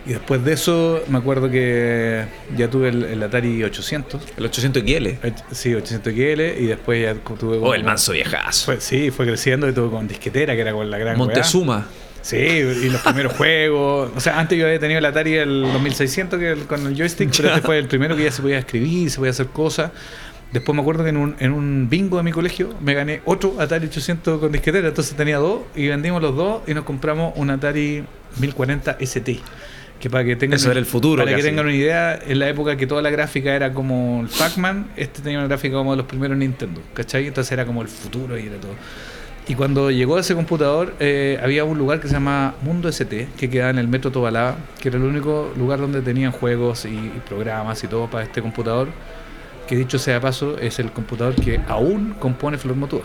Y 0.08 0.12
después 0.12 0.42
de 0.42 0.54
eso 0.54 1.02
me 1.08 1.18
acuerdo 1.18 1.50
que 1.50 2.24
ya 2.56 2.68
tuve 2.70 2.88
el, 2.88 3.04
el 3.04 3.22
Atari 3.22 3.62
800. 3.62 4.22
El 4.38 4.44
800 4.46 4.82
XL. 4.82 5.06
Sí, 5.52 5.74
800 5.74 6.12
XL 6.14 6.40
y 6.62 6.66
después 6.66 7.02
ya 7.02 7.14
tuve 7.36 7.58
Oh, 7.58 7.60
como- 7.60 7.74
el 7.74 7.84
manso 7.84 8.12
viejazo. 8.12 8.64
fue- 8.64 8.80
sí, 8.80 9.10
fue 9.10 9.26
creciendo 9.26 9.68
y 9.68 9.72
tuve 9.72 9.90
con 9.90 10.08
disquetera, 10.08 10.54
que 10.54 10.62
era 10.62 10.72
con 10.72 10.90
la 10.90 10.96
gran 10.98 11.16
weá. 11.20 11.26
Montezuma. 11.26 11.86
Sí, 12.22 12.36
y 12.36 12.88
los 12.88 13.00
primeros 13.02 13.34
juegos. 13.34 14.10
O 14.16 14.20
sea, 14.20 14.38
antes 14.40 14.58
yo 14.58 14.66
había 14.66 14.78
tenido 14.80 14.98
el 14.98 15.04
Atari 15.04 15.34
el 15.34 15.62
2600 15.72 16.38
que 16.40 16.50
el- 16.52 16.64
con 16.66 16.86
el 16.86 16.96
joystick, 16.96 17.30
pero 17.36 17.48
este 17.50 17.60
fue 17.62 17.78
el 17.78 17.86
primero 17.86 18.16
que 18.16 18.24
ya 18.24 18.32
se 18.32 18.40
podía 18.42 18.58
escribir, 18.58 19.10
se 19.10 19.18
podía 19.18 19.30
hacer 19.30 19.46
cosas. 19.48 19.92
Después 20.52 20.74
me 20.74 20.80
acuerdo 20.80 21.04
que 21.04 21.10
en 21.10 21.18
un, 21.18 21.36
en 21.38 21.52
un 21.52 21.88
bingo 21.90 22.16
de 22.16 22.22
mi 22.22 22.32
colegio 22.32 22.70
me 22.80 22.94
gané 22.94 23.20
otro 23.26 23.56
Atari 23.60 23.86
800 23.86 24.40
con 24.40 24.50
disquetera, 24.50 24.88
entonces 24.88 25.14
tenía 25.14 25.36
dos 25.36 25.60
y 25.76 25.86
vendimos 25.88 26.22
los 26.22 26.34
dos 26.34 26.62
y 26.66 26.72
nos 26.72 26.84
compramos 26.84 27.34
un 27.36 27.50
Atari 27.50 28.04
1040 28.40 28.96
ST. 28.98 29.40
Que 30.00 30.08
para 30.08 30.24
que 30.24 30.36
tengan, 30.36 30.56
Eso 30.56 30.70
era 30.70 30.78
el 30.78 30.86
futuro 30.86 31.24
Para 31.24 31.36
que 31.36 31.42
tengan 31.42 31.66
una 31.66 31.74
idea, 31.74 32.18
en 32.24 32.38
la 32.38 32.48
época 32.48 32.76
que 32.76 32.86
toda 32.86 33.02
la 33.02 33.10
gráfica 33.10 33.54
era 33.54 33.72
como 33.72 34.20
el 34.22 34.28
Pac-Man, 34.28 34.90
este 34.96 35.22
tenía 35.22 35.38
una 35.38 35.48
gráfica 35.48 35.76
como 35.76 35.90
de 35.92 35.96
los 35.96 36.06
primeros 36.06 36.38
Nintendo, 36.38 36.80
¿cachai? 36.94 37.26
Entonces 37.26 37.50
era 37.50 37.66
como 37.66 37.82
el 37.82 37.88
futuro 37.88 38.38
y 38.38 38.46
era 38.46 38.56
todo. 38.58 38.74
Y 39.48 39.54
cuando 39.54 39.90
llegó 39.90 40.18
ese 40.18 40.34
computador, 40.34 40.94
eh, 41.00 41.40
había 41.42 41.64
un 41.64 41.78
lugar 41.78 42.00
que 42.00 42.06
se 42.06 42.14
llama 42.14 42.54
Mundo 42.62 42.88
ST, 42.88 43.28
que 43.36 43.50
quedaba 43.50 43.70
en 43.70 43.78
el 43.78 43.88
Metro 43.88 44.12
Tobalá, 44.12 44.56
que 44.78 44.88
era 44.88 44.98
el 44.98 45.04
único 45.04 45.52
lugar 45.56 45.80
donde 45.80 46.02
tenían 46.02 46.32
juegos 46.32 46.84
y, 46.84 46.90
y 46.90 47.22
programas 47.26 47.82
y 47.82 47.86
todo 47.88 48.08
para 48.08 48.24
este 48.24 48.42
computador, 48.42 48.88
que 49.66 49.74
dicho 49.74 49.98
sea 49.98 50.14
de 50.14 50.20
paso, 50.20 50.58
es 50.58 50.78
el 50.78 50.92
computador 50.92 51.34
que 51.34 51.60
aún 51.66 52.14
compone 52.18 52.58
Flor 52.58 52.76
Motúa, 52.76 53.02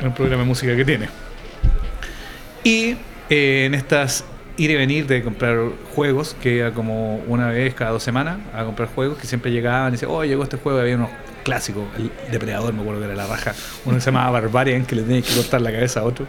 en 0.00 0.06
el 0.06 0.12
programa 0.12 0.42
de 0.42 0.48
música 0.48 0.76
que 0.76 0.84
tiene. 0.84 1.08
Y 2.64 2.96
eh, 3.28 3.64
en 3.66 3.74
estas 3.74 4.24
ir 4.56 4.70
y 4.70 4.74
venir 4.74 5.06
de 5.06 5.22
comprar 5.22 5.58
juegos, 5.94 6.36
que 6.40 6.58
era 6.58 6.72
como 6.72 7.16
una 7.26 7.48
vez 7.48 7.74
cada 7.74 7.92
dos 7.92 8.02
semanas 8.02 8.38
a 8.54 8.64
comprar 8.64 8.88
juegos, 8.88 9.18
que 9.18 9.26
siempre 9.26 9.50
llegaban 9.50 9.88
y 9.88 9.92
decían, 9.92 10.10
oh, 10.12 10.24
llegó 10.24 10.42
este 10.42 10.56
juego, 10.56 10.78
y 10.78 10.82
había 10.82 10.96
unos 10.96 11.10
clásicos, 11.42 11.84
el 11.96 12.10
Depredador, 12.30 12.72
me 12.72 12.82
acuerdo 12.82 13.00
que 13.00 13.06
era 13.06 13.16
la 13.16 13.26
raja, 13.26 13.54
uno 13.84 13.96
que 13.96 14.00
se 14.00 14.10
llamaba 14.10 14.40
Barbarian, 14.40 14.84
que 14.84 14.96
le 14.96 15.02
tenía 15.02 15.22
que 15.22 15.34
cortar 15.34 15.60
la 15.60 15.72
cabeza 15.72 16.00
a 16.00 16.04
otro. 16.04 16.26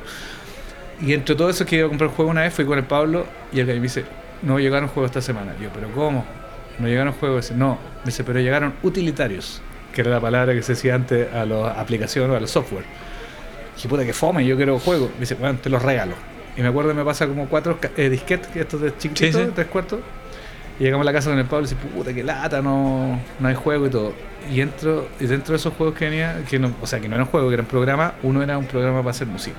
Y 1.02 1.14
entre 1.14 1.36
todo 1.36 1.50
eso 1.50 1.66
que 1.66 1.78
iba 1.78 1.86
a 1.86 1.90
comprar 1.90 2.10
juego 2.12 2.32
una 2.32 2.42
vez, 2.42 2.54
fui 2.54 2.66
con 2.66 2.78
el 2.78 2.86
Pablo 2.86 3.26
y 3.52 3.60
el 3.60 3.66
que 3.66 3.74
me 3.74 3.82
dice, 3.82 4.06
no 4.42 4.60
llegaron 4.60 4.88
juegos 4.90 5.10
esta 5.10 5.22
semana. 5.22 5.54
Yo, 5.62 5.70
pero 5.74 5.92
¿cómo? 5.92 6.26
No 6.80 6.88
llegaron 6.88 7.14
juegos. 7.14 7.52
No, 7.52 7.78
me 8.00 8.06
dice, 8.06 8.24
pero 8.24 8.40
llegaron 8.40 8.74
utilitarios, 8.84 9.62
que 9.94 10.02
era 10.02 10.12
la 10.12 10.22
palabra 10.22 10.54
que 10.54 10.62
se 10.62 10.74
decía 10.74 10.96
antes 10.96 11.32
a 11.34 11.46
las 11.46 11.78
aplicaciones 11.78 12.32
o 12.32 12.36
a 12.38 12.40
los 12.40 12.52
software. 12.52 12.86
Dije, 13.76 13.90
puta, 13.90 14.06
que 14.06 14.14
fome, 14.14 14.46
yo 14.46 14.56
quiero 14.56 14.80
juegos. 14.80 15.10
Me 15.16 15.22
dice, 15.22 15.36
bueno, 15.36 15.60
te 15.62 15.70
los 15.70 15.82
regalo. 15.82 16.16
Y 16.56 16.62
me 16.62 16.68
acuerdo 16.68 16.92
que 16.92 16.96
me 16.96 17.04
pasa 17.06 17.28
como 17.28 17.48
cuatro 17.48 17.78
eh, 17.98 18.10
disquetes, 18.10 18.48
que 18.48 18.62
estos 18.62 18.82
de 18.82 18.96
chiquititos, 18.98 19.42
Sí, 19.42 19.48
sí. 19.48 19.52
tres 19.56 19.68
cuartos. 19.68 20.00
Y 20.80 20.84
llegamos 20.84 21.04
a 21.04 21.06
la 21.06 21.14
casa 21.14 21.30
con 21.30 21.40
el 21.40 21.46
Pablo 21.46 21.66
y 21.68 21.70
dice, 21.70 21.76
puta, 21.76 22.14
que 22.14 22.24
lata, 22.24 22.62
no, 22.62 23.20
no 23.40 23.48
hay 23.48 23.56
juego 23.56 23.88
y 23.88 23.90
todo. 23.90 24.14
Y 24.52 24.62
entro, 24.62 25.08
y 25.20 25.26
dentro 25.28 25.52
de 25.54 25.58
esos 25.58 25.74
juegos 25.74 25.96
que 25.96 26.06
venía, 26.06 26.44
que 26.50 26.60
no, 26.60 26.74
o 26.82 26.88
sea, 26.88 27.00
que 27.00 27.08
no 27.08 27.16
eran 27.16 27.28
juegos, 27.28 27.50
que 27.50 27.54
eran 27.56 27.66
programas, 27.66 28.14
uno 28.24 28.42
era 28.44 28.58
un 28.58 28.66
programa 28.66 29.00
para 29.00 29.12
hacer 29.12 29.28
música. 29.28 29.58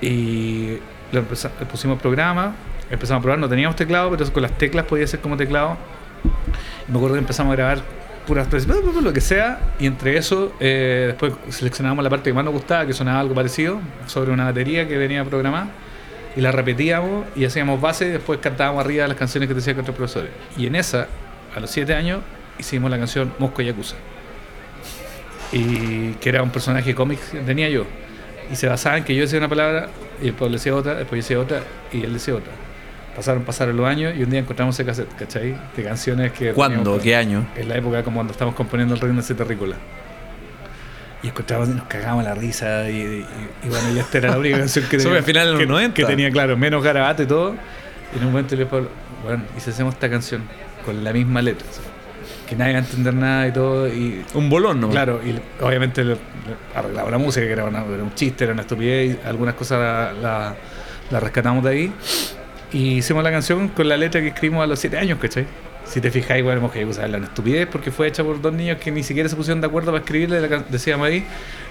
Y 0.00 0.78
lo 1.12 1.20
empeza- 1.20 1.50
le 1.58 1.66
pusimos 1.66 2.00
programa, 2.00 2.54
empezamos 2.90 3.20
a 3.20 3.22
probar, 3.22 3.38
no 3.38 3.48
teníamos 3.48 3.76
teclado, 3.76 4.10
pero 4.10 4.30
con 4.32 4.42
las 4.42 4.52
teclas 4.56 4.84
podía 4.86 5.06
ser 5.06 5.20
como 5.20 5.36
teclado. 5.36 5.76
Y 6.88 6.92
me 6.92 6.96
acuerdo 6.98 7.14
que 7.16 7.20
empezamos 7.20 7.52
a 7.52 7.56
grabar 7.56 7.82
puras 8.28 8.46
lo 9.02 9.12
que 9.12 9.22
sea, 9.22 9.58
y 9.80 9.86
entre 9.86 10.18
eso 10.18 10.52
eh, 10.60 11.04
después 11.08 11.32
seleccionábamos 11.48 12.04
la 12.04 12.10
parte 12.10 12.28
que 12.28 12.34
más 12.34 12.44
nos 12.44 12.52
gustaba, 12.52 12.86
que 12.86 12.92
sonaba 12.92 13.20
algo 13.20 13.34
parecido, 13.34 13.80
sobre 14.06 14.30
una 14.30 14.44
batería 14.44 14.86
que 14.86 14.98
venía 14.98 15.24
programada, 15.24 15.70
y 16.36 16.42
la 16.42 16.52
repetíamos 16.52 17.24
y 17.34 17.46
hacíamos 17.46 17.80
base, 17.80 18.06
y 18.06 18.10
después 18.10 18.38
cantábamos 18.40 18.84
arriba 18.84 19.08
las 19.08 19.16
canciones 19.16 19.48
que 19.48 19.54
decían 19.54 19.76
con 19.76 19.82
otros 19.82 19.96
profesores. 19.96 20.30
Y 20.58 20.66
en 20.66 20.76
esa, 20.76 21.08
a 21.56 21.60
los 21.60 21.70
7 21.70 21.94
años, 21.94 22.20
hicimos 22.58 22.90
la 22.90 22.98
canción 22.98 23.32
Mosco 23.38 23.62
Yakuza. 23.62 23.96
Y 25.50 26.12
que 26.20 26.28
era 26.28 26.42
un 26.42 26.50
personaje 26.50 26.94
cómic 26.94 27.18
que 27.30 27.38
tenía 27.38 27.70
yo. 27.70 27.86
Y 28.52 28.56
se 28.56 28.68
basaba 28.68 28.98
en 28.98 29.04
que 29.04 29.14
yo 29.14 29.22
decía 29.22 29.38
una 29.38 29.48
palabra 29.48 29.88
y 30.20 30.32
Pablo 30.32 30.52
decía 30.52 30.74
otra, 30.74 30.94
después 30.96 31.26
yo 31.26 31.40
decía 31.40 31.58
otra 31.58 31.66
y 31.92 32.04
él 32.04 32.12
decía 32.12 32.34
otra. 32.34 32.52
Pasaron, 33.18 33.42
pasaron 33.42 33.76
los 33.76 33.84
años 33.84 34.14
y 34.16 34.22
un 34.22 34.30
día 34.30 34.38
encontramos 34.38 34.76
ese 34.76 34.84
cassette, 34.84 35.12
¿cachai? 35.18 35.56
De 35.76 35.82
canciones 35.82 36.30
que... 36.30 36.52
¿Cuándo? 36.52 37.00
¿Qué 37.00 37.16
año? 37.16 37.44
En 37.56 37.68
la 37.68 37.76
época 37.76 38.04
como 38.04 38.18
cuando 38.18 38.30
estábamos 38.32 38.54
componiendo 38.56 38.94
el 38.94 39.00
reino 39.00 39.20
de 39.20 39.34
terrícola. 39.34 39.74
Y 41.24 41.26
encontramos 41.28 41.68
y 41.68 41.72
nos 41.72 41.86
cagábamos 41.88 42.22
la 42.24 42.34
risa 42.36 42.88
y, 42.88 42.94
y- 42.94 43.26
y 43.64 43.68
bueno, 43.68 43.90
ya 43.92 44.02
esta 44.02 44.18
era 44.18 44.30
la 44.30 44.38
única 44.38 44.58
canción 44.60 44.84
que 44.88 44.96
Eso 44.98 45.08
fue 45.08 45.18
a 45.18 45.22
finales 45.24 45.48
de 45.48 45.52
los 45.54 45.60
que, 45.62 45.66
90. 45.66 45.94
que 45.94 46.04
tenía, 46.04 46.30
claro, 46.30 46.56
menos 46.56 46.80
garabato 46.84 47.24
y 47.24 47.26
todo. 47.26 47.56
Y 48.14 48.18
en 48.18 48.24
un 48.24 48.30
momento 48.30 48.54
le 48.54 48.64
dije, 48.66 48.76
bueno, 49.24 49.42
y 49.56 49.60
si 49.60 49.70
hacemos 49.70 49.94
esta 49.94 50.08
canción 50.08 50.42
con 50.84 51.02
la 51.02 51.12
misma 51.12 51.42
letra, 51.42 51.66
que 52.48 52.54
nadie 52.54 52.74
va 52.74 52.78
a 52.78 52.82
entender 52.82 53.14
nada 53.14 53.48
y 53.48 53.52
todo, 53.52 53.88
y 53.88 54.24
Un 54.34 54.48
bolón, 54.48 54.80
¿no? 54.80 54.90
Claro, 54.90 55.20
y 55.26 55.34
obviamente 55.60 56.04
le- 56.04 56.14
le 56.14 56.18
arreglaba 56.72 57.10
la 57.10 57.18
música, 57.18 57.44
que 57.44 57.52
era, 57.52 57.64
una- 57.64 57.84
era 57.84 58.04
un 58.04 58.14
chiste, 58.14 58.44
era 58.44 58.52
una 58.52 58.62
estupidez, 58.62 59.18
y 59.24 59.26
algunas 59.28 59.54
cosas 59.56 59.80
la, 59.80 60.12
la- 60.22 60.54
la 61.10 61.18
rescatamos 61.20 61.64
de 61.64 61.70
ahí. 61.70 61.92
Y 62.72 62.98
hicimos 62.98 63.24
la 63.24 63.30
canción 63.30 63.68
con 63.68 63.88
la 63.88 63.96
letra 63.96 64.20
que 64.20 64.28
escribimos 64.28 64.62
a 64.62 64.66
los 64.66 64.78
7 64.78 64.98
años, 64.98 65.18
¿cachai? 65.18 65.46
Si 65.84 66.02
te 66.02 66.10
fijáis, 66.10 66.40
igual 66.40 66.58
hemos 66.58 66.70
que 66.70 66.84
usar 66.84 67.08
la 67.08 67.16
estupidez 67.18 67.66
porque 67.66 67.90
fue 67.90 68.08
hecha 68.08 68.22
por 68.22 68.42
dos 68.42 68.52
niños 68.52 68.76
que 68.76 68.90
ni 68.90 69.02
siquiera 69.02 69.26
se 69.26 69.36
pusieron 69.36 69.62
de 69.62 69.68
acuerdo 69.68 69.90
para 69.90 70.04
escribirle, 70.04 70.38
la 70.40 70.58
decíamos 70.68 71.06
ahí. 71.06 71.24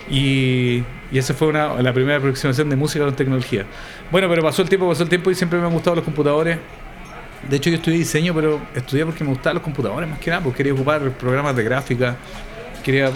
Y, 0.10 0.84
y 1.12 1.18
esa 1.18 1.36
fue 1.36 1.50
una, 1.50 1.80
la 1.82 1.94
primera 1.94 2.18
aproximación 2.18 2.68
de 2.70 2.76
música 2.76 3.06
con 3.06 3.16
tecnología. 3.16 3.66
Bueno, 4.12 4.28
pero 4.28 4.42
pasó 4.42 4.64
el 4.64 4.70
tiempo, 4.70 4.88
pasó 4.88 5.04
el 5.04 5.10
tiempo 5.10 5.30
y 5.30 5.36
siempre 5.36 5.60
me 5.60 5.68
han 5.68 5.74
gustado 5.74 5.96
los 5.96 6.06
computadores. 6.06 6.58
De 7.48 7.58
hecho, 7.58 7.70
yo 7.70 7.76
estudié 7.76 8.00
diseño, 8.00 8.34
pero 8.34 8.60
estudié 8.74 9.06
porque 9.06 9.24
me 9.24 9.30
gustaban 9.30 9.56
los 9.56 9.64
computadores 9.64 10.10
más 10.10 10.18
que 10.18 10.32
nada, 10.32 10.42
porque 10.42 10.58
quería 10.58 10.74
ocupar 10.74 11.12
programas 11.12 11.56
de 11.56 11.64
gráfica. 11.64 12.16
Quería, 12.84 13.12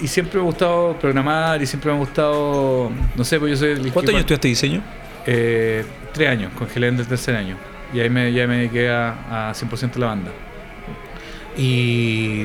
y 0.00 0.08
siempre 0.08 0.38
me 0.38 0.42
ha 0.42 0.46
gustado 0.46 0.96
programar 0.98 1.60
y 1.60 1.66
siempre 1.66 1.90
me 1.90 1.96
ha 1.96 2.00
gustado, 2.00 2.90
no 3.14 3.24
sé, 3.24 3.38
pues 3.38 3.50
yo 3.50 3.56
soy 3.58 3.70
el 3.72 3.92
¿Cuántos 3.92 4.14
años 4.14 4.20
estudiaste 4.20 4.48
diseño? 4.48 4.82
Eh, 5.26 5.84
tres 6.12 6.28
años, 6.28 6.52
congelé 6.56 6.88
en 6.88 6.98
el 6.98 7.06
tercer 7.06 7.36
año. 7.36 7.56
Y 7.92 8.00
ahí 8.00 8.10
me, 8.10 8.32
ya 8.32 8.46
me 8.46 8.56
dediqué 8.58 8.88
a, 8.90 9.50
a 9.50 9.54
100% 9.54 9.96
la 9.96 10.06
banda. 10.06 10.30
Y, 11.56 12.44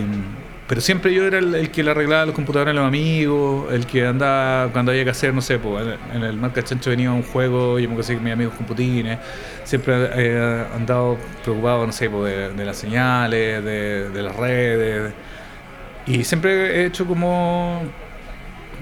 pero 0.67 0.79
siempre 0.79 1.13
yo 1.13 1.25
era 1.25 1.39
el, 1.39 1.69
que 1.69 1.83
le 1.83 1.91
arreglaba 1.91 2.25
los 2.25 2.33
computadores 2.33 2.71
a 2.71 2.75
los 2.75 2.87
amigos, 2.87 3.73
el 3.73 3.85
que 3.85 4.07
andaba 4.07 4.71
cuando 4.71 4.91
había 4.91 5.03
que 5.03 5.09
hacer, 5.09 5.33
no 5.33 5.41
sé, 5.41 5.59
pues, 5.59 5.85
en, 6.13 6.23
el 6.23 6.37
Marca 6.37 6.63
Chancho 6.63 6.91
venía 6.91 7.11
un 7.11 7.23
juego, 7.23 7.77
yo 7.77 7.89
me 7.89 7.95
conseguí 7.95 8.21
mis 8.21 8.31
amigos 8.33 8.53
con 8.55 8.65
putines. 8.65 9.19
Siempre 9.65 9.93
he 9.95 10.09
eh, 10.15 10.65
andado 10.73 11.17
preocupado, 11.43 11.85
no 11.85 11.91
sé, 11.91 12.09
pues, 12.09 12.55
de, 12.55 12.65
las 12.65 12.77
señales, 12.77 13.63
de, 13.63 14.21
las 14.23 14.35
redes. 14.35 15.13
Y 16.07 16.23
siempre 16.23 16.81
he 16.81 16.85
hecho 16.85 17.05
como 17.05 17.81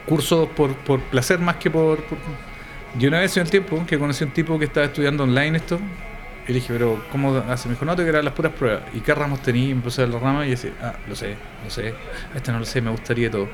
cursos 0.05 0.47
por, 0.49 0.75
por 0.77 0.99
placer 1.01 1.39
más 1.39 1.55
que 1.55 1.71
por- 1.71 2.03
Yo 2.97 3.07
una 3.09 3.19
vez 3.19 3.37
en 3.37 3.43
el 3.43 3.49
tiempo 3.49 3.85
que 3.85 3.99
conocí 3.99 4.23
a 4.23 4.27
un 4.27 4.33
tipo 4.33 4.57
que 4.57 4.65
estaba 4.65 4.87
estudiando 4.87 5.23
online 5.23 5.57
esto, 5.57 5.79
y 6.49 6.51
le 6.51 6.55
dije, 6.55 6.73
pero 6.73 7.03
¿cómo 7.11 7.37
hace? 7.37 7.67
Me 7.67 7.75
dijo, 7.75 7.85
no, 7.85 7.95
te 7.95 8.03
que 8.03 8.11
las 8.11 8.33
puras 8.33 8.51
pruebas. 8.53 8.81
¿Y 8.93 9.01
qué 9.01 9.13
ramos 9.13 9.41
tenía? 9.43 9.69
Y 9.69 9.73
puse 9.75 10.01
a 10.01 10.05
ver 10.05 10.15
las 10.15 10.23
ramas 10.23 10.47
y 10.47 10.49
decía, 10.49 10.71
ah, 10.81 10.95
lo 11.07 11.15
sé, 11.15 11.35
lo 11.63 11.69
sé, 11.69 11.93
este 12.35 12.51
no 12.51 12.57
lo 12.57 12.65
sé, 12.65 12.81
me 12.81 12.89
gustaría 12.89 13.29
todo. 13.29 13.47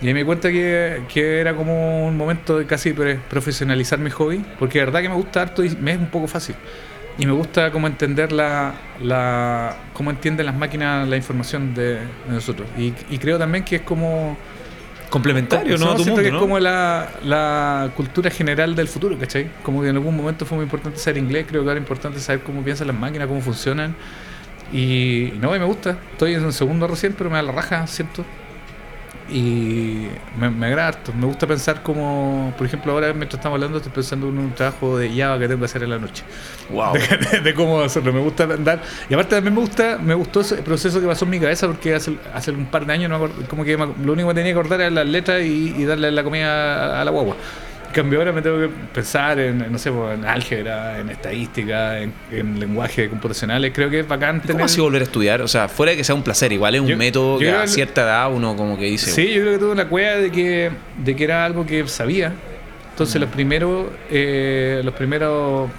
Y 0.00 0.06
ahí 0.06 0.14
me 0.14 0.20
di 0.20 0.24
cuenta 0.24 0.48
que, 0.48 1.02
que 1.12 1.40
era 1.40 1.56
como 1.56 2.06
un 2.06 2.16
momento 2.16 2.56
de 2.56 2.66
casi 2.66 2.92
profesionalizar 2.92 3.98
mi 3.98 4.10
hobby, 4.10 4.44
porque 4.56 4.78
de 4.78 4.84
verdad 4.84 5.02
que 5.02 5.08
me 5.08 5.16
gusta 5.16 5.42
harto 5.42 5.64
y 5.64 5.70
me 5.70 5.92
es 5.92 5.98
un 5.98 6.06
poco 6.06 6.28
fácil. 6.28 6.54
Y 7.18 7.26
me 7.26 7.32
gusta 7.32 7.72
cómo 7.72 7.88
entender 7.88 8.30
la, 8.30 8.72
la 9.02 9.76
cómo 9.92 10.10
entienden 10.10 10.46
las 10.46 10.54
máquinas 10.54 11.08
la 11.08 11.16
información 11.16 11.74
de, 11.74 11.94
de 11.94 12.00
nosotros. 12.28 12.68
Y, 12.78 12.94
y 13.10 13.18
creo 13.18 13.38
también 13.38 13.64
que 13.64 13.76
es 13.76 13.82
como 13.82 14.36
Complementario, 15.10 15.78
¿no? 15.78 15.86
no, 15.86 15.92
A 15.92 15.96
tu 15.96 16.04
mundo, 16.04 16.22
que 16.22 16.28
es 16.28 16.34
como 16.34 16.58
la, 16.58 17.08
la 17.24 17.90
cultura 17.96 18.30
general 18.30 18.74
del 18.74 18.88
futuro, 18.88 19.18
¿cachai? 19.18 19.50
Como 19.62 19.82
que 19.82 19.88
en 19.88 19.96
algún 19.96 20.16
momento 20.16 20.44
fue 20.44 20.56
muy 20.56 20.64
importante 20.64 20.98
saber 20.98 21.18
inglés, 21.18 21.46
creo 21.48 21.62
que 21.62 21.68
ahora 21.68 21.80
es 21.80 21.84
importante 21.84 22.20
saber 22.20 22.42
cómo 22.42 22.62
piensan 22.62 22.88
las 22.88 22.96
máquinas, 22.96 23.26
cómo 23.26 23.40
funcionan. 23.40 23.94
Y 24.72 25.32
no, 25.40 25.54
y 25.56 25.58
me 25.58 25.64
gusta. 25.64 25.96
Estoy 26.12 26.34
en 26.34 26.44
un 26.44 26.52
segundo 26.52 26.86
recién, 26.86 27.14
pero 27.16 27.30
me 27.30 27.36
da 27.36 27.42
la 27.42 27.52
raja, 27.52 27.86
siento. 27.86 28.24
Y 29.30 30.08
me, 30.38 30.48
me 30.50 30.66
agrada 30.66 30.88
harto. 30.88 31.12
Me 31.12 31.26
gusta 31.26 31.46
pensar 31.46 31.82
como, 31.82 32.52
por 32.56 32.66
ejemplo, 32.66 32.92
ahora 32.92 33.12
mientras 33.12 33.34
estamos 33.38 33.56
hablando, 33.56 33.76
estoy 33.78 33.92
pensando 33.92 34.28
en 34.28 34.38
un 34.38 34.54
trabajo 34.54 34.96
de 34.96 35.10
Java 35.14 35.38
que 35.38 35.48
tengo 35.48 35.58
que 35.60 35.66
hacer 35.66 35.82
en 35.82 35.90
la 35.90 35.98
noche. 35.98 36.24
Wow. 36.70 36.94
De, 36.94 37.00
de- 37.30 37.40
de 37.40 37.54
cómo 37.54 37.80
hacerlo. 37.80 38.12
Me 38.12 38.20
gusta 38.20 38.44
andar. 38.44 38.80
Y 39.10 39.14
aparte 39.14 39.34
también 39.36 39.54
me 39.54 39.60
gusta, 39.60 39.98
me 39.98 40.14
gustó 40.14 40.40
ese 40.40 40.56
proceso 40.56 41.00
que 41.00 41.06
pasó 41.06 41.24
en 41.26 41.30
mi 41.32 41.40
cabeza 41.40 41.66
porque 41.66 41.94
hace, 41.94 42.16
hace 42.32 42.50
un 42.52 42.66
par 42.66 42.86
de 42.86 42.92
años 42.94 43.10
no 43.10 43.18
me 43.18 43.24
acuerdo- 43.26 43.48
como 43.48 43.64
que 43.64 43.76
me- 43.76 43.86
lo 44.04 44.12
único 44.14 44.28
que 44.28 44.34
tenía 44.34 44.52
que 44.52 44.58
acordar 44.58 44.80
era 44.80 44.90
las 44.90 45.06
letras 45.06 45.42
y, 45.42 45.74
y 45.76 45.84
darle 45.84 46.10
la 46.10 46.24
comida 46.24 46.96
a, 46.98 47.02
a 47.02 47.04
la 47.04 47.10
guagua. 47.10 47.36
Cambio 47.92 48.18
ahora 48.18 48.32
me 48.32 48.42
tengo 48.42 48.58
que 48.60 48.68
pensar 48.68 49.38
en, 49.38 49.72
no 49.72 49.78
sé, 49.78 49.90
pues, 49.90 50.18
en 50.18 50.24
álgebra, 50.24 50.98
en 50.98 51.08
estadística, 51.10 51.98
en, 51.98 52.12
en 52.30 52.60
lenguaje 52.60 53.08
computacionales. 53.08 53.72
Creo 53.74 53.88
que 53.90 54.00
es 54.00 54.08
bacán 54.08 54.36
¿Cómo 54.40 54.46
tener... 54.46 54.62
así 54.62 54.80
volver 54.80 55.02
a 55.02 55.04
estudiar? 55.04 55.42
O 55.42 55.48
sea, 55.48 55.68
fuera 55.68 55.90
de 55.92 55.96
que 55.96 56.04
sea 56.04 56.14
un 56.14 56.22
placer, 56.22 56.52
igual 56.52 56.74
es 56.74 56.80
un 56.82 56.88
Yo- 56.88 56.96
método 56.96 57.40
yo 57.40 57.46
que 57.46 57.50
a 57.56 57.66
cierta 57.66 58.02
edad 58.02 58.32
uno 58.32 58.56
como 58.56 58.78
que 58.78 58.84
dice, 58.84 59.10
Sí, 59.10 59.32
yo 59.32 59.40
creo 59.40 59.52
que 59.54 59.58
tuve 59.58 59.74
la 59.74 59.88
cueva 59.88 60.16
de 60.16 60.30
que, 60.30 60.70
de 61.02 61.16
que 61.16 61.24
era 61.24 61.44
algo 61.44 61.64
que 61.66 61.86
sabía. 61.88 62.32
Entonces 62.90 63.20
los 63.20 63.30
primeros, 63.30 63.86
eh, 64.10 64.80
los 64.84 64.92
primeros, 64.94 65.70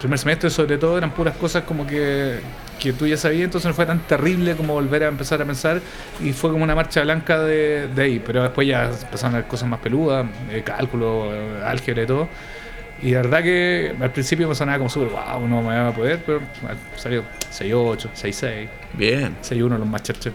primer 0.00 0.18
semestre 0.18 0.50
sobre 0.50 0.78
todo 0.78 0.98
eran 0.98 1.10
puras 1.12 1.36
cosas 1.36 1.62
como 1.64 1.86
que, 1.86 2.38
que 2.82 2.92
tú 2.92 3.06
ya 3.06 3.16
sabías, 3.16 3.44
entonces 3.44 3.68
no 3.68 3.74
fue 3.74 3.86
tan 3.86 4.00
terrible 4.00 4.56
como 4.56 4.74
volver 4.74 5.04
a 5.04 5.08
empezar 5.08 5.40
a 5.40 5.44
pensar 5.44 5.80
y 6.20 6.32
fue 6.32 6.50
como 6.50 6.64
una 6.64 6.74
marcha 6.74 7.02
blanca 7.02 7.38
de, 7.38 7.88
de 7.94 8.02
ahí, 8.02 8.18
pero 8.24 8.42
después 8.42 8.66
ya 8.66 8.86
empezaron 8.86 9.36
a 9.36 9.38
ver 9.38 9.46
cosas 9.46 9.68
más 9.68 9.78
peludas, 9.78 10.26
eh, 10.50 10.62
cálculo, 10.64 11.32
eh, 11.32 11.62
álgebra 11.64 12.02
y 12.02 12.06
todo. 12.06 12.28
Y 13.02 13.10
la 13.12 13.22
verdad 13.22 13.42
que 13.42 13.94
al 14.00 14.10
principio 14.12 14.48
me 14.48 14.54
sonaba 14.54 14.78
como 14.78 14.90
súper, 14.90 15.08
wow, 15.10 15.46
no 15.48 15.62
me 15.62 15.76
va 15.76 15.88
a 15.88 15.94
poder, 15.94 16.22
pero 16.24 16.40
salió 16.96 17.24
6-8, 17.50 18.08
6-6, 18.14 18.68
Bien. 18.94 19.36
6-1 19.42 19.78
los 19.78 19.86
más 19.86 20.02
cherches. 20.02 20.32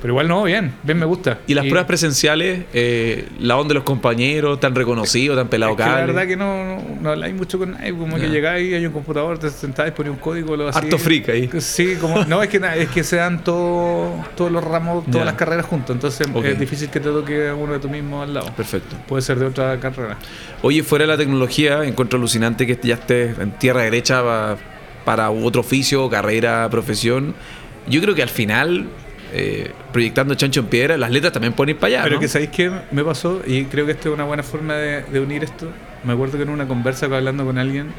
Pero 0.00 0.12
igual 0.12 0.28
no, 0.28 0.44
bien, 0.44 0.72
bien 0.82 0.98
me 0.98 1.06
gusta. 1.06 1.38
¿Y 1.46 1.54
las 1.54 1.64
pruebas 1.64 1.86
presenciales, 1.86 2.64
eh, 2.74 3.26
la 3.40 3.56
onda 3.56 3.68
de 3.68 3.74
los 3.74 3.82
compañeros, 3.82 4.60
tan 4.60 4.74
reconocidos, 4.74 5.36
tan 5.36 5.48
pelado 5.48 5.72
Es 5.72 5.78
que 5.78 5.82
la 5.84 5.96
verdad 6.06 6.26
que 6.26 6.36
no, 6.36 6.64
no, 6.76 6.82
no 7.00 7.10
habláis 7.10 7.34
mucho 7.34 7.58
con 7.58 7.72
nadie, 7.72 7.92
como 7.92 8.16
Ya. 8.18 8.24
que 8.24 8.30
llegáis, 8.30 8.74
hay 8.74 8.84
un 8.86 8.92
computador, 8.92 9.38
te 9.38 9.48
sentáis, 9.50 9.92
ponéis 9.92 10.14
un 10.14 10.20
código, 10.20 10.54
lo 10.56 10.68
hacéis. 10.68 10.84
Harto 10.84 10.98
freak 10.98 11.28
ahí. 11.30 11.50
Sí, 11.60 11.96
como, 12.00 12.24
no, 12.26 12.42
es 12.42 12.48
que, 12.50 12.60
na- 12.60 12.76
es 12.76 12.88
que 12.90 13.02
se 13.02 13.16
dan 13.16 13.42
todo- 13.42 14.12
todos 14.36 14.52
los 14.52 14.62
ramos, 14.62 15.06
todas 15.10 15.24
las 15.26 15.34
carreras 15.34 15.64
juntos, 15.66 15.96
entonces 15.96 16.28
es 16.44 16.58
difícil 16.58 16.90
que 16.90 17.00
te 17.00 17.08
toque 17.08 17.50
uno 17.52 17.72
de 17.72 17.78
tú 17.78 17.88
mismo 17.88 18.22
al 18.22 18.34
lado. 18.34 18.52
Perfecto. 18.54 18.96
Puede 19.08 19.22
ser 19.22 19.38
de 19.38 19.46
otra 19.46 19.80
carrera. 19.80 20.18
Oye, 20.62 20.82
fuera 20.82 21.04
de 21.04 21.08
la 21.12 21.16
tecnología, 21.16 21.82
encuentro 21.84 22.18
alucinante 22.18 22.66
que 22.66 22.78
ya 22.82 22.94
estés 22.94 23.38
en 23.38 23.50
tierra 23.52 23.82
derecha 23.82 24.22
pa- 24.22 24.56
para 25.06 25.30
otro 25.30 25.62
oficio, 25.62 26.08
carrera, 26.10 26.68
profesión. 26.70 27.34
Yo 27.88 28.00
creo 28.02 28.14
que 28.14 28.22
al 28.22 28.28
final, 28.28 28.86
eh, 29.36 29.70
proyectando 29.92 30.34
Chancho 30.34 30.60
en 30.60 30.66
Piedra, 30.66 30.96
las 30.96 31.10
letras 31.10 31.32
también 31.32 31.52
pueden 31.52 31.70
ir 31.74 31.76
para 31.76 31.94
allá. 31.94 32.02
Pero 32.04 32.14
¿no? 32.16 32.20
que 32.20 32.28
sabéis 32.28 32.50
qué 32.50 32.70
me 32.90 33.04
pasó, 33.04 33.42
y 33.46 33.64
creo 33.66 33.84
que 33.84 33.92
esta 33.92 34.08
es 34.08 34.14
una 34.14 34.24
buena 34.24 34.42
forma 34.42 34.74
de, 34.74 35.02
de 35.02 35.20
unir 35.20 35.44
esto. 35.44 35.70
Me 36.04 36.12
acuerdo 36.14 36.36
que 36.38 36.44
en 36.44 36.50
una 36.50 36.66
conversa 36.66 37.06
hablando 37.06 37.44
con 37.44 37.58
alguien, 37.58 37.92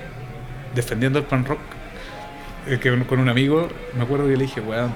defendiendo 0.73 1.19
el 1.19 1.25
pan 1.25 1.45
rock, 1.45 1.59
eh, 2.67 2.79
que 2.81 2.97
con 3.05 3.19
un 3.19 3.29
amigo, 3.29 3.67
me 3.95 4.03
acuerdo 4.03 4.25
que 4.25 4.35
le 4.35 4.43
dije, 4.43 4.61
weón, 4.61 4.93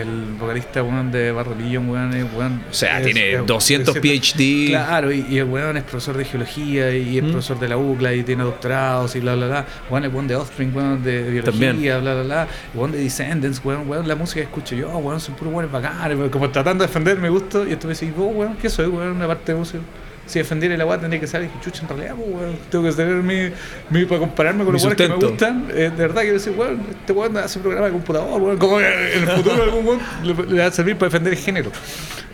el 0.00 0.34
vocalista 0.38 0.82
weón 0.82 1.10
de 1.10 1.32
Barro 1.32 1.54
Billion, 1.54 1.88
weón, 1.88 2.12
es, 2.14 2.24
weón, 2.34 2.62
O 2.70 2.74
sea, 2.74 2.98
es- 3.00 3.04
tiene 3.04 3.34
es- 3.34 3.46
200 3.46 3.96
es- 3.96 4.02
PhD. 4.02 4.68
Claro, 4.70 5.12
y, 5.12 5.24
y 5.28 5.38
el 5.38 5.44
weón 5.44 5.76
es 5.76 5.82
profesor 5.84 6.16
de 6.16 6.24
geología 6.24 6.94
y 6.96 7.18
es 7.18 7.24
Mm. 7.24 7.30
profesor 7.30 7.58
de 7.60 7.68
la 7.68 7.76
UCLA 7.76 8.14
y 8.14 8.22
tiene 8.22 8.42
doctorados 8.44 9.14
y 9.16 9.20
bla, 9.20 9.34
bla, 9.34 9.46
bla. 9.46 9.66
Weón 9.90 10.04
es 10.04 10.12
weón 10.12 10.26
de 10.28 10.36
Offspring, 10.36 10.74
weón 10.74 11.02
de 11.02 11.22
biología, 11.30 11.42
También. 11.70 11.80
bla, 11.80 11.98
bla, 12.14 12.22
bla. 12.22 12.48
Weón 12.74 12.92
de 12.92 12.98
Descendants, 12.98 13.60
weón, 13.64 13.88
weón, 13.88 14.06
la 14.08 14.16
música 14.16 14.40
que 14.40 14.46
escucho 14.46 14.74
yo, 14.74 14.88
weón, 14.98 15.20
son 15.20 15.34
puros 15.36 15.52
weones 15.54 15.72
bacanes, 15.72 16.16
weón, 16.18 16.30
como 16.30 16.50
tratando 16.50 16.82
de 16.84 16.88
defender 16.88 17.18
mi 17.18 17.28
gusto. 17.28 17.66
Y 17.66 17.72
esto 17.72 17.86
me 17.88 17.94
decís, 17.94 18.14
vos, 18.14 18.30
weón, 18.34 18.56
¿qué 18.56 18.68
soy, 18.68 18.86
weón? 18.86 19.12
Una 19.16 19.26
parte 19.26 19.52
de 19.52 19.58
música. 19.58 19.78
Si 20.26 20.38
defendiera 20.38 20.74
el 20.74 20.80
agua 20.80 20.98
tendría 20.98 21.20
que 21.20 21.26
saber 21.26 21.48
que 21.48 21.60
chucha 21.60 21.82
en 21.82 21.88
realidad, 21.88 22.14
pues, 22.16 22.28
weón, 22.30 22.56
tengo 22.70 22.84
que 22.84 22.92
tener 22.92 23.14
mi, 23.16 23.50
mi 23.90 24.04
para 24.06 24.20
compararme 24.20 24.64
con 24.64 24.72
Mi 24.72 24.80
los 24.80 24.84
weones 24.84 24.96
que 24.96 25.08
me 25.08 25.16
gustan. 25.16 25.66
eh, 25.70 25.90
de 25.90 25.90
verdad 25.90 26.22
que 26.22 26.32
decir, 26.32 26.52
weón, 26.56 26.80
este 26.90 27.12
weón 27.12 27.36
hace 27.36 27.60
programa 27.60 27.86
de 27.86 27.92
computador, 27.92 28.40
weón, 28.40 28.56
como 28.58 28.80
en 28.80 28.86
el 29.22 29.28
futuro 29.28 29.62
algún 29.62 29.86
weón 29.86 30.00
le, 30.22 30.34
le 30.54 30.60
va 30.60 30.66
a 30.66 30.70
servir 30.70 30.96
para 30.96 31.08
defender 31.10 31.34
el 31.34 31.38
género. 31.38 31.70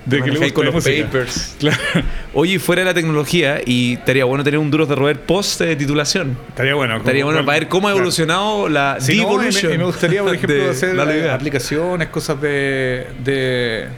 De 0.06 0.22
que 0.22 0.30
le 0.30 0.52
con 0.52 0.64
la 0.64 0.70
los 0.72 0.82
música. 0.86 1.04
papers. 1.06 1.56
Claro. 1.58 1.76
Oye, 2.32 2.58
fuera 2.58 2.80
de 2.80 2.86
la 2.86 2.94
tecnología, 2.94 3.60
y 3.66 3.94
estaría 3.94 4.24
bueno 4.24 4.42
tener 4.42 4.58
un 4.58 4.70
Duros 4.70 4.88
de 4.88 4.94
Roer 4.94 5.20
post 5.20 5.60
eh, 5.60 5.76
titulación. 5.76 6.38
Estaría 6.48 6.74
bueno. 6.74 6.96
Estaría 6.96 7.24
bueno 7.24 7.44
para 7.44 7.58
ver 7.58 7.68
cómo 7.68 7.88
ha 7.88 7.90
Claro. 7.90 7.98
evolucionado 7.98 8.68
la 8.68 8.96
Sí, 8.98 9.16
no, 9.16 9.22
y, 9.22 9.24
me, 9.24 9.30
devolution 9.42 9.74
y 9.74 9.78
me 9.78 9.84
gustaría, 9.84 10.22
por 10.22 10.34
ejemplo, 10.34 10.54
de 10.56 10.70
hacer 10.70 10.94
la 10.94 11.34
aplicaciones, 11.34 12.08
cosas 12.08 12.40
de, 12.40 13.08
de. 13.22 13.88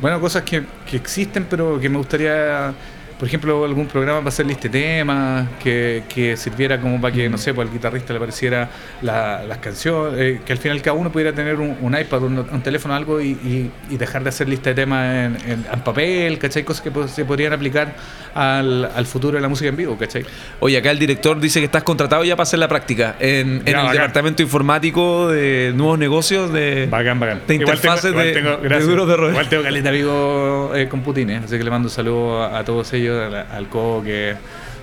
Bueno, 0.00 0.20
cosas 0.20 0.42
que, 0.42 0.62
que 0.90 0.96
existen, 0.96 1.46
pero 1.48 1.78
que 1.78 1.88
me 1.90 1.98
gustaría. 1.98 2.72
Por 3.18 3.26
ejemplo, 3.28 3.64
algún 3.64 3.86
programa 3.86 4.18
para 4.18 4.28
hacer 4.28 4.44
lista 4.44 4.68
de 4.68 4.78
temas, 4.78 5.48
que, 5.62 6.02
que 6.06 6.36
sirviera 6.36 6.78
como 6.78 7.00
para 7.00 7.14
que, 7.14 7.30
no 7.30 7.38
sé, 7.38 7.54
para 7.54 7.66
el 7.66 7.72
guitarrista 7.72 8.12
le 8.12 8.20
pareciera 8.20 8.68
la- 9.00 9.42
las 9.42 9.56
canciones, 9.58 10.20
eh, 10.20 10.40
que 10.44 10.52
al 10.52 10.58
final 10.58 10.82
cada 10.82 10.96
uno 10.98 11.10
pudiera 11.10 11.32
tener 11.32 11.56
un, 11.56 11.78
un 11.80 11.98
iPad, 11.98 12.22
un, 12.24 12.38
un 12.40 12.60
teléfono, 12.62 12.94
algo 12.94 13.18
y, 13.22 13.28
y- 13.30 13.70
y 13.88 13.96
dejar 13.96 14.22
de 14.22 14.28
hacer 14.28 14.48
lista 14.50 14.68
de 14.70 14.76
temas 14.76 15.14
en, 15.14 15.36
en- 15.50 15.64
en 15.72 15.80
papel, 15.80 16.38
¿cachai? 16.38 16.62
Cosas 16.64 16.82
que 16.82 16.90
po- 16.90 17.08
se 17.08 17.24
podrían 17.24 17.54
aplicar 17.54 17.94
al, 18.34 18.84
al 18.94 19.06
futuro 19.06 19.36
de 19.36 19.40
la 19.42 19.48
música 19.48 19.70
en 19.70 19.76
vivo, 19.76 19.96
¿cachai? 19.96 20.24
Oye, 20.60 20.76
acá 20.76 20.90
el 20.90 20.98
director 20.98 21.40
dice 21.40 21.58
que 21.60 21.64
estás 21.66 21.84
contratado 21.84 22.22
ya 22.22 22.36
para 22.36 22.42
hacer 22.42 22.58
la 22.58 22.68
práctica 22.68 23.16
en, 23.18 23.60
en 23.60 23.64
Ya, 23.64 23.70
el 23.70 23.76
bacán. 23.76 23.92
departamento 23.92 24.42
informático 24.42 25.28
de 25.28 25.72
nuevos 25.74 25.98
negocios 25.98 26.52
de... 26.52 26.86
Bacán, 26.90 27.18
bacán. 27.18 27.40
de 27.46 27.54
Igual 27.54 27.80
tengo- 27.80 27.94
interfaces 27.94 28.10
igual 28.10 28.26
de- 28.26 28.32
tengo- 28.34 28.56
de 28.58 28.68
gracias. 28.68 28.88
duros 28.90 29.08
de 29.08 29.16
roer. 29.16 29.30
Igual 29.32 29.48
tengo 29.48 29.62
caleta 29.62 29.88
amigo 29.88 30.72
eh, 30.74 30.86
con 30.88 31.00
Putin, 31.00 31.30
eh, 31.30 31.36
así 31.42 31.56
que 31.56 31.64
le 31.64 31.70
mando 31.70 31.86
un 31.88 31.92
saludo 31.94 32.42
a, 32.42 32.58
a 32.58 32.64
todos 32.64 32.92
ellos, 32.92 33.05
al, 33.14 33.34
al 33.34 33.68
Coque, 33.68 34.34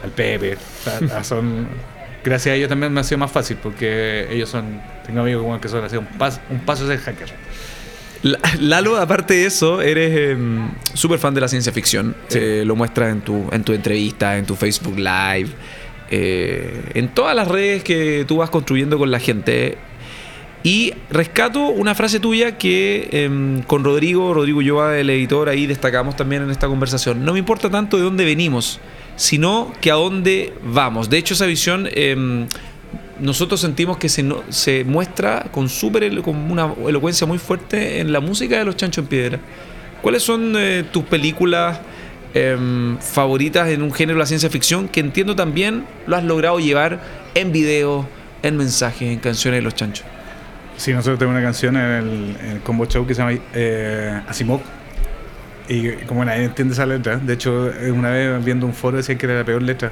al 0.04 0.10
Pepe. 0.12 0.58
a- 1.12 1.18
a- 1.20 1.24
son, 1.24 1.68
gracias 2.24 2.54
a 2.54 2.56
ellos 2.56 2.70
también 2.70 2.94
me 2.94 3.02
ha 3.02 3.04
sido 3.04 3.18
más 3.20 3.32
fácil 3.32 3.58
porque 3.62 4.28
ellos 4.32 4.50
son, 4.50 4.82
tengo 5.06 5.22
amigos 5.22 5.44
como 5.44 5.60
que 5.60 5.68
son 5.70 5.84
así 5.84 5.98
un, 5.98 6.08
pas- 6.18 6.40
un 6.50 6.60
paso 6.62 6.88
de 6.88 6.98
hacker. 6.98 7.30
La- 8.24 8.40
Lalo, 8.60 8.96
aparte 8.98 9.34
de 9.34 9.46
eso, 9.48 9.82
eres 9.82 10.32
em, 10.32 10.72
súper 10.94 11.20
fan 11.20 11.34
de 11.34 11.42
la 11.42 11.48
ciencia 11.50 11.74
ficción. 11.74 12.16
Sí. 12.30 12.40
Eh, 12.42 12.64
lo 12.66 12.76
muestras 12.76 13.12
en 13.12 13.20
tu, 13.22 13.50
en 13.52 13.64
tu 13.66 13.74
entrevista, 13.74 14.38
en 14.38 14.46
tu 14.46 14.56
Facebook 14.56 14.98
Live, 14.98 15.50
eh, 16.10 16.92
en 16.94 17.10
todas 17.10 17.36
las 17.36 17.48
redes 17.48 17.84
que 17.84 18.24
tú 18.28 18.38
vas 18.38 18.50
construyendo 18.50 18.98
con 18.98 19.12
la 19.12 19.20
gente. 19.20 19.78
Y 20.66 20.94
rescato 21.10 21.68
una 21.68 21.94
frase 21.94 22.22
tuya 22.22 22.58
que 22.58 23.10
em, 23.12 23.62
con 23.64 23.84
Rodrigo, 23.84 24.34
Rodrigo 24.34 24.62
Yoa, 24.62 24.98
el 24.98 25.10
editor, 25.10 25.50
ahí 25.50 25.68
destacamos 25.68 26.16
también 26.16 26.42
en 26.44 26.52
esta 26.52 26.68
conversación. 26.68 27.26
No 27.26 27.34
me 27.34 27.40
importa 27.40 27.70
tanto 27.70 27.98
de 27.98 28.04
dónde 28.04 28.24
venimos, 28.24 28.80
sino 29.18 29.74
que 29.82 29.92
a 29.92 29.96
dónde 29.96 30.54
vamos. 30.64 31.10
De 31.10 31.18
hecho, 31.18 31.34
esa 31.34 31.46
visión 31.48 31.90
em, 31.92 32.48
nosotros 33.20 33.60
sentimos 33.60 33.98
que 33.98 34.08
se, 34.08 34.84
muestra 34.86 35.48
con, 35.52 35.68
súper 35.68 36.04
elo- 36.04 36.24
con 36.24 36.38
una 36.50 36.74
elocuencia 36.88 37.28
muy 37.28 37.40
fuerte 37.40 38.00
en 38.00 38.14
la 38.14 38.22
música 38.22 38.58
de 38.58 38.64
los 38.64 38.78
Chancho 38.78 39.02
en 39.02 39.08
Piedra. 39.08 39.40
¿Cuáles 40.02 40.24
son 40.24 40.54
eh, 40.58 40.86
tus 40.92 41.04
películas 41.04 41.80
em, 42.34 42.98
favoritas 43.00 43.68
en 43.68 43.82
un 43.82 43.92
género 43.92 44.16
de 44.18 44.22
la 44.22 44.26
ciencia 44.28 44.50
ficción 44.50 44.88
que 44.88 45.02
entiendo 45.02 45.36
también 45.36 45.84
lo 46.08 46.16
has 46.16 46.24
logrado 46.24 46.60
llevar 46.62 47.02
en 47.36 47.52
video, 47.52 48.08
en 48.44 48.56
mensajes, 48.56 49.10
en 49.12 49.20
canciones 49.20 49.58
de 49.58 49.62
los 49.64 49.76
Chanchos? 49.76 50.06
Sí, 50.78 50.92
nosotros 50.92 51.20
tenemos 51.20 51.38
una 51.38 51.46
canción 51.46 51.78
en 51.78 52.36
el, 52.52 52.62
Combo 52.64 52.86
Show 52.86 53.06
que 53.06 53.14
se 53.14 53.22
llama 53.22 53.40
eh, 53.54 54.22
Asimov. 54.28 54.62
Y 55.70 55.92
como 56.06 56.26
nadie 56.26 56.44
entiende 56.44 56.74
esa 56.74 56.86
letra, 56.86 57.18
de 57.18 57.34
hecho, 57.34 57.72
eh, 57.72 57.92
una 57.92 58.10
vez 58.10 58.44
viendo 58.44 58.66
un 58.66 58.74
foro 58.74 58.98
decían 58.98 59.18
que 59.18 59.26
era 59.26 59.36
la 59.36 59.46
peor 59.46 59.62
letra. 59.62 59.92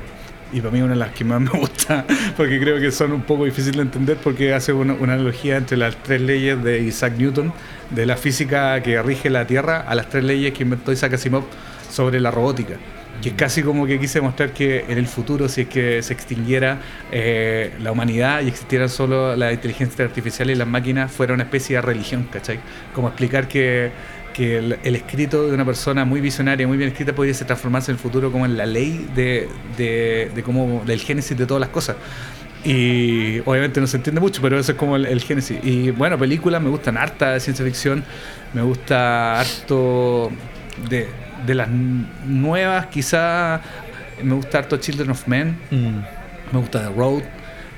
Y 0.52 0.60
para 0.60 0.72
mí 0.72 0.80
es 0.80 0.84
una 0.84 0.94
de 0.94 1.00
las 1.00 1.12
que 1.14 1.24
más 1.24 1.40
me 1.54 1.58
gusta, 1.58 2.06
porque 2.36 2.60
creo 2.60 2.80
que 2.80 2.92
son 2.92 3.14
un 3.14 3.22
poco 3.22 3.46
difíciles 3.46 3.78
de 3.78 3.84
entender, 3.84 4.18
porque 4.18 4.54
hace 4.54 4.74
una, 4.74 4.94
una 4.94 5.14
analogía 5.14 5.56
entre 5.56 5.78
las 5.78 5.96
tres 6.04 6.20
leyes 6.20 6.62
de 6.62 6.82
Isaac 6.82 7.14
Newton, 7.18 7.54
de 7.90 8.06
la 8.06 8.18
física 8.18 8.82
que 8.84 9.02
rige 9.02 9.30
la 9.30 9.48
Tierra, 9.48 9.86
a 9.88 9.96
las 9.96 10.10
tres 10.10 10.26
leyes 10.26 10.54
que 10.54 10.64
inventó 10.64 10.92
Isaac 10.92 11.14
Asimov 11.14 11.46
sobre 11.90 12.20
la 12.20 12.32
robótica. 12.32 12.76
Que 13.22 13.30
es 13.30 13.36
casi 13.36 13.62
como 13.62 13.86
que 13.86 14.00
quise 14.00 14.20
mostrar 14.20 14.52
que 14.52 14.86
en 14.88 14.98
el 14.98 15.08
futuro, 15.08 15.48
si 15.48 15.62
es 15.62 15.68
que 15.68 16.02
se 16.02 16.14
extinguiera 16.14 16.80
eh, 17.12 17.72
la 17.80 17.92
humanidad 17.92 18.42
y 18.42 18.48
existieran 18.48 18.90
solo 18.90 19.36
la 19.36 19.54
inteligencia 19.54 20.04
artificial 20.06 20.50
y 20.50 20.56
las 20.56 20.68
máquinas, 20.68 21.12
fuera 21.12 21.34
una 21.34 21.44
especie 21.44 21.76
de 21.76 21.82
religión, 21.82 22.28
¿cachai? 22.32 22.60
Como 22.96 23.10
explicar 23.10 23.48
que, 23.48 23.92
que 24.34 24.58
el, 24.58 24.96
escrito 24.96 25.48
de 25.48 25.54
una 25.54 25.66
persona 25.66 26.04
muy 26.04 26.20
visionaria, 26.22 26.68
muy 26.68 26.78
bien 26.78 26.90
escrita, 26.90 27.14
pudiese 27.14 27.46
transformarse 27.46 27.92
en 27.92 27.98
el 27.98 28.02
futuro 28.02 28.32
como 28.32 28.46
en 28.46 28.58
la 28.58 28.66
ley 28.66 29.08
de, 29.14 29.48
de, 29.78 30.32
de 30.34 30.44
cómo, 30.44 30.84
del 30.86 31.00
génesis 31.00 31.38
de 31.38 31.46
todas 31.46 31.62
las 31.62 31.70
cosas. 31.70 31.98
Y 32.64 33.40
obviamente 33.40 33.82
no 33.82 33.88
se 33.88 33.98
entiende 33.98 34.22
mucho, 34.22 34.42
pero 34.42 34.60
eso 34.60 34.72
es 34.72 34.78
como 34.78 34.96
el, 34.96 35.06
el 35.06 35.22
génesis. 35.22 35.60
Y 35.64 35.92
bueno, 35.92 36.18
películas 36.18 36.62
me 36.62 36.70
gustan 36.70 36.98
harta 36.98 37.34
de 37.34 37.40
ciencia 37.40 37.66
ficción, 37.66 38.04
me 38.54 38.62
gusta 38.62 39.40
harto 39.40 40.32
de, 40.90 41.08
de 41.46 41.56
las 41.56 41.70
nuevas, 41.70 42.88
quizá 42.88 43.62
me 44.24 44.36
gusta 44.36 44.60
harto 44.60 44.78
Children 44.78 45.12
of 45.12 45.28
Men, 45.28 45.58
me 46.52 46.60
gusta 46.60 46.88
The 46.88 46.94
Road, 46.96 47.24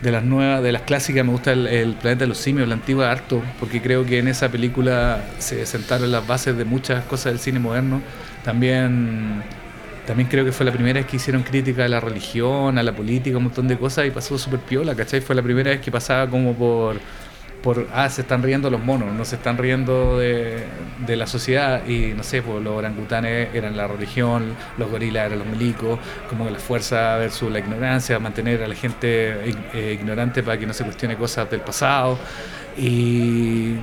de 0.02 0.12
las 0.12 0.24
nuevas, 0.24 0.62
de 0.62 0.74
las 0.74 0.82
clásicas, 0.82 1.24
me 1.26 1.32
gusta 1.32 1.54
el, 1.54 1.66
el 1.66 1.94
Planeta 1.94 2.26
de 2.26 2.28
los 2.28 2.38
Simios, 2.38 2.68
la 2.68 2.76
antigua 2.76 3.10
harto, 3.10 3.42
porque 3.60 3.82
creo 3.82 4.06
que 4.06 4.20
en 4.20 4.28
esa 4.28 4.50
película 4.50 5.24
se 5.40 5.66
sentaron 5.66 6.12
las 6.12 6.28
bases 6.28 6.58
de 6.58 6.66
muchas 6.66 7.06
cosas 7.06 7.32
del 7.32 7.40
cine 7.40 7.60
moderno. 7.60 8.02
También, 8.44 9.42
también 10.06 10.28
creo 10.28 10.44
que 10.44 10.52
fue 10.52 10.66
la 10.66 10.74
primera 10.74 11.00
vez 11.00 11.10
que 11.10 11.16
hicieron 11.16 11.44
crítica 11.44 11.86
a 11.86 11.88
la 11.88 12.02
religión, 12.02 12.78
a 12.78 12.84
la 12.84 12.92
política, 12.92 13.38
un 13.38 13.46
montón 13.46 13.70
de 13.70 13.78
cosas 13.78 14.06
y 14.06 14.12
pasó 14.12 14.38
súper 14.38 14.60
piola, 14.60 14.94
¿cachai? 14.94 15.22
Fue 15.22 15.36
la 15.36 15.42
primera 15.42 15.72
vez 15.72 15.80
que 15.80 15.90
pasaba 15.90 16.30
como 16.30 16.54
por 16.54 16.98
por, 17.64 17.88
ah, 17.94 18.10
se 18.10 18.22
están 18.22 18.44
riendo 18.44 18.70
los 18.70 18.84
monos, 18.84 19.14
no 19.14 19.24
se 19.24 19.38
están 19.38 19.58
riendo 19.58 20.20
de, 20.20 20.66
de 21.08 21.16
la 21.16 21.26
sociedad 21.26 21.88
y 21.88 22.14
no 22.14 22.22
sé, 22.22 22.42
pues 22.42 22.62
los 22.62 22.74
orangutanes 22.74 23.56
eran 23.56 23.78
la 23.78 23.88
religión, 23.88 24.54
los 24.78 24.92
gorilas 24.92 25.28
eran 25.28 25.40
los 25.40 25.48
milicos, 25.48 25.98
como 26.30 26.50
la 26.50 26.60
fuerza 26.60 27.16
versus 27.18 27.50
la 27.50 27.60
ignorancia, 27.60 28.20
mantener 28.20 28.62
a 28.64 28.68
la 28.68 28.76
gente 28.76 29.50
eh, 29.74 29.98
ignorante 29.98 30.44
para 30.44 30.60
que 30.60 30.66
no 30.66 30.74
se 30.74 30.84
cuestione 30.84 31.16
cosas 31.16 31.50
del 31.50 31.62
pasado 31.62 32.20
y, 32.78 33.76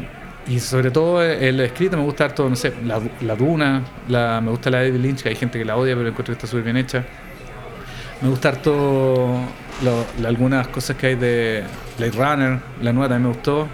y 0.47 0.61
sobre 0.61 0.91
todo 0.91 1.23
el 1.23 1.59
escrito 1.61 1.97
me 1.97 2.03
gusta 2.03 2.27
harto, 2.27 2.49
no 2.51 2.57
sé, 2.57 2.75
la, 2.85 3.01
la 3.23 3.35
Duna, 3.35 3.83
la, 4.09 4.43
me 4.43 4.51
gusta 4.51 4.69
la 4.69 4.81
de 4.81 4.91
Lynch, 4.91 5.23
que 5.23 5.31
hay 5.31 5.37
gente 5.37 5.59
que 5.59 5.65
la 5.65 5.77
odia 5.77 5.97
pero 5.97 6.07
encuentro 6.07 6.35
que 6.35 6.37
está 6.37 6.47
súper 6.47 6.65
bien 6.65 6.77
hecha. 6.77 7.03
Me 8.21 8.29
gusta 8.29 8.51
harto 8.51 9.41
lo- 9.83 10.07
algunas 10.27 10.69
cosas 10.69 10.97
que 10.97 11.07
hay 11.09 11.15
de 11.17 11.65
Blade 11.99 12.13
Runner, 12.13 12.61
la 12.83 12.93
nueva 12.93 13.09
también 13.09 13.31
me 13.31 13.35
gustó. 13.37 13.69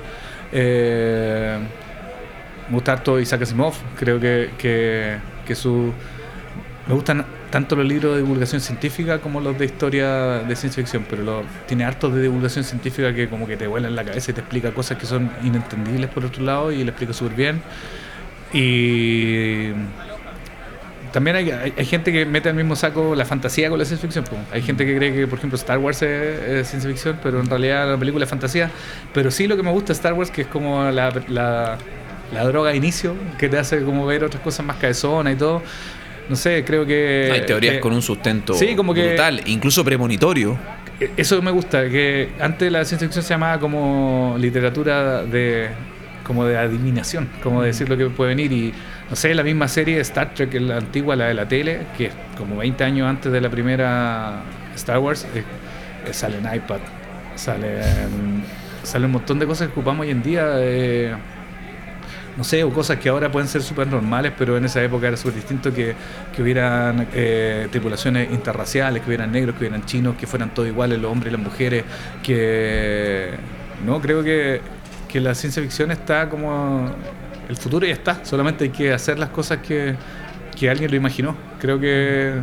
Eh, 0.52 1.58
me 2.68 2.74
gusta 2.74 2.92
harto 2.92 3.18
Isaac 3.20 3.42
Asimov, 3.42 3.74
creo 3.96 4.20
que, 4.20 4.50
que, 4.58 5.18
que 5.44 5.54
su... 5.54 5.92
Me 6.86 6.94
gustan 6.94 7.26
tanto 7.50 7.74
los 7.74 7.84
libros 7.86 8.14
de 8.14 8.22
divulgación 8.22 8.60
científica 8.60 9.18
como 9.20 9.40
los 9.40 9.58
de 9.58 9.64
historia 9.64 10.08
de 10.44 10.54
ciencia 10.56 10.82
ficción, 10.82 11.04
pero 11.08 11.42
tiene 11.66 11.84
hartos 11.84 12.14
de 12.14 12.22
divulgación 12.22 12.64
científica 12.64 13.12
que 13.14 13.28
como 13.28 13.46
que 13.46 13.56
te 13.56 13.66
vuelan 13.66 13.96
la 13.96 14.04
cabeza 14.04 14.30
y 14.30 14.34
te 14.34 14.40
explica 14.40 14.72
cosas 14.72 14.96
que 14.98 15.06
son 15.06 15.30
inentendibles 15.42 16.08
por 16.10 16.24
otro 16.24 16.44
lado 16.44 16.70
y 16.70 16.78
le 16.84 16.90
explica 16.90 17.12
súper 17.12 17.34
bien. 17.36 17.62
Y 18.52 19.70
también 21.16 21.34
hay, 21.34 21.50
hay, 21.50 21.86
gente 21.86 22.12
que 22.12 22.26
mete 22.26 22.50
al 22.50 22.54
mismo 22.54 22.76
saco 22.76 23.14
la 23.14 23.24
fantasía 23.24 23.70
con 23.70 23.78
la 23.78 23.86
ciencia 23.86 24.06
ficción. 24.06 24.26
Hay 24.52 24.60
gente 24.60 24.84
que 24.84 24.94
cree 24.94 25.14
que, 25.14 25.26
por 25.26 25.38
ejemplo, 25.38 25.56
Star 25.56 25.78
Wars 25.78 26.02
es, 26.02 26.68
ciencia 26.68 26.90
ficción, 26.90 27.18
pero 27.22 27.40
en 27.40 27.46
realidad 27.46 27.90
la 27.90 27.96
película 27.96 28.24
es 28.24 28.28
fantasía. 28.28 28.70
Pero 29.14 29.30
sí 29.30 29.46
lo 29.46 29.56
que 29.56 29.62
me 29.62 29.70
gusta 29.70 29.86
de 29.86 29.92
Star 29.94 30.12
Wars, 30.12 30.30
que 30.30 30.42
es 30.42 30.46
como 30.46 30.90
la, 30.90 31.10
la, 31.28 31.78
la 32.34 32.44
droga 32.44 32.72
de 32.72 32.76
inicio, 32.76 33.14
que 33.38 33.48
te 33.48 33.56
hace 33.56 33.82
como 33.82 34.04
ver 34.04 34.24
otras 34.24 34.42
cosas 34.42 34.66
más 34.66 34.76
cabezonas 34.76 35.32
y 35.32 35.36
todo. 35.36 35.62
No 36.28 36.36
sé, 36.36 36.62
creo 36.66 36.84
que... 36.84 37.30
Hay 37.32 37.46
teorías 37.46 37.76
que- 37.76 37.80
con 37.80 37.94
un 37.94 38.02
sustento 38.02 38.52
Sí, 38.52 38.76
como 38.76 38.92
que- 38.92 39.06
brutal, 39.06 39.40
incluso 39.46 39.82
premonitorio. 39.86 40.58
Eso 41.16 41.40
me 41.40 41.50
gusta, 41.50 41.88
que 41.88 42.28
antes 42.40 42.70
la 42.70 42.84
ciencia 42.84 43.08
ficción 43.08 43.24
se 43.24 43.30
llamaba 43.30 43.58
como 43.58 44.36
literatura 44.38 45.22
de 45.22 45.70
como 46.24 46.44
de 46.44 46.58
adivinación, 46.58 47.28
como 47.42 47.62
de 47.62 47.68
decir 47.68 47.88
lo 47.88 47.96
que 47.96 48.06
puede 48.10 48.34
venir 48.34 48.52
y 48.52 48.74
no 49.08 49.16
sé, 49.16 49.34
la 49.34 49.42
misma 49.42 49.68
serie 49.68 50.00
Star 50.00 50.34
Trek, 50.34 50.54
la 50.60 50.78
antigua, 50.78 51.16
la 51.16 51.26
de 51.26 51.34
la 51.34 51.46
tele, 51.46 51.86
que 51.96 52.10
como 52.36 52.56
20 52.56 52.84
años 52.84 53.08
antes 53.08 53.30
de 53.32 53.40
la 53.40 53.48
primera 53.48 54.42
Star 54.74 54.98
Wars, 54.98 55.26
eh, 55.34 55.44
eh, 56.06 56.12
sale 56.12 56.38
en 56.38 56.54
iPad, 56.54 56.80
sale 57.36 57.80
sale 58.86 59.06
un 59.06 59.12
montón 59.12 59.38
de 59.38 59.46
cosas 59.46 59.66
que 59.66 59.72
ocupamos 59.72 60.04
hoy 60.04 60.10
en 60.10 60.22
día, 60.22 60.44
eh, 60.58 61.12
no 62.36 62.44
sé, 62.44 62.62
o 62.62 62.72
cosas 62.72 62.98
que 62.98 63.08
ahora 63.08 63.30
pueden 63.32 63.48
ser 63.48 63.62
súper 63.62 63.88
normales, 63.88 64.32
pero 64.38 64.56
en 64.56 64.64
esa 64.64 64.82
época 64.82 65.08
era 65.08 65.16
súper 65.16 65.34
distinto 65.34 65.74
que, 65.74 65.94
que 66.34 66.42
hubieran 66.42 67.08
eh, 67.12 67.66
tripulaciones 67.70 68.30
interraciales, 68.30 69.02
que 69.02 69.08
hubieran 69.08 69.32
negros, 69.32 69.56
que 69.56 69.64
hubieran 69.64 69.84
chinos, 69.86 70.16
que 70.16 70.26
fueran 70.26 70.54
todos 70.54 70.68
iguales, 70.68 71.00
los 71.00 71.10
hombres 71.10 71.32
y 71.32 71.36
las 71.36 71.44
mujeres, 71.44 71.84
que... 72.22 73.30
No, 73.84 74.00
creo 74.00 74.22
que, 74.22 74.60
que 75.08 75.20
la 75.20 75.34
ciencia 75.34 75.62
ficción 75.62 75.90
está 75.90 76.28
como... 76.28 76.90
El 77.48 77.56
futuro 77.56 77.86
ya 77.86 77.92
está, 77.92 78.24
solamente 78.24 78.64
hay 78.64 78.70
que 78.70 78.92
hacer 78.92 79.18
las 79.18 79.28
cosas 79.30 79.58
que, 79.58 79.94
que 80.58 80.68
alguien 80.70 80.90
lo 80.90 80.96
imaginó. 80.96 81.36
Creo 81.60 81.78
que... 81.80 82.34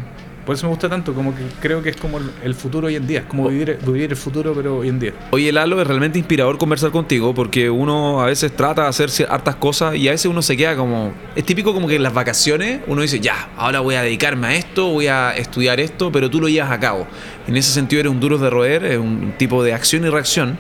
Por 0.46 0.56
eso 0.56 0.66
me 0.66 0.72
gusta 0.72 0.90
tanto, 0.90 1.14
como 1.14 1.34
que 1.34 1.42
creo 1.62 1.82
que 1.82 1.92
es 1.92 1.96
como 1.96 2.20
el- 2.44 2.54
futuro 2.54 2.88
hoy 2.88 2.98
en 2.98 3.08
día, 3.08 3.20
es 3.20 3.26
como 3.28 3.48
vivir, 3.48 3.80
vivir 3.88 4.10
el 4.12 4.18
futuro 4.18 4.52
pero 4.54 4.80
hoy 4.80 4.90
en 4.90 5.00
día. 5.00 5.14
Oye, 5.32 5.54
Lalo, 5.54 5.80
es 5.82 5.88
realmente 5.88 6.20
inspirador 6.20 6.58
conversar 6.58 6.92
contigo 6.92 7.34
porque 7.34 7.70
uno 7.70 8.20
a 8.22 8.26
veces 8.26 8.54
trata 8.54 8.82
de 8.84 8.88
hacer 8.90 9.10
hartas 9.30 9.56
cosas 9.56 9.96
y 9.96 10.10
a 10.10 10.12
veces 10.12 10.26
uno 10.26 10.42
se 10.42 10.58
queda 10.58 10.76
como... 10.76 11.14
Es 11.38 11.46
típico 11.46 11.74
como 11.74 11.88
que 11.88 11.96
en 11.96 12.04
las 12.04 12.14
vacaciones 12.14 12.82
uno 12.88 13.02
dice, 13.02 13.22
ya, 13.22 13.52
ahora 13.56 13.80
voy 13.80 13.96
a 13.96 14.02
dedicarme 14.02 14.48
a 14.48 14.56
esto, 14.56 14.88
voy 14.90 15.08
a 15.08 15.32
estudiar 15.34 15.80
esto, 15.80 16.12
pero 16.12 16.30
tú 16.30 16.42
lo 16.42 16.50
llevas 16.50 16.72
a 16.72 16.80
cabo. 16.82 17.08
En 17.48 17.56
ese 17.56 17.72
sentido 17.72 18.02
eres 18.02 18.12
un 18.12 18.20
duro 18.20 18.38
de 18.38 18.50
roer, 18.50 18.84
es 18.84 18.98
un 18.98 19.36
tipo 19.38 19.64
de 19.64 19.74
acción 19.74 20.04
y 20.06 20.10
reacción. 20.10 20.58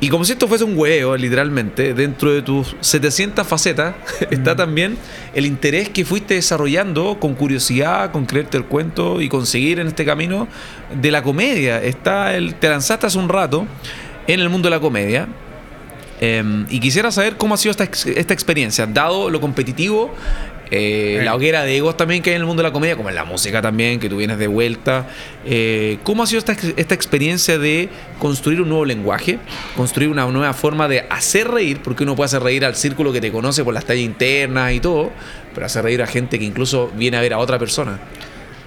Y 0.00 0.10
como 0.10 0.24
si 0.24 0.32
esto 0.32 0.46
fuese 0.46 0.62
un 0.62 0.78
huevo, 0.78 1.16
literalmente, 1.16 1.92
dentro 1.92 2.32
de 2.32 2.42
tus 2.42 2.76
700 2.80 3.44
facetas 3.46 3.96
está 4.30 4.54
también 4.54 4.96
el 5.34 5.44
interés 5.44 5.88
que 5.88 6.04
fuiste 6.04 6.34
desarrollando 6.34 7.18
con 7.18 7.34
curiosidad, 7.34 8.12
con 8.12 8.24
creerte 8.24 8.56
el 8.56 8.64
cuento 8.64 9.20
y 9.20 9.28
conseguir 9.28 9.80
en 9.80 9.88
este 9.88 10.04
camino 10.04 10.46
de 10.94 11.10
la 11.10 11.22
comedia. 11.22 11.82
Está 11.82 12.36
el, 12.36 12.54
te 12.54 12.68
lanzaste 12.68 13.06
hace 13.06 13.18
un 13.18 13.28
rato 13.28 13.66
en 14.28 14.38
el 14.38 14.48
mundo 14.48 14.66
de 14.66 14.76
la 14.76 14.80
comedia. 14.80 15.26
Eh, 16.20 16.64
y 16.68 16.80
quisiera 16.80 17.10
saber 17.10 17.36
cómo 17.36 17.54
ha 17.54 17.56
sido 17.56 17.70
esta, 17.70 17.84
esta 17.84 18.34
experiencia, 18.34 18.86
dado 18.86 19.30
lo 19.30 19.40
competitivo, 19.40 20.12
eh, 20.70 21.20
la 21.24 21.34
hoguera 21.34 21.62
de 21.64 21.76
egos 21.76 21.96
también 21.96 22.22
que 22.22 22.30
hay 22.30 22.36
en 22.36 22.42
el 22.42 22.46
mundo 22.46 22.62
de 22.62 22.68
la 22.68 22.72
comedia, 22.72 22.96
como 22.96 23.08
en 23.08 23.14
la 23.14 23.24
música 23.24 23.62
también, 23.62 24.00
que 24.00 24.08
tú 24.08 24.16
vienes 24.16 24.38
de 24.38 24.46
vuelta. 24.46 25.06
Eh, 25.44 25.98
¿Cómo 26.02 26.22
ha 26.22 26.26
sido 26.26 26.38
esta, 26.38 26.52
esta 26.76 26.94
experiencia 26.94 27.58
de 27.58 27.88
construir 28.18 28.60
un 28.60 28.68
nuevo 28.68 28.84
lenguaje, 28.84 29.38
construir 29.76 30.10
una 30.10 30.26
nueva 30.26 30.52
forma 30.52 30.88
de 30.88 31.06
hacer 31.10 31.48
reír? 31.48 31.80
Porque 31.82 32.04
uno 32.04 32.16
puede 32.16 32.26
hacer 32.26 32.42
reír 32.42 32.64
al 32.64 32.74
círculo 32.74 33.12
que 33.12 33.20
te 33.20 33.32
conoce 33.32 33.64
por 33.64 33.74
las 33.74 33.84
tallas 33.84 34.04
internas 34.04 34.72
y 34.72 34.80
todo, 34.80 35.10
pero 35.54 35.66
hacer 35.66 35.84
reír 35.84 36.02
a 36.02 36.06
gente 36.06 36.38
que 36.38 36.44
incluso 36.44 36.90
viene 36.96 37.16
a 37.16 37.20
ver 37.20 37.32
a 37.32 37.38
otra 37.38 37.58
persona. 37.58 37.98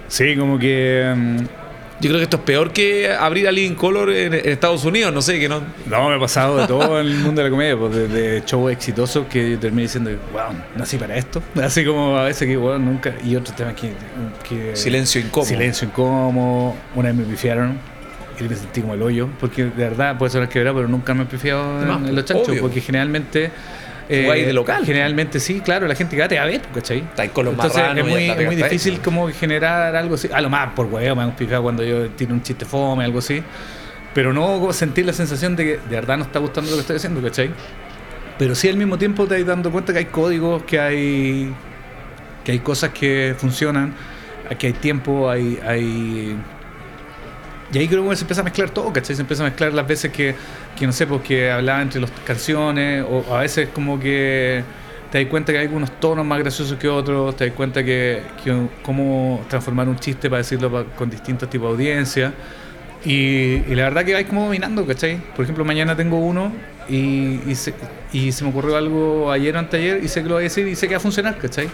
Sí, 0.08 0.36
como 0.36 0.58
que... 0.58 1.12
mm, 1.14 1.62
Yo 2.02 2.08
creo 2.08 2.18
que 2.18 2.24
esto 2.24 2.36
es 2.38 2.42
peor 2.42 2.72
que 2.72 3.10
abrir 3.12 3.46
a 3.48 3.52
Living 3.52 3.74
Color 3.76 4.10
en, 4.10 4.34
en 4.34 4.48
Estados 4.48 4.84
Unidos, 4.84 5.14
no 5.14 5.22
sé, 5.22 5.38
que 5.38 5.48
no... 5.48 5.62
No, 5.86 6.08
me 6.08 6.16
ha 6.16 6.18
pasado 6.18 6.56
de 6.58 6.66
todo 6.66 7.00
en 7.00 7.06
el 7.06 7.14
mundo 7.18 7.40
de 7.40 7.48
la 7.48 7.50
comedia, 7.50 7.76
pues 7.76 7.94
desde 7.94 8.42
shows 8.44 8.72
exitosos 8.72 9.26
que 9.28 9.52
yo 9.52 9.58
terminé 9.58 9.82
diciendo, 9.82 10.10
wow, 10.32 10.52
nací 10.76 10.96
para 10.98 11.16
esto. 11.16 11.40
Así 11.62 11.84
como 11.84 12.18
a 12.18 12.24
veces 12.24 12.48
que, 12.48 12.56
wow, 12.56 12.78
nunca. 12.78 13.14
Y 13.24 13.36
otros 13.36 13.56
temas 13.56 13.74
que. 13.74 13.92
que- 14.48 14.74
Silencio 14.76 15.20
incómodo. 15.20 15.48
Silencio 15.48 15.86
incómodo. 15.88 16.74
Una 16.96 17.08
vez 17.10 17.16
me 17.18 17.24
pifiaron 17.24 17.78
y 18.40 18.42
me 18.44 18.56
sentí 18.56 18.80
como 18.80 18.94
el 18.94 19.02
hoyo, 19.02 19.28
porque 19.38 19.64
de 19.64 19.70
verdad 19.70 20.18
puede 20.18 20.32
sonar 20.32 20.48
quebrado, 20.48 20.76
pero 20.76 20.88
nunca 20.88 21.14
me 21.14 21.22
he 21.22 21.26
pifiado 21.26 21.82
en, 21.82 22.06
en 22.08 22.14
los 22.16 22.24
chanchos, 22.24 22.48
obvio. 22.48 22.62
porque 22.62 22.80
generalmente. 22.80 23.50
Eh, 24.12 24.24
Jugáis 24.24 24.46
de 24.46 24.52
local. 24.52 24.84
Generalmente 24.84 25.40
sí, 25.40 25.60
claro, 25.60 25.86
la 25.86 25.94
gente 25.94 26.16
va 26.18 26.24
a 26.24 26.44
ver, 26.46 26.60
¿cachai? 26.74 26.98
Estáis 26.98 27.30
con 27.30 27.46
los 27.46 27.54
Entonces 27.54 27.78
marranos 27.78 28.04
es 28.04 28.10
muy, 28.10 28.30
es 28.30 28.46
muy 28.46 28.56
difícil 28.56 29.00
como 29.00 29.28
generar 29.28 29.96
algo 29.96 30.16
así. 30.16 30.28
A 30.32 30.40
lo 30.40 30.50
más 30.50 30.72
por 30.74 30.86
huevo 30.86 31.16
me 31.16 31.22
han 31.22 31.34
picado 31.34 31.62
cuando 31.62 31.82
yo 31.82 32.10
tiro 32.10 32.34
un 32.34 32.42
chiste 32.42 32.64
fome, 32.64 33.04
algo 33.04 33.18
así. 33.20 33.42
Pero 34.14 34.32
no 34.32 34.72
sentir 34.72 35.06
la 35.06 35.12
sensación 35.12 35.56
de 35.56 35.64
que 35.64 35.70
de 35.78 35.94
verdad 35.96 36.18
no 36.18 36.24
está 36.24 36.38
gustando 36.38 36.70
lo 36.70 36.76
que 36.76 36.80
estoy 36.82 36.96
haciendo, 36.96 37.22
¿cachai? 37.22 37.50
Pero 38.38 38.54
sí 38.54 38.68
al 38.68 38.76
mismo 38.76 38.98
tiempo 38.98 39.26
te 39.26 39.36
vas 39.36 39.46
dando 39.46 39.70
cuenta 39.70 39.92
que 39.92 40.00
hay 40.00 40.04
códigos, 40.06 40.62
que 40.64 40.78
hay 40.78 41.54
que 42.44 42.52
hay 42.52 42.58
cosas 42.58 42.90
que 42.90 43.34
funcionan, 43.36 43.94
que 44.58 44.68
hay 44.68 44.72
tiempo, 44.72 45.30
hay, 45.30 45.58
hay 45.64 46.36
y 47.72 47.78
ahí 47.78 47.88
creo 47.88 48.08
que 48.08 48.16
se 48.16 48.22
empieza 48.22 48.40
a 48.42 48.44
mezclar 48.44 48.70
todo, 48.70 48.92
¿cachai? 48.92 49.16
Se 49.16 49.22
empieza 49.22 49.42
a 49.44 49.46
mezclar 49.46 49.72
las 49.72 49.86
veces 49.86 50.12
que, 50.12 50.34
que 50.78 50.86
no 50.86 50.92
sé, 50.92 51.06
porque 51.06 51.50
hablaba 51.50 51.82
entre 51.82 52.00
las 52.00 52.10
canciones, 52.24 53.04
o 53.08 53.34
a 53.34 53.40
veces 53.40 53.68
como 53.74 53.98
que 53.98 54.62
te 55.10 55.18
das 55.22 55.30
cuenta 55.30 55.52
que 55.52 55.58
hay 55.58 55.66
algunos 55.66 55.90
tonos 56.00 56.24
más 56.24 56.38
graciosos 56.38 56.78
que 56.78 56.88
otros, 56.88 57.36
te 57.36 57.46
das 57.46 57.54
cuenta 57.54 57.84
que, 57.84 58.22
que 58.42 58.68
cómo 58.82 59.44
transformar 59.48 59.88
un 59.88 59.96
chiste 59.98 60.28
para 60.30 60.38
decirlo 60.38 60.70
pa- 60.70 60.84
con 60.96 61.10
distintos 61.10 61.48
tipos 61.50 61.68
de 61.68 61.72
audiencia. 61.72 62.34
Y, 63.04 63.62
y 63.68 63.74
la 63.74 63.84
verdad 63.84 64.04
que 64.04 64.14
vais 64.14 64.26
como 64.28 64.44
dominando, 64.44 64.86
¿cachai? 64.86 65.16
Por 65.34 65.42
ejemplo, 65.44 65.64
mañana 65.64 65.96
tengo 65.96 66.18
uno 66.18 66.52
y, 66.88 67.40
y, 67.50 67.54
se, 67.56 67.74
y 68.12 68.30
se 68.32 68.44
me 68.44 68.50
ocurrió 68.50 68.76
algo 68.76 69.30
ayer 69.32 69.56
o 69.56 69.58
anteayer 69.58 70.02
y 70.04 70.08
sé 70.08 70.22
que 70.22 70.28
lo 70.28 70.34
voy 70.36 70.42
a 70.42 70.44
decir 70.44 70.68
y 70.68 70.76
sé 70.76 70.86
que 70.88 70.94
va 70.94 70.98
a 70.98 71.00
funcionar, 71.00 71.36
¿cachai? 71.38 71.68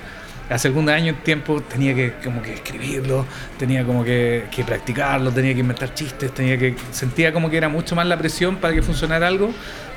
Hace 0.50 0.68
algún 0.68 0.88
año 0.88 1.14
tiempo 1.22 1.60
tenía 1.60 1.94
que 1.94 2.14
como 2.24 2.40
que 2.40 2.54
escribirlo, 2.54 3.26
tenía 3.58 3.84
como 3.84 4.02
que, 4.02 4.44
que 4.50 4.64
practicarlo, 4.64 5.30
tenía 5.30 5.52
que 5.52 5.60
inventar 5.60 5.92
chistes, 5.94 6.32
tenía 6.32 6.56
que 6.58 6.74
sentía 6.90 7.32
como 7.32 7.50
que 7.50 7.58
era 7.58 7.68
mucho 7.68 7.94
más 7.94 8.06
la 8.06 8.16
presión 8.16 8.56
para 8.56 8.72
que 8.74 8.82
funcionara 8.82 9.26
algo. 9.26 9.52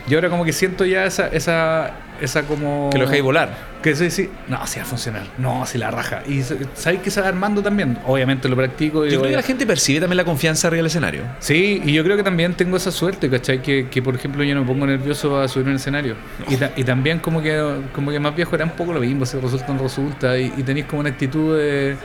Y 0.10 0.16
ahora 0.16 0.30
como 0.30 0.43
que 0.45 0.54
siento 0.54 0.86
ya 0.86 1.06
esa 1.06 1.28
esa 1.28 1.91
esa 2.22 2.43
como 2.43 2.89
Que 2.91 2.97
lo 2.99 3.06
dejéis 3.06 3.24
volar. 3.24 3.49
que 3.82 3.95
sí, 3.95 4.12
sí, 4.12 4.30
no, 4.47 4.66
sí 4.68 4.78
va 4.80 4.84
a 4.84 4.88
funcionar, 4.88 5.24
no, 5.39 5.66
sí 5.66 5.78
la 5.80 5.89
raja. 5.89 6.22
Y 6.28 6.41
sabéis 6.76 7.02
que 7.02 7.10
se 7.10 7.20
va 7.22 7.28
armando 7.28 7.62
también. 7.64 7.97
Obviamente 8.06 8.47
lo 8.49 8.56
practico. 8.56 9.06
y 9.06 9.10
Yo 9.12 9.20
creo 9.20 9.32
que 9.32 9.36
la 9.38 9.41
gente 9.43 9.66
percibe 9.66 10.02
también 10.02 10.18
la 10.18 10.24
confianza 10.26 10.68
arriba 10.68 10.80
del 10.80 10.86
escenario. 10.88 11.24
Sí, 11.39 11.82
y 11.84 11.93
yo 11.93 12.04
creo 12.04 12.16
que 12.18 12.24
también 12.24 12.54
tengo 12.54 12.78
esa 12.78 12.91
suerte, 12.91 13.30
¿cachai? 13.30 13.62
Que, 13.62 13.88
que 13.89 14.02
por 14.04 14.14
ejemplo 14.16 14.43
yo 14.43 14.54
no 14.54 14.62
me 14.62 14.68
pongo 14.68 14.86
nervioso 14.86 15.39
a 15.39 15.47
subir 15.47 15.68
un 15.68 15.76
escenario. 15.76 16.16
Y, 16.47 16.58
ta- 16.58 16.72
y 16.76 16.84
también 16.84 17.20
como 17.20 17.41
que 17.41 17.60
como 17.93 18.12
que 18.12 18.20
más 18.20 18.36
viejo 18.36 18.56
era 18.56 18.66
un 18.66 18.72
poco 18.72 18.93
lo 18.93 18.99
mismo, 18.99 19.26
si 19.26 19.38
resulta 19.39 19.74
no 19.74 19.82
resulta. 19.82 20.38
Y, 20.38 20.54
y 20.58 20.64
tenéis 20.64 20.86
como 20.86 20.99
una 20.99 21.10
actitud 21.10 21.58
de... 21.58 21.95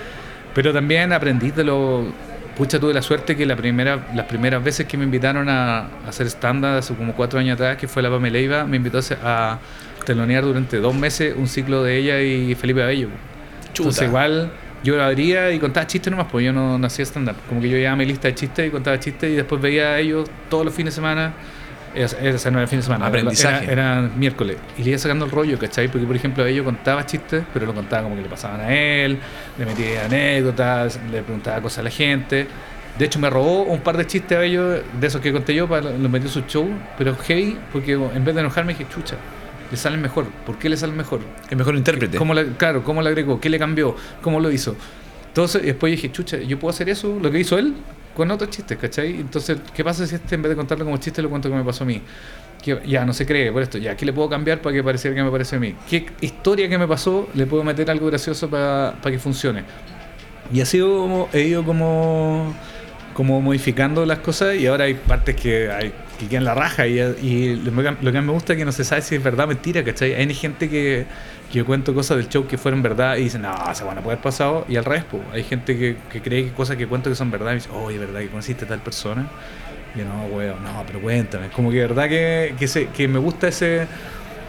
Pero 0.54 0.72
también 0.72 1.12
aprendí 1.12 1.50
de 1.50 1.64
lo... 1.64 2.06
Pucha, 2.56 2.80
tuve 2.80 2.94
la 2.94 3.02
suerte 3.02 3.36
que 3.36 3.44
la 3.44 3.54
primera, 3.54 4.08
las 4.14 4.26
primeras 4.26 4.64
veces 4.64 4.86
que 4.86 4.96
me 4.96 5.04
invitaron 5.04 5.48
a, 5.48 5.78
a 5.78 6.08
hacer 6.08 6.26
stand-up, 6.26 6.78
hace 6.78 6.94
como 6.94 7.14
cuatro 7.14 7.38
años 7.38 7.54
atrás, 7.54 7.76
que 7.76 7.86
fue 7.86 8.02
la 8.02 8.08
Pamela 8.08 8.32
Leiva, 8.32 8.64
me 8.64 8.78
invitó 8.78 8.98
a 9.22 9.58
telonear 10.06 10.44
durante 10.44 10.78
dos 10.78 10.94
meses 10.94 11.34
un 11.36 11.48
ciclo 11.48 11.82
de 11.82 11.98
ella 11.98 12.22
y 12.22 12.54
Felipe 12.54 12.82
Abello. 12.82 13.08
Entonces 13.68 14.08
igual 14.08 14.50
yo 14.82 15.02
abría 15.02 15.50
y 15.52 15.58
contaba 15.58 15.86
chistes 15.86 16.10
nomás, 16.10 16.28
pues 16.30 16.46
yo 16.46 16.52
no, 16.52 16.78
no 16.78 16.86
hacía 16.86 17.04
stand-up. 17.04 17.36
Como 17.48 17.60
que 17.60 17.68
yo 17.68 17.76
llevaba 17.76 17.96
mi 17.96 18.06
lista 18.06 18.28
de 18.28 18.34
chistes 18.34 18.68
y 18.68 18.70
contaba 18.70 18.98
chistes 18.98 19.30
y 19.32 19.34
después 19.34 19.60
veía 19.60 19.90
a 19.90 19.98
ellos 19.98 20.30
todos 20.48 20.64
los 20.64 20.72
fines 20.72 20.94
de 20.94 20.96
semana. 20.96 21.34
Esa 21.96 22.50
no 22.50 22.58
era 22.58 22.62
el 22.64 22.68
fin 22.68 22.78
de 22.78 22.82
semana, 22.82 23.06
era- 23.06 23.18
Aprendizaje. 23.18 23.64
Era, 23.64 23.98
era 24.00 24.10
miércoles. 24.16 24.56
Y 24.78 24.82
le 24.82 24.90
iba 24.90 24.98
sacando 24.98 25.24
el 25.24 25.30
rollo, 25.30 25.58
¿cachai? 25.58 25.88
Porque, 25.88 26.06
por 26.06 26.14
ejemplo, 26.14 26.44
ellos 26.46 26.64
contaba 26.64 27.04
chistes, 27.06 27.42
pero 27.52 27.66
lo 27.66 27.74
contaba 27.74 28.02
como 28.04 28.16
que 28.16 28.22
le 28.22 28.28
pasaban 28.28 28.60
a 28.60 28.72
él, 28.74 29.18
le 29.58 29.64
metía 29.66 30.04
anécdotas, 30.04 31.00
le 31.10 31.22
preguntaba 31.22 31.60
cosas 31.60 31.78
a 31.78 31.82
la 31.84 31.90
gente. 31.90 32.46
De 32.98 33.04
hecho, 33.04 33.18
me 33.18 33.28
robó 33.30 33.62
un 33.64 33.80
par 33.80 33.96
de 33.96 34.06
chistes 34.06 34.36
a 34.38 34.42
ellos, 34.44 34.80
de 35.00 35.06
esos 35.06 35.20
que 35.20 35.32
conté 35.32 35.54
yo, 35.54 35.68
para 35.68 35.82
los 35.90 36.10
metió 36.10 36.28
en 36.28 36.32
su 36.32 36.40
show, 36.42 36.68
pero 36.96 37.14
heavy, 37.16 37.58
porque 37.72 37.92
en 37.92 38.24
vez 38.24 38.34
de 38.34 38.40
enojarme 38.40 38.72
dije, 38.72 38.86
chucha, 38.92 39.16
le 39.70 39.76
salen 39.76 40.00
mejor. 40.00 40.26
¿Por 40.46 40.58
qué 40.58 40.68
le 40.68 40.76
salen 40.76 40.96
mejor? 40.96 41.20
El 41.50 41.56
mejor 41.56 41.74
intérprete. 41.76 42.16
¿Cómo 42.18 42.32
la- 42.34 42.44
claro, 42.44 42.82
¿cómo 42.84 43.02
le 43.02 43.08
agregó? 43.08 43.40
¿Qué 43.40 43.50
le 43.50 43.58
cambió? 43.58 43.96
¿Cómo 44.22 44.40
lo 44.40 44.50
hizo? 44.50 44.76
Entonces, 45.28 45.62
después 45.62 45.90
dije, 45.90 46.10
chucha, 46.10 46.38
¿yo 46.38 46.58
puedo 46.58 46.70
hacer 46.72 46.88
eso? 46.88 47.18
Lo 47.20 47.30
que 47.30 47.38
hizo 47.40 47.58
él 47.58 47.74
con 48.16 48.30
otros 48.30 48.48
chistes, 48.48 48.78
¿cachai? 48.78 49.20
Entonces, 49.20 49.58
¿qué 49.74 49.84
pasa 49.84 50.06
si 50.06 50.14
este 50.14 50.36
en 50.36 50.42
vez 50.42 50.50
de 50.50 50.56
contarlo 50.56 50.86
como 50.86 50.96
chiste 50.96 51.20
lo 51.20 51.28
cuento 51.28 51.50
que 51.50 51.54
me 51.54 51.62
pasó 51.62 51.84
a 51.84 51.86
mí? 51.86 52.00
Que 52.62 52.80
ya 52.86 53.04
no 53.04 53.12
se 53.12 53.26
cree 53.26 53.52
por 53.52 53.62
esto, 53.62 53.76
ya, 53.76 53.94
¿qué 53.94 54.06
le 54.06 54.12
puedo 54.14 54.30
cambiar 54.30 54.62
para 54.62 54.74
que 54.74 54.82
pareciera 54.82 55.14
que 55.14 55.22
me 55.22 55.30
parece 55.30 55.56
a 55.56 55.60
mí? 55.60 55.74
¿Qué 55.88 56.06
historia 56.22 56.66
que 56.68 56.78
me 56.78 56.88
pasó 56.88 57.28
le 57.34 57.44
puedo 57.44 57.62
meter 57.62 57.90
algo 57.90 58.06
gracioso 58.06 58.48
para, 58.48 58.94
para 59.02 59.12
que 59.12 59.18
funcione? 59.18 59.64
Y 60.50 60.62
así 60.62 60.80
como, 60.80 61.28
he 61.34 61.42
ido 61.42 61.62
como, 61.62 62.54
como 63.12 63.42
modificando 63.42 64.06
las 64.06 64.20
cosas 64.20 64.56
y 64.56 64.66
ahora 64.66 64.84
hay 64.84 64.94
partes 64.94 65.36
que 65.36 65.70
hay 65.70 65.92
que 66.18 66.28
quedan 66.28 66.44
la 66.44 66.54
raja 66.54 66.86
y, 66.86 66.98
y 66.98 67.56
lo, 67.56 67.82
que, 67.82 67.96
lo 68.00 68.12
que 68.12 68.20
me 68.22 68.32
gusta 68.32 68.54
es 68.54 68.58
que 68.58 68.64
no 68.64 68.72
se 68.72 68.84
sabe 68.84 69.02
si 69.02 69.16
es 69.16 69.22
verdad 69.22 69.44
o 69.44 69.48
mentira, 69.48 69.84
¿cachai? 69.84 70.14
Hay 70.14 70.34
gente 70.34 70.70
que, 70.70 71.04
yo 71.52 71.64
cuento 71.64 71.94
cosas 71.94 72.16
del 72.18 72.28
show 72.28 72.46
que 72.46 72.58
fueron 72.58 72.82
verdad 72.82 73.16
y 73.16 73.24
dicen, 73.24 73.42
no, 73.42 73.54
se 73.74 73.84
van 73.84 73.98
a 73.98 74.00
poder 74.00 74.18
pasado 74.18 74.64
y 74.68 74.76
al 74.76 74.84
revés, 74.84 75.04
hay 75.32 75.44
gente 75.44 75.78
que, 75.78 75.96
que 76.10 76.20
cree 76.20 76.44
que 76.44 76.52
cosas 76.52 76.76
que 76.76 76.86
cuento 76.86 77.10
que 77.10 77.16
son 77.16 77.30
verdad 77.30 77.52
y 77.52 77.56
dice, 77.56 77.70
oye, 77.72 77.98
¿verdad 77.98 78.20
que 78.20 78.28
conociste 78.28 78.64
a 78.64 78.68
tal 78.68 78.80
persona? 78.80 79.28
Y 79.94 80.00
yo, 80.00 80.04
no, 80.04 80.26
weón, 80.26 80.62
no, 80.62 80.84
pero 80.86 81.00
cuéntame. 81.00 81.48
Como 81.48 81.70
que 81.70 81.80
verdad 81.80 82.08
que, 82.08 82.54
que, 82.58 82.68
se, 82.68 82.88
que 82.88 83.08
me 83.08 83.18
gusta 83.18 83.48
ese 83.48 83.86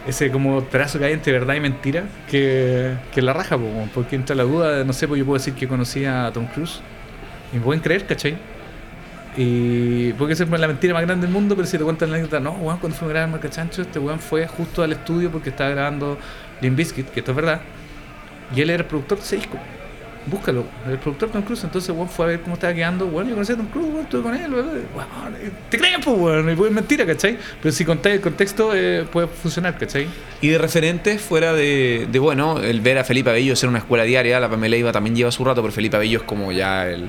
ese 0.08 0.30
como 0.30 0.62
trazo 0.62 0.98
que 0.98 1.04
hay 1.04 1.12
entre 1.12 1.32
verdad 1.32 1.54
y 1.54 1.60
mentira 1.60 2.04
que, 2.30 2.94
que 3.12 3.20
la 3.20 3.34
raja, 3.34 3.58
porque 3.92 4.16
entra 4.16 4.34
la 4.34 4.44
duda, 4.44 4.82
no 4.84 4.94
sé, 4.94 5.06
pues 5.06 5.18
yo 5.18 5.26
puedo 5.26 5.38
decir 5.38 5.52
que 5.52 5.68
conocía 5.68 6.26
a 6.26 6.32
Tom 6.32 6.46
Cruise 6.46 6.80
y 7.52 7.56
me 7.56 7.62
pueden 7.62 7.82
creer, 7.82 8.06
¿cachai? 8.06 8.38
Y 9.40 10.12
porque 10.14 10.32
esa 10.32 10.42
es 10.42 10.50
la 10.50 10.66
mentira 10.66 10.92
más 10.94 11.04
grande 11.04 11.24
del 11.24 11.32
mundo, 11.32 11.54
pero 11.54 11.68
si 11.68 11.78
te 11.78 11.84
cuentan 11.84 12.10
la 12.10 12.16
anécdota, 12.16 12.40
no, 12.40 12.54
weón, 12.54 12.78
cuando 12.80 12.98
fue 12.98 13.06
a 13.06 13.10
grabar 13.10 13.30
Marca 13.30 13.48
Chancho, 13.48 13.82
este 13.82 14.00
weón 14.00 14.18
fue 14.18 14.48
justo 14.48 14.82
al 14.82 14.90
estudio 14.90 15.30
porque 15.30 15.50
estaba 15.50 15.70
grabando 15.70 16.18
Limp 16.60 16.76
Bizkit, 16.76 17.06
que 17.10 17.20
esto 17.20 17.30
es 17.30 17.36
verdad, 17.36 17.60
y 18.52 18.60
él 18.60 18.70
era 18.70 18.82
el 18.82 18.88
productor 18.88 19.18
de 19.18 19.24
ese 19.24 19.36
disco. 19.36 19.56
Búscalo, 20.26 20.64
el 20.90 20.98
productor 20.98 21.30
Tom 21.30 21.42
Cruise. 21.42 21.62
Entonces, 21.62 21.94
weón 21.94 22.08
fue 22.08 22.24
a 22.24 22.28
ver 22.30 22.40
cómo 22.40 22.54
estaba 22.54 22.74
quedando. 22.74 23.06
Bueno, 23.06 23.30
yo 23.30 23.36
conocí 23.36 23.52
a 23.52 23.56
Tom 23.56 23.66
Cruise, 23.66 23.88
weón, 23.88 24.02
estuve 24.02 24.22
con 24.22 24.34
él. 24.34 24.52
Weón, 24.52 24.68
te 25.70 25.78
crees, 25.78 26.04
pues, 26.04 26.18
weón. 26.18 26.50
Y 26.50 26.56
pues 26.56 26.72
mentira, 26.72 27.06
¿cachai? 27.06 27.38
Pero 27.62 27.72
si 27.72 27.84
contáis 27.84 28.16
el 28.16 28.20
contexto, 28.20 28.72
eh, 28.74 29.06
puede 29.10 29.28
funcionar, 29.28 29.78
¿cachai? 29.78 30.08
Y 30.40 30.48
de 30.48 30.58
referentes, 30.58 31.22
fuera 31.22 31.52
de, 31.52 32.08
bueno, 32.20 32.58
el 32.60 32.80
ver 32.80 32.98
a 32.98 33.04
Felipe 33.04 33.30
Abello 33.30 33.54
ser 33.54 33.68
una 33.68 33.78
escuela 33.78 34.02
diaria, 34.02 34.40
la 34.40 34.50
Pamela 34.50 34.76
Iba 34.76 34.90
también 34.90 35.14
lleva 35.14 35.30
su 35.30 35.44
rato, 35.44 35.62
pero 35.62 35.72
Felipe 35.72 35.96
Abello 35.96 36.18
es 36.18 36.24
como 36.24 36.50
ya 36.50 36.88
el, 36.88 37.08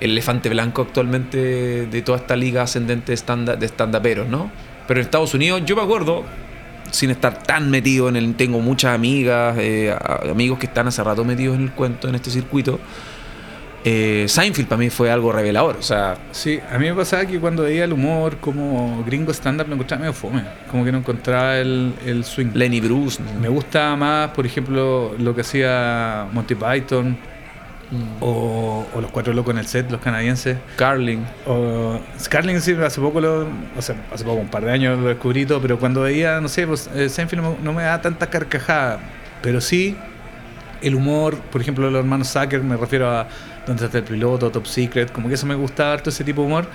el 0.00 0.12
elefante 0.12 0.48
blanco 0.48 0.82
actualmente 0.82 1.86
de 1.86 2.02
toda 2.02 2.18
esta 2.18 2.36
liga 2.36 2.62
ascendente 2.62 3.12
de 3.12 3.66
stand-uperos, 3.66 4.28
¿no? 4.28 4.50
Pero 4.88 5.00
en 5.00 5.04
Estados 5.04 5.34
Unidos, 5.34 5.62
yo 5.64 5.76
me 5.76 5.82
acuerdo, 5.82 6.24
sin 6.90 7.10
estar 7.10 7.42
tan 7.42 7.70
metido 7.70 8.08
en 8.08 8.16
el. 8.16 8.34
Tengo 8.34 8.60
muchas 8.60 8.94
amigas, 8.94 9.56
eh, 9.58 9.94
amigos 10.30 10.58
que 10.58 10.66
están 10.66 10.88
hace 10.88 11.04
rato 11.04 11.24
metidos 11.24 11.56
en 11.56 11.64
el 11.64 11.70
cuento, 11.72 12.08
en 12.08 12.14
este 12.14 12.30
circuito. 12.30 12.80
Eh, 13.82 14.26
Seinfeld 14.28 14.68
para 14.68 14.78
mí 14.78 14.90
fue 14.90 15.10
algo 15.10 15.32
revelador, 15.32 15.76
o 15.78 15.82
sea... 15.82 16.14
Sí, 16.32 16.60
a 16.70 16.76
mí 16.76 16.86
me 16.86 16.94
pasaba 16.94 17.24
que 17.24 17.40
cuando 17.40 17.62
veía 17.62 17.84
el 17.84 17.94
humor 17.94 18.36
como 18.36 19.02
gringo 19.06 19.32
stand-up 19.32 19.68
me 19.68 19.74
encontraba 19.74 20.00
medio 20.00 20.12
fome, 20.12 20.42
como 20.70 20.84
que 20.84 20.92
no 20.92 20.98
encontraba 20.98 21.56
el, 21.56 21.94
el 22.04 22.24
swing. 22.24 22.50
Lenny 22.52 22.80
Bruce. 22.80 23.22
Me 23.40 23.48
gusta 23.48 23.96
más, 23.96 24.32
por 24.32 24.44
ejemplo, 24.44 25.14
lo 25.18 25.34
que 25.34 25.40
hacía 25.40 26.26
Monty 26.30 26.56
Python, 26.56 27.16
Mm. 27.90 28.22
O, 28.22 28.86
o, 28.94 29.00
los 29.00 29.10
cuatro 29.10 29.32
locos 29.32 29.52
en 29.52 29.58
el 29.58 29.66
set, 29.66 29.90
los 29.90 30.00
canadienses. 30.00 30.58
Carling. 30.76 31.24
O 31.46 31.98
Carling 32.28 32.60
sí, 32.60 32.72
hace 32.74 33.00
poco 33.00 33.20
lo, 33.20 33.48
o 33.76 33.82
sea, 33.82 33.96
hace 34.12 34.24
poco, 34.24 34.36
un 34.36 34.48
par 34.48 34.64
de 34.64 34.72
años 34.72 34.98
lo 34.98 35.08
descubrí 35.08 35.44
todo, 35.44 35.60
pero 35.60 35.78
cuando 35.78 36.02
veía, 36.02 36.40
no 36.40 36.48
sé, 36.48 36.66
pues 36.66 36.88
eh, 36.94 37.08
Seinfeld 37.08 37.42
no, 37.42 37.56
no, 37.62 37.72
me 37.72 37.82
da 37.82 38.00
tanta 38.00 38.28
carcajada, 38.30 39.00
pero 39.42 39.60
sí 39.60 39.96
el 40.82 40.94
humor, 40.94 41.36
por 41.36 41.60
ejemplo, 41.60 41.90
los 41.90 42.00
hermanos 42.00 42.28
Zucker, 42.28 42.62
me 42.62 42.76
refiero 42.76 43.10
a 43.10 43.28
Donde 43.66 43.84
está 43.84 43.98
el 43.98 44.04
piloto, 44.04 44.50
Top 44.50 44.66
Secret, 44.66 45.12
como 45.12 45.28
que 45.28 45.34
eso 45.34 45.46
me 45.46 45.54
gustaba 45.54 45.92
harto 45.92 46.10
ese 46.10 46.24
tipo 46.24 46.42
de 46.42 46.46
humor. 46.46 46.66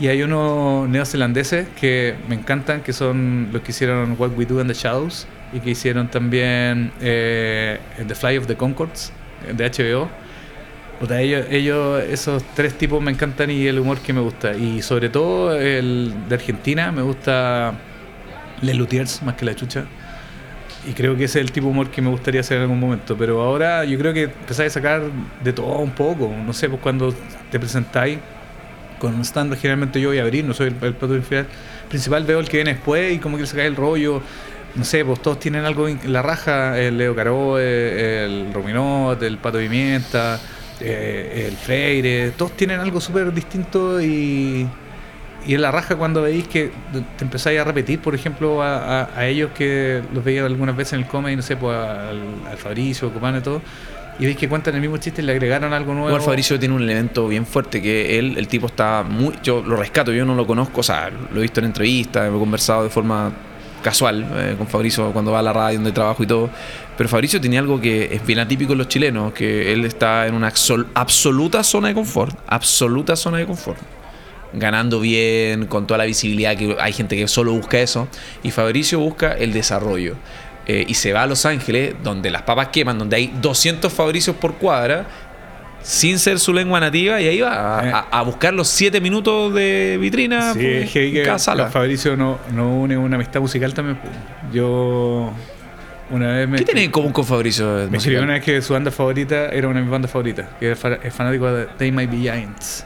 Y 0.00 0.08
hay 0.08 0.22
unos 0.22 0.88
neozelandeses 0.88 1.68
que 1.80 2.16
me 2.28 2.34
encantan, 2.34 2.82
que 2.82 2.92
son 2.92 3.50
los 3.52 3.62
que 3.62 3.70
hicieron 3.70 4.16
What 4.18 4.30
We 4.36 4.46
Do 4.46 4.60
in 4.60 4.66
the 4.66 4.74
Shadows 4.74 5.26
y 5.52 5.60
que 5.60 5.70
hicieron 5.70 6.08
también 6.08 6.92
eh, 7.00 7.78
The 8.06 8.14
Fly 8.14 8.38
of 8.38 8.46
the 8.46 8.56
Concords 8.56 9.12
de 9.52 9.70
HBO 9.70 10.08
ellos, 11.10 11.46
ellos, 11.50 12.02
esos 12.04 12.44
tres 12.54 12.74
tipos 12.74 13.02
me 13.02 13.10
encantan 13.10 13.50
y 13.50 13.66
el 13.66 13.78
humor 13.78 13.98
que 13.98 14.12
me 14.12 14.20
gusta. 14.20 14.54
Y 14.54 14.82
sobre 14.82 15.08
todo 15.08 15.56
el 15.56 16.14
de 16.28 16.34
Argentina, 16.34 16.92
me 16.92 17.02
gusta 17.02 17.74
Les 18.60 18.76
Lutiers 18.76 19.22
más 19.22 19.34
que 19.34 19.44
la 19.44 19.54
chucha. 19.54 19.84
Y 20.88 20.92
creo 20.92 21.16
que 21.16 21.24
ese 21.24 21.40
es 21.40 21.44
el 21.44 21.52
tipo 21.52 21.66
de 21.66 21.72
humor 21.72 21.90
que 21.90 22.02
me 22.02 22.10
gustaría 22.10 22.40
hacer 22.40 22.58
en 22.58 22.64
algún 22.64 22.78
momento. 22.78 23.16
Pero 23.16 23.40
ahora 23.42 23.84
yo 23.84 23.98
creo 23.98 24.12
que 24.12 24.24
empezáis 24.24 24.72
a 24.72 24.74
sacar 24.74 25.02
de 25.42 25.52
todo 25.52 25.78
un 25.78 25.90
poco. 25.90 26.28
No 26.28 26.52
sé, 26.52 26.68
pues 26.68 26.80
cuando 26.80 27.12
te 27.50 27.58
presentáis 27.58 28.18
con 28.98 29.14
un 29.14 29.22
stand 29.22 29.56
generalmente 29.56 30.00
yo 30.00 30.10
voy 30.10 30.18
a 30.18 30.22
abrir, 30.22 30.44
no 30.44 30.54
soy 30.54 30.68
el, 30.68 30.76
el 30.80 30.94
plato 30.94 31.20
principal, 31.88 32.24
veo 32.24 32.38
el 32.38 32.48
que 32.48 32.58
viene 32.58 32.74
después 32.74 33.12
y 33.12 33.18
como 33.18 33.36
que 33.36 33.46
se 33.46 33.56
cae 33.56 33.66
el 33.66 33.74
rollo. 33.74 34.22
No 34.76 34.84
sé, 34.84 35.04
pues 35.04 35.20
todos 35.20 35.38
tienen 35.40 35.64
algo 35.64 35.88
en 35.88 36.00
la 36.12 36.22
raja, 36.22 36.78
el 36.78 36.96
Leo 36.96 37.14
Caro, 37.14 37.58
el 37.58 38.54
Rominot, 38.54 39.20
el 39.22 39.38
Pato 39.38 39.58
Pimienta 39.58 40.40
eh, 40.82 41.46
el 41.48 41.56
Freire, 41.56 42.32
todos 42.32 42.52
tienen 42.52 42.80
algo 42.80 43.00
súper 43.00 43.32
distinto 43.32 44.00
y, 44.00 44.66
y 45.46 45.54
en 45.54 45.62
la 45.62 45.70
raja 45.70 45.96
cuando 45.96 46.22
veis 46.22 46.46
que 46.46 46.70
te 47.16 47.24
empezáis 47.24 47.60
a 47.60 47.64
repetir, 47.64 48.00
por 48.00 48.14
ejemplo, 48.14 48.62
a, 48.62 49.08
ellos 49.26 49.50
que 49.54 50.02
los 50.12 50.22
veía 50.24 50.44
algunas 50.44 50.76
veces 50.76 50.94
en 50.94 51.00
el 51.00 51.06
coma 51.06 51.32
y 51.32 51.36
no 51.36 51.42
sé, 51.42 51.56
pues 51.56 51.76
al, 51.76 52.56
Fabricio, 52.56 53.12
Copano 53.12 53.38
y 53.38 53.40
todo, 53.40 53.62
y 54.18 54.26
veis 54.26 54.36
que 54.36 54.48
cuentan 54.48 54.74
el 54.74 54.80
mismo 54.80 54.98
chiste 54.98 55.22
y 55.22 55.24
le 55.24 55.32
agregaron 55.32 55.72
algo 55.72 55.94
nuevo. 55.94 56.14
el 56.14 56.22
Fabricio 56.22 56.58
tiene 56.58 56.74
un 56.74 56.82
elemento 56.82 57.26
bien 57.28 57.46
fuerte 57.46 57.80
que 57.80 58.18
él, 58.18 58.36
el 58.36 58.46
tipo 58.48 58.66
está 58.66 59.02
muy, 59.08 59.34
yo 59.42 59.62
lo 59.62 59.76
rescato, 59.76 60.12
yo 60.12 60.24
no 60.24 60.34
lo 60.34 60.46
conozco, 60.46 60.80
o 60.80 60.84
sea, 60.84 61.10
lo 61.10 61.38
he 61.38 61.42
visto 61.42 61.60
en 61.60 61.66
entrevistas, 61.66 62.28
he 62.28 62.38
conversado 62.38 62.84
de 62.84 62.90
forma 62.90 63.32
casual 63.82 64.26
eh, 64.36 64.54
con 64.56 64.66
Fabricio 64.66 65.12
cuando 65.12 65.32
va 65.32 65.40
a 65.40 65.42
la 65.42 65.52
radio 65.52 65.78
donde 65.78 65.92
trabajo 65.92 66.22
y 66.22 66.26
todo. 66.26 66.50
Pero 66.96 67.08
Fabricio 67.08 67.40
tenía 67.40 67.60
algo 67.60 67.80
que 67.80 68.14
es 68.14 68.24
bien 68.24 68.38
atípico 68.38 68.72
en 68.72 68.78
los 68.78 68.88
chilenos, 68.88 69.32
que 69.32 69.72
él 69.72 69.84
está 69.84 70.26
en 70.26 70.34
una 70.34 70.52
absoluta 70.94 71.62
zona 71.62 71.88
de 71.88 71.94
confort, 71.94 72.38
absoluta 72.46 73.16
zona 73.16 73.38
de 73.38 73.46
confort. 73.46 73.78
Ganando 74.54 75.00
bien, 75.00 75.66
con 75.66 75.86
toda 75.86 75.98
la 75.98 76.04
visibilidad, 76.04 76.56
que 76.56 76.76
hay 76.78 76.92
gente 76.92 77.16
que 77.16 77.26
solo 77.26 77.52
busca 77.52 77.80
eso. 77.80 78.08
Y 78.42 78.50
Fabricio 78.50 79.00
busca 79.00 79.32
el 79.32 79.52
desarrollo. 79.52 80.16
Eh, 80.66 80.84
y 80.86 80.94
se 80.94 81.12
va 81.12 81.22
a 81.22 81.26
Los 81.26 81.44
Ángeles, 81.44 81.94
donde 82.04 82.30
las 82.30 82.42
papas 82.42 82.68
queman, 82.68 82.98
donde 82.98 83.16
hay 83.16 83.32
200 83.40 83.92
Fabricios 83.92 84.36
por 84.36 84.54
cuadra, 84.54 85.06
sin 85.82 86.18
ser 86.18 86.38
su 86.38 86.52
lengua 86.52 86.80
nativa 86.80 87.20
y 87.20 87.26
ahí 87.26 87.40
va 87.40 87.80
a, 87.80 88.20
eh. 88.20 88.24
buscar 88.24 88.54
los 88.54 88.68
siete 88.68 89.00
minutos 89.00 89.52
de 89.52 89.98
vitrina 90.00 90.54
sí, 90.54 90.60
pues, 90.60 90.92
que, 90.92 91.36
Fabricio 91.70 92.16
no, 92.16 92.38
no 92.52 92.80
une 92.80 92.96
una 92.96 93.16
amistad 93.16 93.40
musical 93.40 93.74
también. 93.74 93.98
Pues. 93.98 94.12
Yo 94.52 95.32
una 96.10 96.28
vez 96.28 96.48
me... 96.48 96.58
¿Qué 96.58 96.64
tiene 96.64 96.84
en 96.84 96.90
común 96.90 97.12
con 97.12 97.24
Fabricio? 97.24 97.88
Me 97.90 97.98
escribió 97.98 98.22
una 98.22 98.34
vez 98.34 98.44
que 98.44 98.62
su 98.62 98.72
banda 98.72 98.90
favorita 98.90 99.46
era 99.46 99.68
una 99.68 99.78
de 99.78 99.82
mis 99.82 99.90
bandas 99.90 100.10
favoritas, 100.10 100.46
que 100.60 100.72
es 100.72 100.78
fanático 101.14 101.50
de 101.50 101.66
They 101.78 101.90
Might 101.90 102.10
Be 102.10 102.18
Giants. 102.18 102.84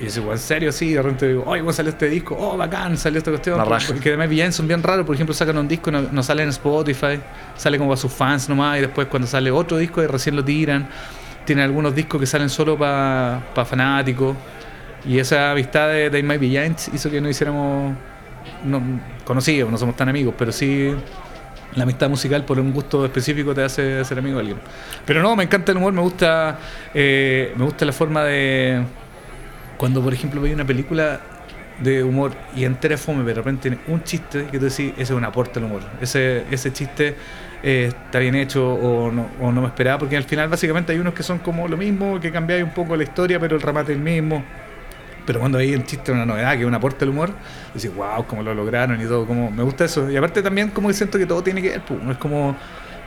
Y 0.00 0.08
yo, 0.08 0.32
¿en 0.32 0.38
serio? 0.38 0.72
Sí, 0.72 0.94
de 0.94 1.00
repente 1.00 1.28
digo, 1.28 1.44
oye, 1.46 1.60
¿cómo 1.60 1.72
salió 1.72 1.90
este 1.90 2.08
disco? 2.08 2.36
Oh, 2.36 2.56
bacán, 2.56 2.96
salió 2.96 3.18
esta 3.18 3.30
cuestión. 3.30 3.62
Porque 3.86 4.16
Be 4.16 4.28
Giants 4.28 4.56
son 4.56 4.66
bien 4.66 4.82
raros, 4.82 5.06
por 5.06 5.14
ejemplo, 5.14 5.32
sacan 5.32 5.56
un 5.58 5.68
disco, 5.68 5.92
no, 5.92 6.02
no 6.02 6.22
sale 6.24 6.42
en 6.42 6.48
Spotify, 6.48 7.20
sale 7.56 7.78
como 7.78 7.92
a 7.92 7.96
sus 7.96 8.12
fans 8.12 8.48
nomás, 8.48 8.78
y 8.78 8.80
después 8.80 9.06
cuando 9.06 9.28
sale 9.28 9.50
otro 9.52 9.76
disco, 9.76 10.04
recién 10.06 10.34
lo 10.34 10.44
tiran 10.44 10.88
tiene 11.44 11.62
algunos 11.62 11.94
discos 11.94 12.20
que 12.20 12.26
salen 12.26 12.48
solo 12.48 12.78
para 12.78 13.42
fanáticos. 13.64 14.36
Y 15.04 15.18
esa 15.18 15.50
amistad 15.50 15.88
de 15.88 16.10
Dave 16.10 16.22
My 16.22 16.38
Giants 16.38 16.90
hizo 16.94 17.10
que 17.10 17.20
no 17.20 17.28
hiciéramos 17.28 17.94
no, 18.64 18.82
conocidos, 19.24 19.70
no 19.70 19.78
somos 19.78 19.96
tan 19.96 20.08
amigos, 20.08 20.34
pero 20.38 20.52
sí 20.52 20.94
la 21.74 21.84
amistad 21.84 22.08
musical 22.08 22.44
por 22.44 22.60
un 22.60 22.72
gusto 22.72 23.04
específico 23.04 23.54
te 23.54 23.62
hace 23.62 24.04
ser 24.04 24.18
amigo 24.18 24.36
de 24.36 24.40
alguien. 24.40 24.58
Pero 25.04 25.22
no, 25.22 25.34
me 25.34 25.44
encanta 25.44 25.72
el 25.72 25.78
humor, 25.78 25.92
me 25.92 26.02
gusta, 26.02 26.58
eh, 26.94 27.52
me 27.56 27.64
gusta 27.64 27.84
la 27.84 27.92
forma 27.92 28.24
de 28.24 28.82
cuando 29.76 30.02
por 30.02 30.12
ejemplo 30.12 30.40
veis 30.40 30.54
una 30.54 30.66
película 30.66 31.20
de 31.80 32.04
humor 32.04 32.32
y 32.54 32.64
entera 32.64 32.96
fome, 32.96 33.24
pero 33.24 33.28
de 33.28 33.34
repente 33.34 33.62
tiene 33.62 33.78
un 33.88 34.04
chiste 34.04 34.46
que 34.50 34.58
tú 34.58 34.66
decís, 34.66 34.92
ese 34.92 35.02
es 35.02 35.10
un 35.10 35.24
aporte 35.24 35.58
al 35.58 35.64
humor. 35.64 35.82
Ese, 36.00 36.44
ese 36.50 36.72
chiste 36.72 37.16
eh, 37.62 37.86
está 37.88 38.18
bien 38.18 38.34
hecho 38.34 38.74
o 38.74 39.10
no, 39.10 39.52
me 39.52 39.66
esperaba, 39.66 39.98
porque 39.98 40.16
al 40.16 40.24
final 40.24 40.48
básicamente 40.48 40.92
hay 40.92 40.98
unos 40.98 41.14
que 41.14 41.22
son 41.22 41.38
como 41.38 41.68
lo 41.68 41.76
mismo, 41.76 42.20
que 42.20 42.32
cambiáis 42.32 42.64
un 42.64 42.70
poco 42.70 42.96
la 42.96 43.04
historia, 43.04 43.38
pero 43.38 43.56
el 43.56 43.62
remate 43.62 43.92
es 43.92 43.98
el 43.98 44.04
mismo. 44.04 44.44
Pero 45.24 45.38
cuando 45.38 45.58
hay 45.58 45.72
un 45.74 45.84
chiste, 45.84 46.10
una 46.10 46.26
novedad, 46.26 46.54
que 46.54 46.62
es 46.62 46.66
un 46.66 46.74
aporte 46.74 47.04
al 47.04 47.10
humor, 47.10 47.30
decís, 47.72 47.94
wow, 47.94 48.26
cómo 48.26 48.42
lo 48.42 48.54
lograron 48.54 49.00
y 49.00 49.04
todo, 49.04 49.24
como 49.24 49.50
me 49.52 49.62
gusta 49.62 49.84
eso. 49.84 50.10
Y 50.10 50.16
aparte 50.16 50.42
también 50.42 50.70
como 50.70 50.88
que 50.88 50.94
siento 50.94 51.16
que 51.16 51.26
todo 51.26 51.42
tiene 51.42 51.62
que 51.62 51.70
ver, 51.70 51.82
pues, 51.82 52.00
es 52.10 52.16
como, 52.16 52.56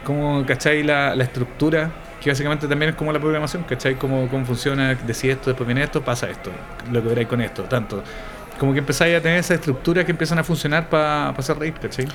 como 0.05 0.45
¿cachai? 0.45 0.83
La, 0.83 1.13
la 1.13 1.25
estructura 1.25 1.91
que 2.25 2.31
básicamente 2.31 2.67
también 2.67 2.89
es 2.89 2.95
como 2.95 3.13
la 3.13 3.19
programación, 3.19 3.63
¿cachai? 3.63 3.95
Cómo, 3.95 4.27
cómo 4.29 4.45
funciona, 4.45 4.95
decís 4.95 5.25
esto, 5.25 5.51
después 5.51 5.67
viene 5.67 5.83
esto, 5.83 6.03
pasa 6.03 6.27
esto, 6.27 6.49
lo 6.91 7.03
que 7.03 7.09
veréis 7.09 7.27
con 7.27 7.39
esto, 7.39 7.63
tanto. 7.65 8.03
Como 8.57 8.73
que 8.73 8.79
empezáis 8.79 9.15
a 9.15 9.21
tener 9.21 9.37
esa 9.37 9.53
estructura 9.53 10.03
que 10.03 10.11
empiezan 10.11 10.39
a 10.39 10.43
funcionar 10.43 10.89
para 10.89 11.29
hacer 11.29 11.59
reír, 11.59 11.75
¿cachai? 11.75 12.07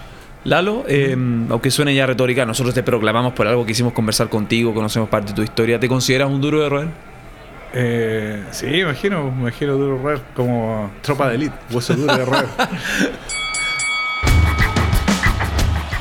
Lalo, 0.45 0.85
eh, 0.89 1.17
aunque 1.51 1.71
suene 1.71 1.95
ya 1.95 2.07
retórica, 2.07 2.47
nosotros 2.47 2.75
te 2.75 2.83
proclamamos 2.83 3.35
por 3.35 3.47
algo 3.47 3.67
que 3.67 3.73
hicimos 3.73 3.93
conversar 3.93 4.29
contigo, 4.31 4.73
conocemos 4.73 5.09
parte 5.09 5.29
de 5.29 5.35
tu 5.35 5.43
historia. 5.43 5.79
¿Te 5.79 5.89
consideras 5.89 6.31
un 6.31 6.41
duro 6.41 6.61
de 6.61 6.69
roer? 6.69 6.89
Eh, 7.73 8.43
sí, 8.51 8.67
imagino, 8.67 9.29
imagino 9.29 9.75
duro 9.75 9.97
de 9.97 10.03
roer 10.03 10.21
como 10.35 10.91
tropa 11.03 11.29
de 11.29 11.35
elite, 11.37 11.55
hueso 11.71 11.95
duro 11.95 12.17
de 12.17 12.25
roer. 12.25 12.47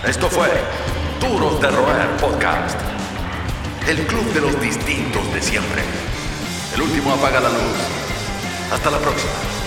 Esto 0.07 0.29
fue 0.29 0.47
Duros 1.19 1.61
de 1.61 1.69
Roer 1.69 2.07
Podcast. 2.21 2.79
el 3.87 3.97
club 4.07 4.33
de 4.33 4.41
los 4.41 4.59
distintos 4.61 5.33
de 5.33 5.41
siempre. 5.41 5.81
El 6.73 6.81
último 6.81 7.11
apaga 7.13 7.41
la 7.41 7.49
luz. 7.49 7.77
Hasta 8.71 8.89
la 8.89 8.97
próxima. 8.99 9.59